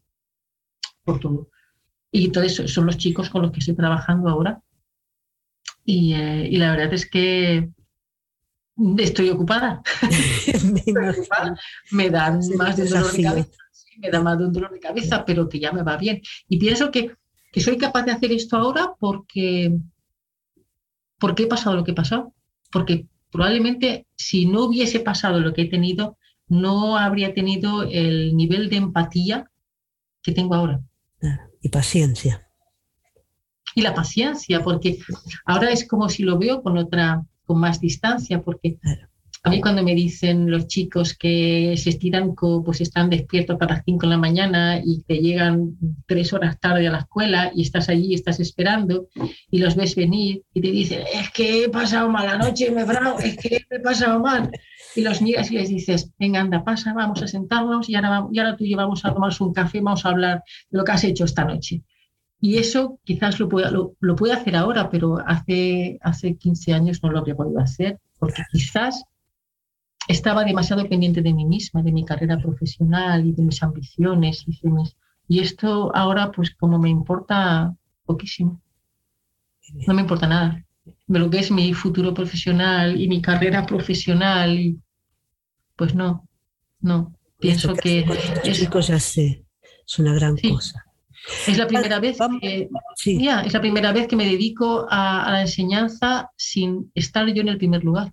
por 1.04 1.20
todo. 1.20 1.48
Y 2.10 2.26
entonces 2.26 2.72
son 2.72 2.86
los 2.86 2.96
chicos 2.96 3.30
con 3.30 3.42
los 3.42 3.52
que 3.52 3.60
estoy 3.60 3.76
trabajando 3.76 4.28
ahora. 4.28 4.62
Y, 5.84 6.14
eh, 6.14 6.48
y 6.50 6.56
la 6.56 6.72
verdad 6.72 6.92
es 6.92 7.08
que 7.08 7.70
estoy 8.98 9.30
ocupada. 9.30 9.82
me, 10.86 11.10
ocupada. 11.10 11.56
me 11.92 12.10
da 12.10 12.38
más 12.56 12.76
de 12.76 12.82
un 12.84 12.90
dolor 12.90 13.12
de 13.12 13.22
cabeza. 13.22 13.50
me 13.98 14.10
da 14.10 14.20
más 14.20 14.38
de 14.38 14.44
un 14.46 14.52
dolor 14.52 14.72
de 14.72 14.80
cabeza, 14.80 15.24
pero 15.24 15.48
que 15.48 15.60
ya 15.60 15.72
me 15.72 15.82
va 15.82 15.96
bien. 15.96 16.20
Y 16.48 16.58
pienso 16.58 16.90
que, 16.90 17.16
que 17.52 17.60
soy 17.60 17.78
capaz 17.78 18.02
de 18.02 18.12
hacer 18.12 18.32
esto 18.32 18.56
ahora 18.56 18.94
porque, 18.98 19.76
porque 21.18 21.44
he 21.44 21.46
pasado 21.46 21.76
lo 21.76 21.84
que 21.84 21.92
he 21.92 21.94
pasado. 21.94 22.32
Porque 22.70 23.06
probablemente 23.30 24.06
si 24.16 24.46
no 24.46 24.64
hubiese 24.64 25.00
pasado 25.00 25.40
lo 25.40 25.52
que 25.52 25.62
he 25.62 25.68
tenido, 25.68 26.18
no 26.48 26.96
habría 26.96 27.34
tenido 27.34 27.82
el 27.82 28.36
nivel 28.36 28.68
de 28.70 28.76
empatía 28.76 29.50
que 30.22 30.32
tengo 30.32 30.54
ahora. 30.54 30.80
Y 31.60 31.68
paciencia. 31.68 32.48
Y 33.74 33.82
la 33.82 33.94
paciencia, 33.94 34.62
porque 34.62 34.98
ahora 35.44 35.70
es 35.70 35.86
como 35.86 36.08
si 36.08 36.22
lo 36.22 36.38
veo 36.38 36.62
con 36.62 36.78
otra, 36.78 37.24
con 37.44 37.60
más 37.60 37.80
distancia, 37.80 38.42
porque 38.42 38.78
a 39.46 39.50
mí 39.50 39.60
cuando 39.60 39.84
me 39.84 39.94
dicen 39.94 40.50
los 40.50 40.66
chicos 40.66 41.14
que 41.16 41.76
se 41.76 41.90
estiran, 41.90 42.34
pues 42.34 42.80
están 42.80 43.10
despiertos 43.10 43.56
para 43.56 43.76
las 43.76 43.84
5 43.84 44.00
de 44.04 44.10
la 44.10 44.18
mañana 44.18 44.80
y 44.84 45.04
que 45.06 45.18
llegan 45.18 45.76
tres 46.04 46.32
horas 46.32 46.58
tarde 46.58 46.88
a 46.88 46.90
la 46.90 46.98
escuela 46.98 47.52
y 47.54 47.62
estás 47.62 47.88
allí, 47.88 48.12
estás 48.12 48.40
esperando 48.40 49.06
y 49.48 49.58
los 49.58 49.76
ves 49.76 49.94
venir 49.94 50.42
y 50.52 50.60
te 50.60 50.72
dicen, 50.72 51.04
es 51.14 51.30
que 51.30 51.62
he 51.62 51.68
pasado 51.68 52.08
mala 52.08 52.36
noche, 52.36 52.72
me 52.72 52.82
bravo, 52.82 53.20
es 53.20 53.36
que 53.36 53.64
he 53.70 53.78
pasado 53.78 54.18
mal. 54.18 54.50
Y 54.96 55.02
los 55.02 55.22
miras 55.22 55.48
y 55.52 55.54
les 55.54 55.68
dices, 55.68 56.10
venga, 56.18 56.40
anda, 56.40 56.64
pasa, 56.64 56.92
vamos 56.92 57.22
a 57.22 57.28
sentarnos 57.28 57.88
y 57.88 57.94
ahora, 57.94 58.26
y 58.32 58.40
ahora 58.40 58.56
tú 58.56 58.64
llevamos 58.64 59.04
a 59.04 59.14
tomarnos 59.14 59.40
un 59.40 59.52
café, 59.52 59.80
vamos 59.80 60.04
a 60.04 60.08
hablar 60.08 60.42
de 60.70 60.78
lo 60.78 60.82
que 60.82 60.90
has 60.90 61.04
hecho 61.04 61.24
esta 61.24 61.44
noche. 61.44 61.84
Y 62.40 62.58
eso 62.58 62.98
quizás 63.04 63.38
lo 63.38 63.48
pueda, 63.48 63.70
lo, 63.70 63.94
lo 64.00 64.16
puede 64.16 64.32
hacer 64.32 64.56
ahora, 64.56 64.90
pero 64.90 65.18
hace, 65.24 65.98
hace 66.02 66.36
15 66.36 66.74
años 66.74 67.00
no 67.00 67.12
lo 67.12 67.20
habría 67.20 67.36
podido 67.36 67.60
hacer, 67.60 68.00
porque 68.18 68.42
quizás 68.50 69.04
estaba 70.08 70.44
demasiado 70.44 70.88
pendiente 70.88 71.22
de 71.22 71.32
mí 71.32 71.44
misma, 71.44 71.82
de 71.82 71.92
mi 71.92 72.04
carrera 72.04 72.38
profesional 72.38 73.26
y 73.26 73.32
de 73.32 73.42
mis 73.42 73.62
ambiciones. 73.62 74.44
Y, 74.46 74.60
y 75.28 75.40
esto 75.40 75.94
ahora, 75.94 76.30
pues 76.32 76.54
como 76.54 76.78
me 76.78 76.88
importa 76.88 77.74
poquísimo. 78.04 78.60
No 79.86 79.94
me 79.94 80.02
importa 80.02 80.26
nada. 80.26 80.64
De 81.06 81.18
lo 81.18 81.28
que 81.28 81.40
es 81.40 81.50
mi 81.50 81.72
futuro 81.74 82.14
profesional 82.14 83.00
y 83.00 83.08
mi 83.08 83.20
carrera 83.20 83.66
profesional, 83.66 84.58
y, 84.58 84.78
pues 85.74 85.94
no, 85.94 86.28
no. 86.80 87.12
Pienso 87.38 87.74
que... 87.74 88.06
Es, 88.44 88.68
ya 88.70 89.00
sé, 89.00 89.44
es 89.86 89.98
una 89.98 90.14
gran 90.14 90.36
cosa. 90.36 90.84
Es 91.46 91.58
la 91.58 91.66
primera 91.66 91.98
vez 91.98 92.18
que, 92.40 92.68
es 93.04 93.52
la 93.52 93.60
primera 93.60 93.92
vez 93.92 94.06
que 94.06 94.16
me 94.16 94.24
dedico 94.24 94.86
a, 94.88 95.24
a, 95.24 95.32
la 95.32 95.40
enseñanza 95.42 96.30
sin 96.36 96.92
estar 96.94 97.26
yo 97.32 97.42
en 97.42 97.48
el 97.48 97.58
primer 97.58 97.82
lugar. 97.82 98.12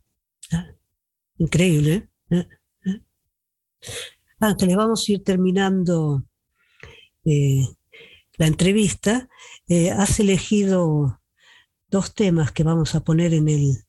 Increíble. 1.44 2.08
¿eh? 2.30 2.48
¿Eh? 2.86 4.66
le 4.66 4.76
vamos 4.78 5.06
a 5.06 5.12
ir 5.12 5.24
terminando 5.26 6.24
eh, 7.26 7.68
la 8.38 8.48
entrevista. 8.48 9.28
has 9.98 10.20
elegido 10.22 11.20
dos 11.90 12.14
temas 12.14 12.54
que 12.54 12.64
vamos 12.64 12.96
a 12.96 13.04
poner 13.04 13.34
en 13.34 13.50
el... 13.50 13.84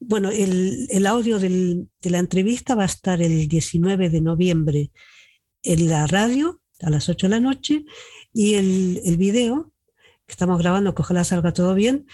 Bueno, 0.00 0.30
el, 0.30 1.06
audio 1.06 1.38
de 1.38 1.86
la 2.02 2.18
entrevista 2.18 2.74
va 2.74 2.82
a 2.82 2.86
estar 2.86 3.22
el 3.22 3.46
19 3.46 4.10
de 4.10 4.20
noviembre 4.20 4.90
en 5.62 5.88
la 5.88 6.08
radio 6.08 6.60
a 6.82 6.90
las 6.90 7.08
8 7.08 7.28
de 7.28 7.30
la 7.30 7.40
noche 7.40 7.84
y 8.32 8.54
el, 8.54 9.00
el 9.04 9.16
video 9.16 9.72
que 10.26 10.32
estamos 10.32 10.58
grabando, 10.58 10.92
que 10.92 11.02
ojalá 11.02 11.22
salga 11.22 11.52
todo 11.52 11.74
bien, 11.76 12.06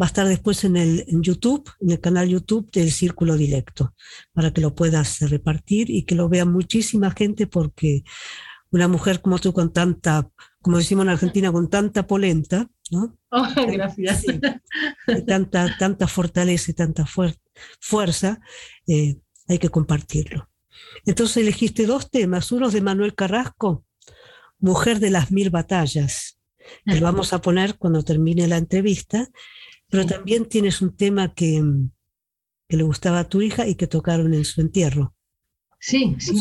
va 0.00 0.06
a 0.06 0.08
estar 0.08 0.28
después 0.28 0.64
en 0.64 0.76
el 0.76 1.04
YouTube, 1.08 1.70
en 1.80 1.90
el 1.90 2.00
canal 2.00 2.28
YouTube 2.28 2.70
del 2.70 2.90
Círculo 2.90 3.36
Directo, 3.36 3.94
para 4.32 4.52
que 4.52 4.60
lo 4.60 4.74
puedas 4.74 5.20
repartir 5.20 5.90
y 5.90 6.02
que 6.02 6.14
lo 6.14 6.28
vea 6.28 6.44
muchísima 6.44 7.10
gente 7.10 7.46
porque 7.46 8.04
una 8.70 8.88
mujer 8.88 9.20
como 9.22 9.38
tú 9.38 9.52
con 9.52 9.72
tanta, 9.72 10.28
como 10.60 10.78
decimos 10.78 11.04
en 11.04 11.10
Argentina, 11.10 11.50
con 11.50 11.70
tanta 11.70 12.06
polenta, 12.06 12.68
¿no? 12.90 13.16
Oh, 13.30 13.46
gracias. 13.72 14.24
tanta, 15.26 15.76
tanta 15.78 16.06
fortaleza 16.06 16.70
y 16.70 16.74
tanta 16.74 17.06
fuerza, 17.80 18.40
eh, 18.86 19.16
hay 19.48 19.58
que 19.58 19.70
compartirlo. 19.70 20.50
Entonces 21.06 21.38
elegiste 21.38 21.86
dos 21.86 22.10
temas, 22.10 22.52
uno 22.52 22.70
de 22.70 22.80
Manuel 22.80 23.14
Carrasco, 23.14 23.84
Mujer 24.58 25.00
de 25.00 25.10
las 25.10 25.30
Mil 25.30 25.50
Batallas, 25.50 26.38
que 26.84 27.00
vamos 27.00 27.32
a 27.32 27.40
poner 27.40 27.76
cuando 27.76 28.02
termine 28.02 28.46
la 28.46 28.56
entrevista, 28.56 29.28
pero 29.88 30.06
también 30.06 30.46
tienes 30.46 30.82
un 30.82 30.96
tema 30.96 31.34
que, 31.34 31.62
que, 32.68 32.76
le 32.76 32.82
gustaba 32.82 33.20
a 33.20 33.28
tu 33.28 33.42
hija 33.42 33.66
y 33.66 33.74
que 33.74 33.86
tocaron 33.86 34.34
en 34.34 34.44
su 34.44 34.60
entierro. 34.60 35.14
Sí, 35.78 36.16
sí, 36.18 36.34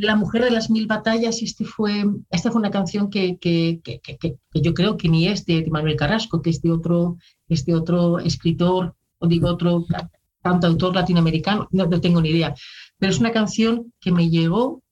La 0.00 0.16
mujer 0.16 0.44
de 0.44 0.50
las 0.50 0.70
mil 0.70 0.86
batallas, 0.86 1.40
este 1.40 1.64
fue, 1.64 2.04
esta 2.30 2.50
fue 2.50 2.60
una 2.60 2.70
canción 2.70 3.08
que, 3.08 3.38
que, 3.38 3.80
que 3.82 4.36
yo 4.54 4.74
creo 4.74 4.96
que 4.96 5.08
ni 5.08 5.28
es 5.28 5.46
de, 5.46 5.66
Manuel 5.70 5.96
Carrasco, 5.96 6.42
que 6.42 6.50
es 6.50 6.60
de 6.60 6.72
otro, 6.72 7.16
este 7.48 7.74
otro 7.74 8.18
escritor, 8.18 8.94
o 9.18 9.26
digo 9.26 9.48
otro 9.48 9.86
cantautor 10.42 10.94
latinoamericano, 10.94 11.68
no, 11.70 11.86
no 11.86 12.00
tengo 12.00 12.20
ni 12.20 12.30
idea, 12.30 12.54
pero 12.98 13.10
es 13.10 13.18
una 13.18 13.32
canción 13.32 13.92
que 14.00 14.12
me 14.12 14.28
llegó 14.28 14.82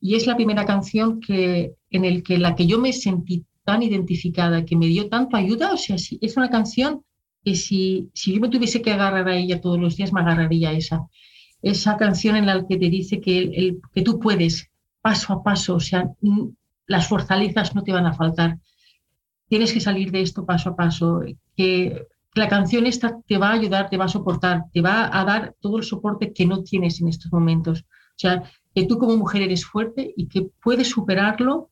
y 0.00 0.16
es 0.16 0.26
la 0.26 0.36
primera 0.36 0.64
canción 0.64 1.20
que, 1.20 1.74
en 1.90 2.04
el 2.04 2.22
que 2.22 2.38
la 2.38 2.54
que 2.54 2.66
yo 2.66 2.78
me 2.78 2.92
sentí 2.92 3.44
tan 3.64 3.82
identificada, 3.82 4.64
que 4.64 4.76
me 4.76 4.86
dio 4.86 5.08
tanto 5.08 5.36
ayuda, 5.36 5.72
o 5.72 5.76
sea, 5.76 5.96
es 5.96 6.36
una 6.36 6.50
canción 6.50 7.02
que 7.44 7.54
si, 7.54 8.10
si 8.14 8.34
yo 8.34 8.40
me 8.40 8.48
tuviese 8.48 8.82
que 8.82 8.92
agarrar 8.92 9.28
a 9.28 9.36
ella 9.36 9.60
todos 9.60 9.78
los 9.78 9.96
días, 9.96 10.12
me 10.12 10.20
agarraría 10.20 10.70
a 10.70 10.72
esa. 10.72 11.06
Esa 11.60 11.96
canción 11.96 12.36
en 12.36 12.46
la 12.46 12.66
que 12.66 12.76
te 12.76 12.90
dice 12.90 13.20
que, 13.20 13.38
el, 13.38 13.80
que 13.94 14.02
tú 14.02 14.18
puedes, 14.18 14.70
paso 15.00 15.32
a 15.32 15.42
paso, 15.42 15.76
o 15.76 15.80
sea, 15.80 16.08
las 16.86 17.08
fortalezas 17.08 17.74
no 17.74 17.82
te 17.82 17.92
van 17.92 18.06
a 18.06 18.14
faltar. 18.14 18.58
Tienes 19.48 19.72
que 19.72 19.80
salir 19.80 20.10
de 20.10 20.22
esto 20.22 20.46
paso 20.46 20.70
a 20.70 20.76
paso, 20.76 21.20
que 21.56 22.06
la 22.34 22.48
canción 22.48 22.86
esta 22.86 23.20
te 23.26 23.38
va 23.38 23.50
a 23.50 23.54
ayudar, 23.54 23.90
te 23.90 23.96
va 23.96 24.06
a 24.06 24.08
soportar, 24.08 24.64
te 24.72 24.80
va 24.80 25.10
a 25.12 25.24
dar 25.24 25.54
todo 25.60 25.78
el 25.78 25.84
soporte 25.84 26.32
que 26.32 26.46
no 26.46 26.62
tienes 26.62 27.00
en 27.00 27.08
estos 27.08 27.32
momentos. 27.32 27.80
O 27.82 28.18
sea, 28.22 28.42
que 28.74 28.84
tú 28.86 28.98
como 28.98 29.16
mujer 29.16 29.42
eres 29.42 29.66
fuerte 29.66 30.12
y 30.16 30.28
que 30.28 30.48
puedes 30.62 30.88
superarlo 30.88 31.70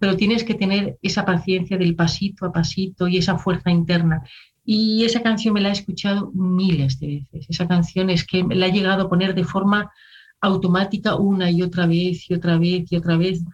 pero 0.00 0.16
tienes 0.16 0.44
que 0.44 0.54
tener 0.54 0.98
esa 1.02 1.26
paciencia 1.26 1.76
del 1.76 1.94
pasito 1.94 2.46
a 2.46 2.52
pasito 2.52 3.06
y 3.06 3.18
esa 3.18 3.36
fuerza 3.36 3.70
interna. 3.70 4.24
Y 4.64 5.04
esa 5.04 5.22
canción 5.22 5.52
me 5.52 5.60
la 5.60 5.68
he 5.68 5.72
escuchado 5.72 6.32
miles 6.32 6.98
de 6.98 7.26
veces. 7.30 7.46
Esa 7.50 7.68
canción 7.68 8.08
es 8.08 8.26
que 8.26 8.42
me 8.42 8.54
la 8.54 8.66
he 8.66 8.72
llegado 8.72 9.02
a 9.02 9.08
poner 9.10 9.34
de 9.34 9.44
forma 9.44 9.92
automática 10.40 11.16
una 11.16 11.50
y 11.50 11.60
otra 11.60 11.86
vez 11.86 12.30
y 12.30 12.34
otra 12.34 12.56
vez 12.56 12.90
y 12.90 12.96
otra 12.96 13.18
vez. 13.18 13.44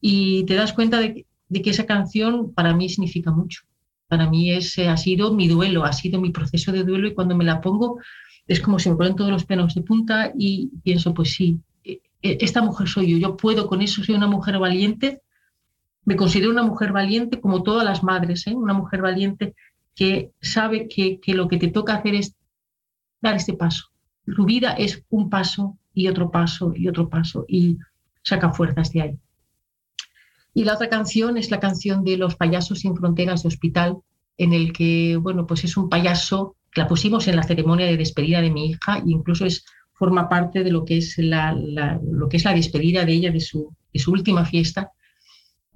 Y 0.00 0.44
te 0.44 0.54
das 0.54 0.72
cuenta 0.72 1.00
de, 1.00 1.26
que 1.52 1.70
esa 1.70 1.86
canción 1.86 2.54
para 2.54 2.72
mí 2.72 2.88
significa 2.88 3.32
mucho. 3.32 3.62
Para 4.06 4.30
mí 4.30 4.52
es, 4.52 4.78
ha 4.78 4.96
sido 4.96 5.34
mi 5.34 5.48
duelo, 5.48 5.84
ha 5.84 5.92
sido 5.92 6.20
mi 6.20 6.30
proceso 6.30 6.70
de 6.70 6.84
duelo 6.84 7.08
y 7.08 7.14
cuando 7.14 7.36
me 7.36 7.44
la 7.44 7.60
pongo 7.60 7.98
es 8.46 8.60
como 8.60 8.78
si 8.78 8.90
me 8.90 8.96
ponen 8.96 9.16
todos 9.16 9.32
los 9.32 9.44
pelos 9.44 9.74
de 9.74 9.82
punta 9.82 10.32
y 10.38 10.70
pienso, 10.84 11.14
pues 11.14 11.32
sí, 11.32 11.58
e, 11.84 12.00
e, 12.22 12.38
esta 12.40 12.62
mujer 12.62 12.86
soy 12.86 13.10
yo, 13.10 13.18
yo 13.18 13.36
puedo 13.36 13.66
con 13.66 13.82
eso, 13.82 14.04
soy 14.04 14.14
una 14.14 14.28
mujer 14.28 14.58
valiente 14.58 15.20
me 16.10 16.16
considero 16.16 16.50
una 16.50 16.64
mujer 16.64 16.90
valiente 16.90 17.40
como 17.40 17.62
todas 17.62 17.84
las 17.84 18.02
madres, 18.02 18.44
¿eh? 18.48 18.52
una 18.52 18.74
mujer 18.74 19.00
valiente 19.00 19.54
que 19.94 20.32
sabe 20.40 20.88
que, 20.88 21.20
lo 21.34 21.46
que 21.46 21.56
te 21.56 21.68
toca 21.68 21.94
hacer 21.94 22.16
es 22.16 22.34
dar 23.20 23.36
este 23.36 23.52
paso. 23.52 23.90
Tu 24.26 24.44
vida 24.44 24.72
es 24.72 25.04
un 25.08 25.30
paso 25.30 25.78
y 25.94 26.08
otro 26.08 26.32
paso 26.32 26.72
y 26.74 26.88
otro 26.88 27.08
paso 27.08 27.44
y 27.46 27.78
saca 28.24 28.50
fuerzas 28.50 28.90
de 28.90 29.02
ahí. 29.02 29.18
Y 30.52 30.64
la 30.64 30.74
otra 30.74 30.88
canción 30.88 31.36
es 31.36 31.52
la 31.52 31.60
canción 31.60 32.02
de 32.02 32.16
Los 32.16 32.34
payasos 32.34 32.80
sin 32.80 32.96
fronteras 32.96 33.44
de 33.44 33.48
hospital, 33.48 33.98
en 34.36 34.52
el 34.52 34.72
que, 34.72 35.16
bueno, 35.16 35.46
pues 35.46 35.62
es 35.62 35.76
un 35.76 35.88
payaso, 35.88 36.56
que 36.72 36.80
la 36.80 36.88
pusimos 36.88 37.28
en 37.28 37.36
la 37.36 37.44
ceremonia 37.44 37.86
de 37.86 37.96
despedida 37.96 38.40
de 38.40 38.50
mi 38.50 38.70
hija 38.70 38.98
e 38.98 39.04
incluso 39.06 39.46
es, 39.46 39.64
forma 39.92 40.28
parte 40.28 40.64
de 40.64 40.72
lo 40.72 40.84
que 40.84 40.96
es 40.96 41.18
la, 41.18 41.52
lo 41.52 42.28
que 42.28 42.38
es 42.38 42.44
la 42.44 42.54
despedida 42.54 43.04
de 43.04 43.12
ella 43.12 43.30
de 43.30 43.38
su, 43.38 43.72
de 43.92 44.00
su 44.00 44.10
última 44.10 44.44
fiesta, 44.44 44.90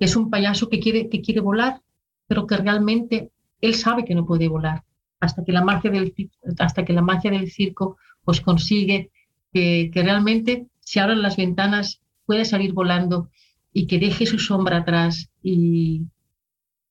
es 0.05 0.17
un 0.17 0.31
payaso 0.31 0.69
que 0.69 0.81
quiere, 0.81 1.09
que 1.09 1.21
quiere 1.21 1.41
volar, 1.41 1.81
pero 2.27 2.47
que 2.47 2.57
realmente 2.57 3.31
él 3.61 3.75
sabe 3.75 4.05
que 4.05 4.15
no 4.15 4.27
puede 4.27 4.49
volar, 4.49 4.85
hasta 5.21 5.45
que 5.45 5.53
la 5.53 5.65
magia 5.65 5.91
del, 5.91 6.15
hasta 6.59 6.85
que 6.85 6.93
la 6.93 7.03
magia 7.03 7.31
del 7.31 7.51
circo 7.51 7.97
pues 8.25 8.41
consigue 8.41 9.11
que, 9.53 9.91
que 9.93 10.03
realmente 10.03 10.67
se 10.81 11.01
abran 11.01 11.23
las 11.23 11.37
ventanas, 11.37 12.01
pueda 12.27 12.45
salir 12.45 12.73
volando 12.73 13.31
y 13.73 13.87
que 13.87 13.99
deje 13.99 14.27
su 14.27 14.39
sombra 14.39 14.79
atrás 14.79 15.31
y 15.43 16.03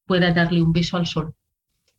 pueda 0.06 0.34
darle 0.34 0.62
un 0.62 0.74
beso 0.74 0.98
al 0.98 1.08
sol. 1.08 1.34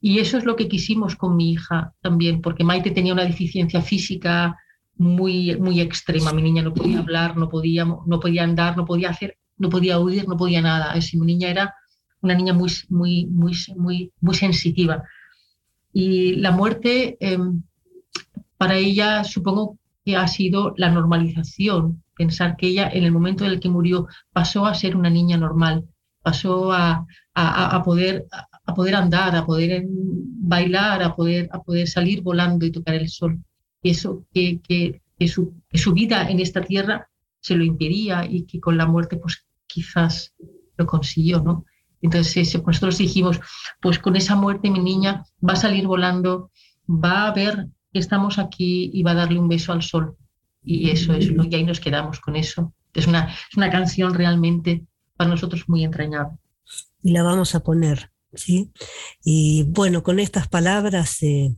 Y 0.01 0.19
eso 0.19 0.37
es 0.37 0.45
lo 0.45 0.55
que 0.55 0.69
quisimos 0.69 1.17
con 1.17 1.37
mi 1.37 1.53
hija 1.53 1.95
también, 2.03 2.43
porque 2.43 2.65
Maite 2.65 2.91
tenía 2.91 3.15
una 3.15 3.25
deficiencia 3.25 3.81
física 3.81 4.59
muy, 4.97 5.57
muy 5.57 5.81
extrema. 5.81 6.33
Mi 6.33 6.43
niña 6.43 6.63
no 6.63 6.75
podía 6.75 6.99
hablar, 6.99 7.37
no 7.37 7.49
podía, 7.49 7.85
no 7.85 8.21
podía 8.21 8.45
andar, 8.45 8.77
no 8.77 8.85
podía 8.85 9.11
hacer 9.11 9.39
no 9.57 9.69
podía 9.69 9.99
huir, 9.99 10.27
no 10.29 10.37
podía 10.37 10.63
nada. 10.63 10.95
Es, 10.95 11.15
mi 11.15 11.27
niña 11.27 11.49
era 11.49 11.75
una 12.21 12.35
niña 12.35 12.53
muy, 12.53 12.71
muy, 12.89 13.27
muy, 13.27 13.55
muy, 13.77 14.13
muy 14.21 14.35
sensitiva. 14.35 15.05
Y 15.93 16.37
la 16.37 16.51
muerte, 16.51 17.17
em, 17.21 17.63
para 18.57 18.77
ella, 18.77 19.25
supongo 19.25 19.79
que 20.05 20.17
ha 20.17 20.27
sido 20.27 20.75
la 20.77 20.91
normalización, 20.91 22.03
pensar 22.17 22.57
que 22.57 22.69
ella 22.69 22.89
en 22.93 23.05
el 23.05 23.13
momento 23.13 23.45
en 23.45 23.51
el 23.53 23.61
que 23.61 23.69
murió 23.69 24.07
pasó 24.33 24.67
a 24.67 24.75
ser 24.75 24.97
una 24.97 25.11
niña 25.11 25.37
normal, 25.37 25.85
pasó 26.23 26.73
a, 26.73 27.07
a, 27.35 27.83
poder, 27.83 28.27
a 28.67 28.75
poder 28.75 28.95
andar, 28.95 29.37
a 29.37 29.45
poder 29.45 29.85
bailar, 29.87 31.03
a 31.03 31.15
poder, 31.15 31.49
a 31.53 31.63
poder 31.63 31.87
salir 31.89 32.23
volando 32.23 32.65
y 32.65 32.73
tocar 32.73 32.95
el 32.95 33.09
sol. 33.09 33.43
Y 33.83 33.91
eso 33.91 34.25
que, 34.33 34.61
que, 34.61 35.29
su, 35.29 35.55
que 35.69 35.79
su 35.79 35.93
vida 35.93 36.29
en 36.31 36.41
esta 36.41 36.63
tierra 36.63 37.09
se 37.41 37.55
lo 37.57 37.65
impedía 37.65 38.27
y 38.29 38.45
que 38.47 38.61
con 38.61 38.77
la 38.77 38.87
muerte 38.87 39.17
pues 39.17 39.44
quizás 39.67 40.35
lo 40.77 40.87
consiguió, 40.87 41.41
¿no? 41.41 41.65
Entonces 42.03 42.53
pues 42.53 42.77
nosotros 42.77 42.99
dijimos, 42.99 43.41
pues 43.81 43.99
con 43.99 44.17
esa 44.17 44.37
muerte 44.37 44.71
mi 44.71 44.81
niña 44.81 45.25
va 45.47 45.55
a 45.55 45.57
salir 45.57 45.87
volando, 45.87 46.51
va 46.89 47.27
a 47.27 47.33
ver 47.33 47.69
que 47.93 47.99
estamos 47.99 48.39
aquí 48.39 48.91
y 48.93 49.03
va 49.03 49.13
a 49.13 49.15
darle 49.15 49.39
un 49.39 49.49
beso 49.49 49.73
al 49.73 49.83
sol. 49.83 50.17
Y 50.63 50.91
eso 50.91 51.15
es 51.15 51.29
lo 51.29 51.45
y 51.45 51.55
ahí 51.55 51.65
nos 51.65 51.81
quedamos 51.81 52.21
con 52.21 52.37
eso. 52.37 52.75
Es 52.93 53.07
una, 53.07 53.29
es 53.51 53.57
una 53.57 53.71
canción 53.71 54.15
realmente 54.15 54.85
para 55.17 55.31
nosotros 55.31 55.69
muy 55.69 55.85
entrañable. 55.85 56.37
Y 57.03 57.13
la 57.13 57.23
vamos 57.23 57.55
a 57.55 57.61
poner, 57.61 58.11
¿sí? 58.33 58.71
Y 59.23 59.65
bueno, 59.65 60.03
con 60.03 60.19
estas 60.19 60.49
palabras 60.49 61.23
eh, 61.23 61.55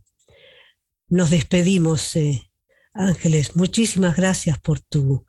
nos 1.08 1.30
despedimos, 1.30 2.16
eh, 2.16 2.50
Ángeles. 2.92 3.56
Muchísimas 3.56 4.16
gracias 4.16 4.58
por, 4.58 4.80
tu, 4.80 5.26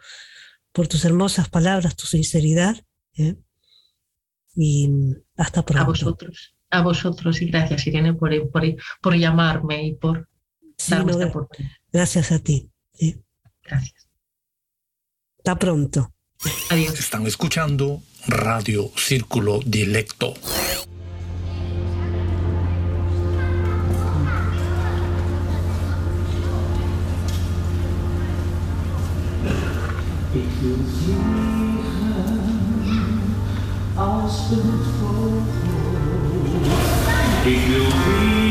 por 0.78 0.88
tus 0.88 1.03
hermosas 1.05 1.49
palabras, 1.49 1.95
tu 1.95 2.05
sinceridad. 2.05 2.78
¿eh? 3.17 3.36
y 4.55 4.88
hasta 5.36 5.65
pronto. 5.65 5.84
A 5.84 5.88
vosotros, 5.88 6.55
a 6.69 6.82
vosotros 6.82 7.41
y 7.41 7.47
gracias 7.47 7.88
Irene 7.88 8.13
por, 8.13 8.30
por, 8.51 8.63
por 9.01 9.15
llamarme 9.15 9.88
y 9.88 9.95
por 9.95 10.30
darme 10.88 11.13
esta 11.13 11.25
oportunidad. 11.28 11.75
Gracias 11.91 12.32
a 12.32 12.38
ti. 12.39 12.69
Gracias. 13.63 14.07
Hasta 15.39 15.55
pronto. 15.57 16.13
Adiós. 16.69 16.99
Están 16.99 17.25
escuchando 17.25 18.03
Radio 18.28 18.91
Círculo 18.95 19.59
Directo. 19.65 20.36
Als 33.95 34.51
een 34.51 34.79
vogel. 34.99 35.41
Ik 37.45 37.67
wil 37.67 37.85
vliegen 37.85 38.47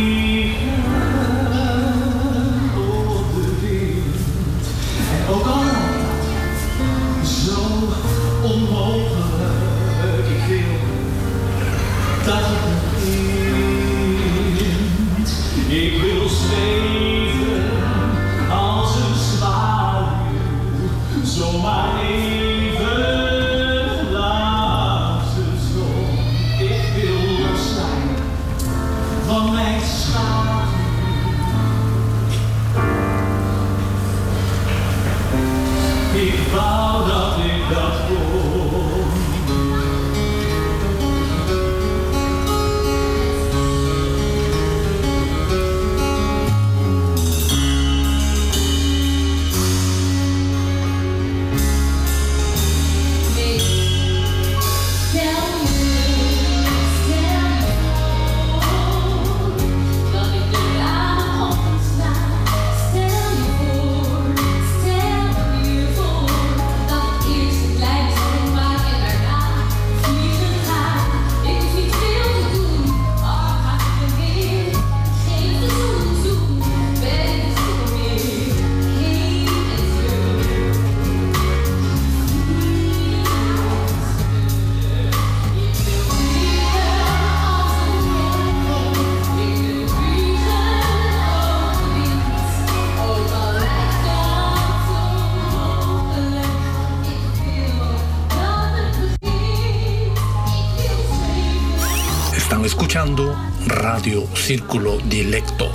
Círculo 104.47 104.99
Directo. 104.99 105.73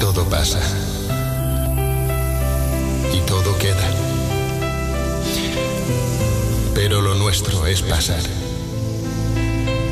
Todo 0.00 0.24
pasa. 0.28 0.58
Y 3.14 3.20
todo 3.20 3.56
queda. 3.58 3.88
Pero 6.74 7.02
lo 7.02 7.14
nuestro 7.14 7.68
es 7.68 7.82
pasar. 7.82 8.24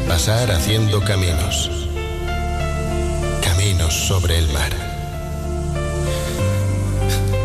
Pasar 0.09 0.51
haciendo 0.51 1.01
caminos. 1.01 1.71
Caminos 3.41 3.95
sobre 3.95 4.39
el 4.39 4.53
mar. 4.53 4.73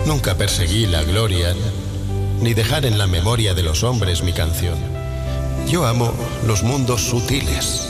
Nunca 0.08 0.34
perseguí 0.34 0.88
la 0.88 1.04
gloria 1.04 1.54
ni 2.42 2.54
dejar 2.54 2.86
en 2.86 2.98
la 2.98 3.08
memoria 3.08 3.54
de 3.54 3.64
los 3.64 3.84
hombres 3.84 4.24
mi 4.24 4.34
canción. 4.34 4.78
Yo 5.68 5.86
amo 5.86 6.14
los 6.46 6.64
mundos 6.64 7.02
sutiles, 7.02 7.88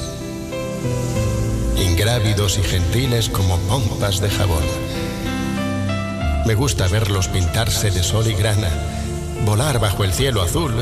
ingrávidos 1.77 2.57
y 2.57 2.63
gentiles 2.63 3.29
como 3.29 3.57
pompas 3.59 4.19
de 4.19 4.29
jabón. 4.29 4.63
Me 6.45 6.55
gusta 6.55 6.87
verlos 6.87 7.27
pintarse 7.27 7.91
de 7.91 8.03
sol 8.03 8.27
y 8.27 8.33
grana, 8.33 8.69
volar 9.45 9.79
bajo 9.79 10.03
el 10.03 10.13
cielo 10.13 10.41
azul, 10.41 10.73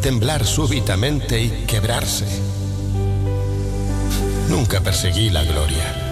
temblar 0.00 0.46
súbitamente 0.46 1.42
y 1.42 1.50
quebrarse. 1.66 2.26
Nunca 4.48 4.80
perseguí 4.80 5.30
la 5.30 5.44
gloria. 5.44 6.02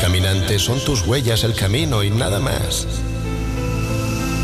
Caminante, 0.00 0.58
son 0.58 0.82
tus 0.84 1.06
huellas 1.06 1.44
el 1.44 1.54
camino 1.54 2.02
y 2.02 2.10
nada 2.10 2.38
más. 2.38 2.86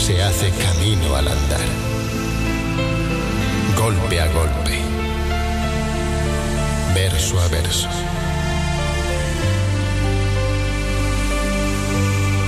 se 0.00 0.22
hace 0.22 0.50
camino 0.50 1.14
al 1.14 1.28
andar. 1.28 1.60
golpe 3.76 4.20
a 4.20 4.26
golpe, 4.28 4.78
verso 6.94 7.38
a 7.38 7.48
verso. 7.48 7.88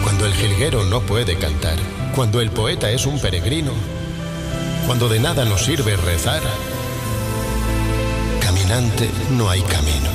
Cuando 0.03 0.26
el 0.26 0.34
jilguero 0.34 0.84
no 0.84 1.00
puede 1.03 1.36
cantar, 1.36 1.76
cuando 2.14 2.40
el 2.40 2.50
poeta 2.50 2.90
es 2.90 3.05
un 3.05 3.20
peregrino, 3.20 3.72
cuando 4.86 5.09
de 5.11 5.20
nada 5.20 5.44
nos 5.44 5.62
sirve 5.62 5.96
rezar, 5.96 6.40
caminante 8.40 9.11
no 9.30 9.50
hay 9.50 9.61
camino. 9.62 10.11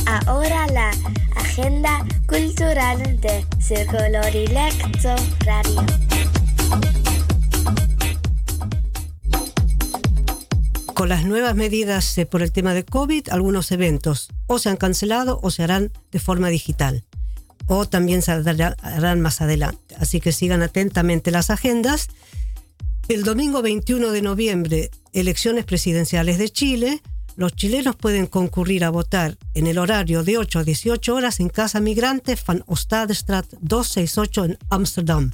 Ahora 0.07 0.67
la 0.67 0.91
agenda 1.35 2.05
cultural 2.27 3.19
de 3.21 3.45
Círculo 3.59 4.21
Dilecto 4.31 5.15
Radio. 5.45 5.85
Con 10.95 11.09
las 11.09 11.25
nuevas 11.25 11.55
medidas 11.55 12.17
eh, 12.17 12.25
por 12.25 12.41
el 12.41 12.51
tema 12.53 12.73
de 12.73 12.85
COVID, 12.85 13.27
algunos 13.29 13.71
eventos 13.71 14.29
o 14.47 14.59
se 14.59 14.69
han 14.69 14.77
cancelado 14.77 15.39
o 15.43 15.51
se 15.51 15.61
harán 15.63 15.91
de 16.11 16.19
forma 16.19 16.47
digital. 16.49 17.03
O 17.67 17.85
también 17.85 18.21
se 18.21 18.31
hará- 18.31 18.77
harán 18.81 19.19
más 19.21 19.41
adelante. 19.41 19.95
Así 19.99 20.21
que 20.21 20.31
sigan 20.31 20.61
atentamente 20.61 21.31
las 21.31 21.49
agendas. 21.49 22.07
El 23.09 23.23
domingo 23.23 23.61
21 23.61 24.11
de 24.11 24.21
noviembre, 24.21 24.89
elecciones 25.11 25.65
presidenciales 25.65 26.37
de 26.37 26.49
Chile. 26.49 27.01
Los 27.35 27.53
chilenos 27.53 27.97
pueden 27.97 28.25
concurrir 28.27 28.85
a 28.85 28.89
votar 28.89 29.37
en 29.53 29.67
el 29.67 29.77
horario 29.77 30.23
de 30.23 30.37
8 30.37 30.59
a 30.59 30.63
18 30.63 31.13
horas 31.13 31.41
en 31.41 31.49
Casa 31.49 31.81
Migrante 31.81 32.37
Van 32.47 32.63
Ostadstraat 32.67 33.47
268 33.59 34.45
en 34.45 34.57
Ámsterdam. 34.69 35.31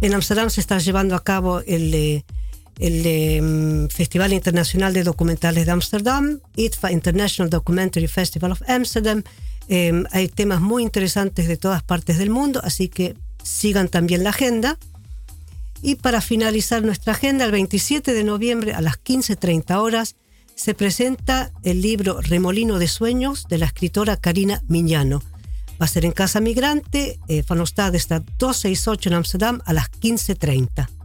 En 0.00 0.14
Ámsterdam 0.14 0.48
se 0.48 0.60
está 0.60 0.78
llevando 0.78 1.16
a 1.16 1.24
cabo 1.24 1.60
el, 1.66 1.92
eh, 1.92 2.24
el 2.78 3.42
mm, 3.42 3.88
Festival 3.88 4.32
Internacional 4.32 4.92
de 4.92 5.02
Documentales 5.02 5.66
de 5.66 5.72
Ámsterdam, 5.72 6.40
ITFA 6.56 6.92
International 6.92 7.50
Documentary 7.50 8.06
Festival 8.06 8.52
of 8.52 8.62
Amsterdam. 8.68 9.22
Eh, 9.68 10.04
hay 10.12 10.28
temas 10.28 10.60
muy 10.60 10.82
interesantes 10.82 11.48
de 11.48 11.56
todas 11.56 11.82
partes 11.82 12.18
del 12.18 12.30
mundo, 12.30 12.60
así 12.62 12.88
que 12.88 13.16
sigan 13.42 13.88
también 13.88 14.24
la 14.24 14.30
agenda. 14.30 14.78
Y 15.82 15.96
para 15.96 16.20
finalizar 16.20 16.82
nuestra 16.82 17.12
agenda, 17.12 17.44
el 17.44 17.52
27 17.52 18.12
de 18.12 18.24
noviembre 18.24 18.72
a 18.74 18.80
las 18.80 18.94
15.30 19.02 19.76
horas 19.76 20.16
se 20.54 20.74
presenta 20.74 21.52
el 21.62 21.82
libro 21.82 22.20
Remolino 22.20 22.78
de 22.78 22.88
Sueños 22.88 23.46
de 23.48 23.58
la 23.58 23.66
escritora 23.66 24.16
Karina 24.16 24.62
Miñano. 24.66 25.22
Va 25.80 25.84
a 25.84 25.88
ser 25.88 26.04
en 26.04 26.10
Casa 26.10 26.40
Migrante, 26.40 27.20
eh, 27.28 27.44
Van 27.46 27.60
Ostade 27.60 27.96
está 27.96 28.18
268 28.38 29.08
en 29.08 29.14
Amsterdam 29.14 29.60
a 29.64 29.72
las 29.72 29.88
15.30. 29.92 30.97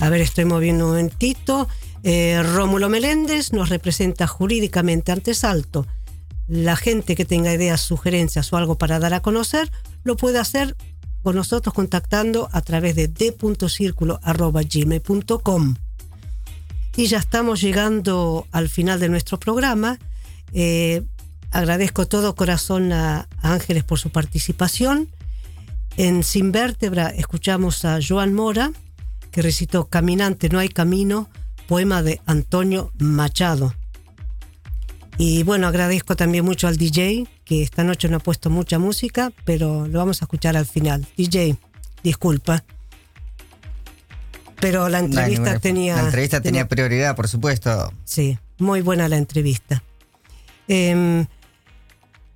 A 0.00 0.08
ver, 0.08 0.22
estoy 0.22 0.46
moviendo 0.46 0.86
un 0.86 0.92
momentito. 0.92 1.68
Eh, 2.02 2.42
Rómulo 2.42 2.88
Meléndez 2.88 3.52
nos 3.52 3.68
representa 3.68 4.26
jurídicamente 4.26 5.12
ante 5.12 5.34
Salto. 5.34 5.86
La 6.48 6.74
gente 6.74 7.14
que 7.14 7.26
tenga 7.26 7.52
ideas, 7.52 7.82
sugerencias 7.82 8.50
o 8.52 8.56
algo 8.56 8.78
para 8.78 8.98
dar 8.98 9.12
a 9.12 9.20
conocer, 9.20 9.70
lo 10.02 10.16
puede 10.16 10.38
hacer 10.38 10.74
con 11.22 11.36
nosotros 11.36 11.74
contactando 11.74 12.48
a 12.50 12.62
través 12.62 12.96
de 12.96 13.08
d.circulo.gmail.com. 13.08 15.74
Y 16.96 17.06
ya 17.06 17.18
estamos 17.18 17.60
llegando 17.60 18.46
al 18.52 18.70
final 18.70 19.00
de 19.00 19.10
nuestro 19.10 19.38
programa. 19.38 19.98
Eh, 20.54 21.02
agradezco 21.50 22.08
todo 22.08 22.34
corazón 22.34 22.94
a, 22.94 23.28
a 23.42 23.52
Ángeles 23.52 23.84
por 23.84 23.98
su 23.98 24.08
participación. 24.08 25.10
En 25.98 26.22
Sin 26.22 26.52
Vértebra 26.52 27.10
escuchamos 27.10 27.84
a 27.84 27.98
Joan 28.06 28.32
Mora, 28.32 28.72
que 29.30 29.42
recitó 29.42 29.86
Caminante 29.86 30.48
no 30.48 30.58
hay 30.58 30.68
camino, 30.68 31.28
poema 31.68 32.02
de 32.02 32.20
Antonio 32.26 32.92
Machado. 32.98 33.74
Y 35.18 35.42
bueno, 35.42 35.66
agradezco 35.66 36.16
también 36.16 36.44
mucho 36.44 36.66
al 36.66 36.76
DJ, 36.78 37.26
que 37.44 37.62
esta 37.62 37.84
noche 37.84 38.08
no 38.08 38.16
ha 38.16 38.20
puesto 38.20 38.48
mucha 38.50 38.78
música, 38.78 39.32
pero 39.44 39.86
lo 39.86 39.98
vamos 39.98 40.22
a 40.22 40.24
escuchar 40.24 40.56
al 40.56 40.66
final. 40.66 41.06
DJ, 41.16 41.56
disculpa. 42.02 42.64
Pero 44.60 44.88
la 44.88 45.00
No 45.00 45.06
entrevista 45.06 45.42
ninguna- 45.42 45.58
tenía... 45.60 45.96
La 45.96 46.02
entrevista 46.04 46.40
tenía 46.40 46.68
prioridad, 46.68 47.16
por 47.16 47.28
supuesto. 47.28 47.92
Sí, 48.04 48.38
muy 48.58 48.82
buena 48.82 49.08
la 49.08 49.16
entrevista. 49.16 49.82
Em, 50.68 51.26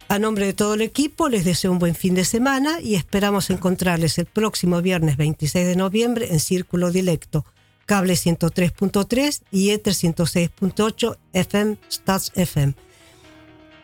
a 0.09 0.19
nombre 0.19 0.47
de 0.47 0.53
todo 0.53 0.75
el 0.75 0.83
equipo 0.83 1.29
les 1.29 1.45
deseo 1.45 1.73
un 1.73 1.79
buen 1.79 1.95
fin 1.95 2.15
de 2.15 2.25
semana 2.25 2.81
y 2.81 2.95
esperamos 2.95 3.51
encontrarles 3.51 4.19
el 4.19 4.27
próximo 4.27 4.81
viernes 4.83 5.17
26 5.17 5.67
de 5.67 5.77
noviembre 5.77 6.29
en 6.33 6.41
Círculo 6.41 6.91
Dilecto, 6.91 7.45
cable 7.87 8.15
103.3 8.15 9.43
y 9.51 9.71
Ether 9.71 9.95
106.8 9.95 11.17
FM 11.33 11.79
Stats 11.91 12.33
FM. 12.35 12.75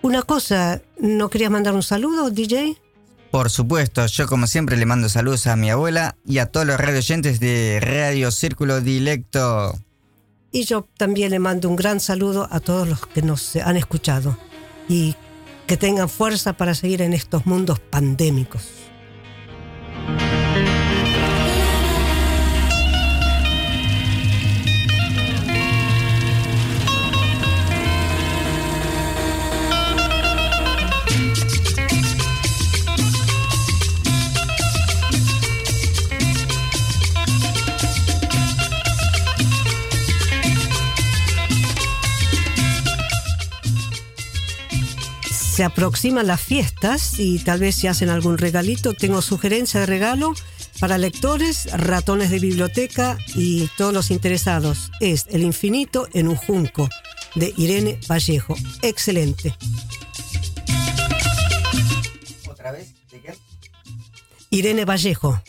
Una 0.03 0.23
cosa, 0.23 0.83
¿no 0.99 1.29
querías 1.29 1.51
mandar 1.51 1.75
un 1.75 1.83
saludo, 1.83 2.31
DJ? 2.31 2.77
Por 3.31 3.51
supuesto, 3.51 4.07
yo 4.07 4.27
como 4.27 4.47
siempre 4.47 4.77
le 4.77 4.87
mando 4.87 5.09
saludos 5.09 5.47
a 5.47 5.57
mi 5.57 5.71
abuela 5.71 6.17
y 6.27 6.39
a 6.39 6.47
todos 6.47 6.67
los 6.67 6.79
radio 6.79 6.99
oyentes 6.99 7.39
de 7.39 7.79
Radio 7.81 8.31
Círculo 8.31 8.81
Dilecto. 8.81 9.79
Y 10.53 10.65
yo 10.65 10.89
también 10.97 11.31
le 11.31 11.39
mando 11.39 11.69
un 11.69 11.77
gran 11.77 12.01
saludo 12.01 12.49
a 12.51 12.59
todos 12.61 12.89
los 12.89 13.07
que 13.07 13.23
nos 13.23 13.55
han 13.57 13.77
escuchado 13.77 14.37
y 14.89 15.15
que 15.71 15.77
tengan 15.77 16.09
fuerza 16.09 16.55
para 16.55 16.75
seguir 16.75 17.01
en 17.01 17.13
estos 17.13 17.47
mundos 17.47 17.79
pandémicos. 17.79 18.91
Se 45.61 45.65
aproximan 45.65 46.27
las 46.27 46.41
fiestas 46.41 47.19
y 47.21 47.39
tal 47.39 47.61
vez 47.61 47.75
si 47.75 47.87
hacen 47.87 48.09
algún 48.09 48.39
regalito, 48.39 48.95
tengo 48.95 49.21
sugerencia 49.21 49.81
de 49.81 49.85
regalo 49.85 50.33
para 50.79 50.97
lectores, 50.97 51.71
ratones 51.71 52.31
de 52.31 52.39
biblioteca 52.39 53.19
y 53.35 53.69
todos 53.77 53.93
los 53.93 54.11
interesados. 54.11 54.91
Es 55.01 55.27
El 55.29 55.43
infinito 55.43 56.09
en 56.15 56.29
un 56.29 56.37
junco 56.37 56.89
de 57.35 57.53
Irene 57.59 58.01
Vallejo. 58.09 58.57
Excelente. 58.81 59.55
¿Otra 62.49 62.73
vez? 62.73 62.95
Irene 64.49 64.87
Vallejo. 64.87 65.43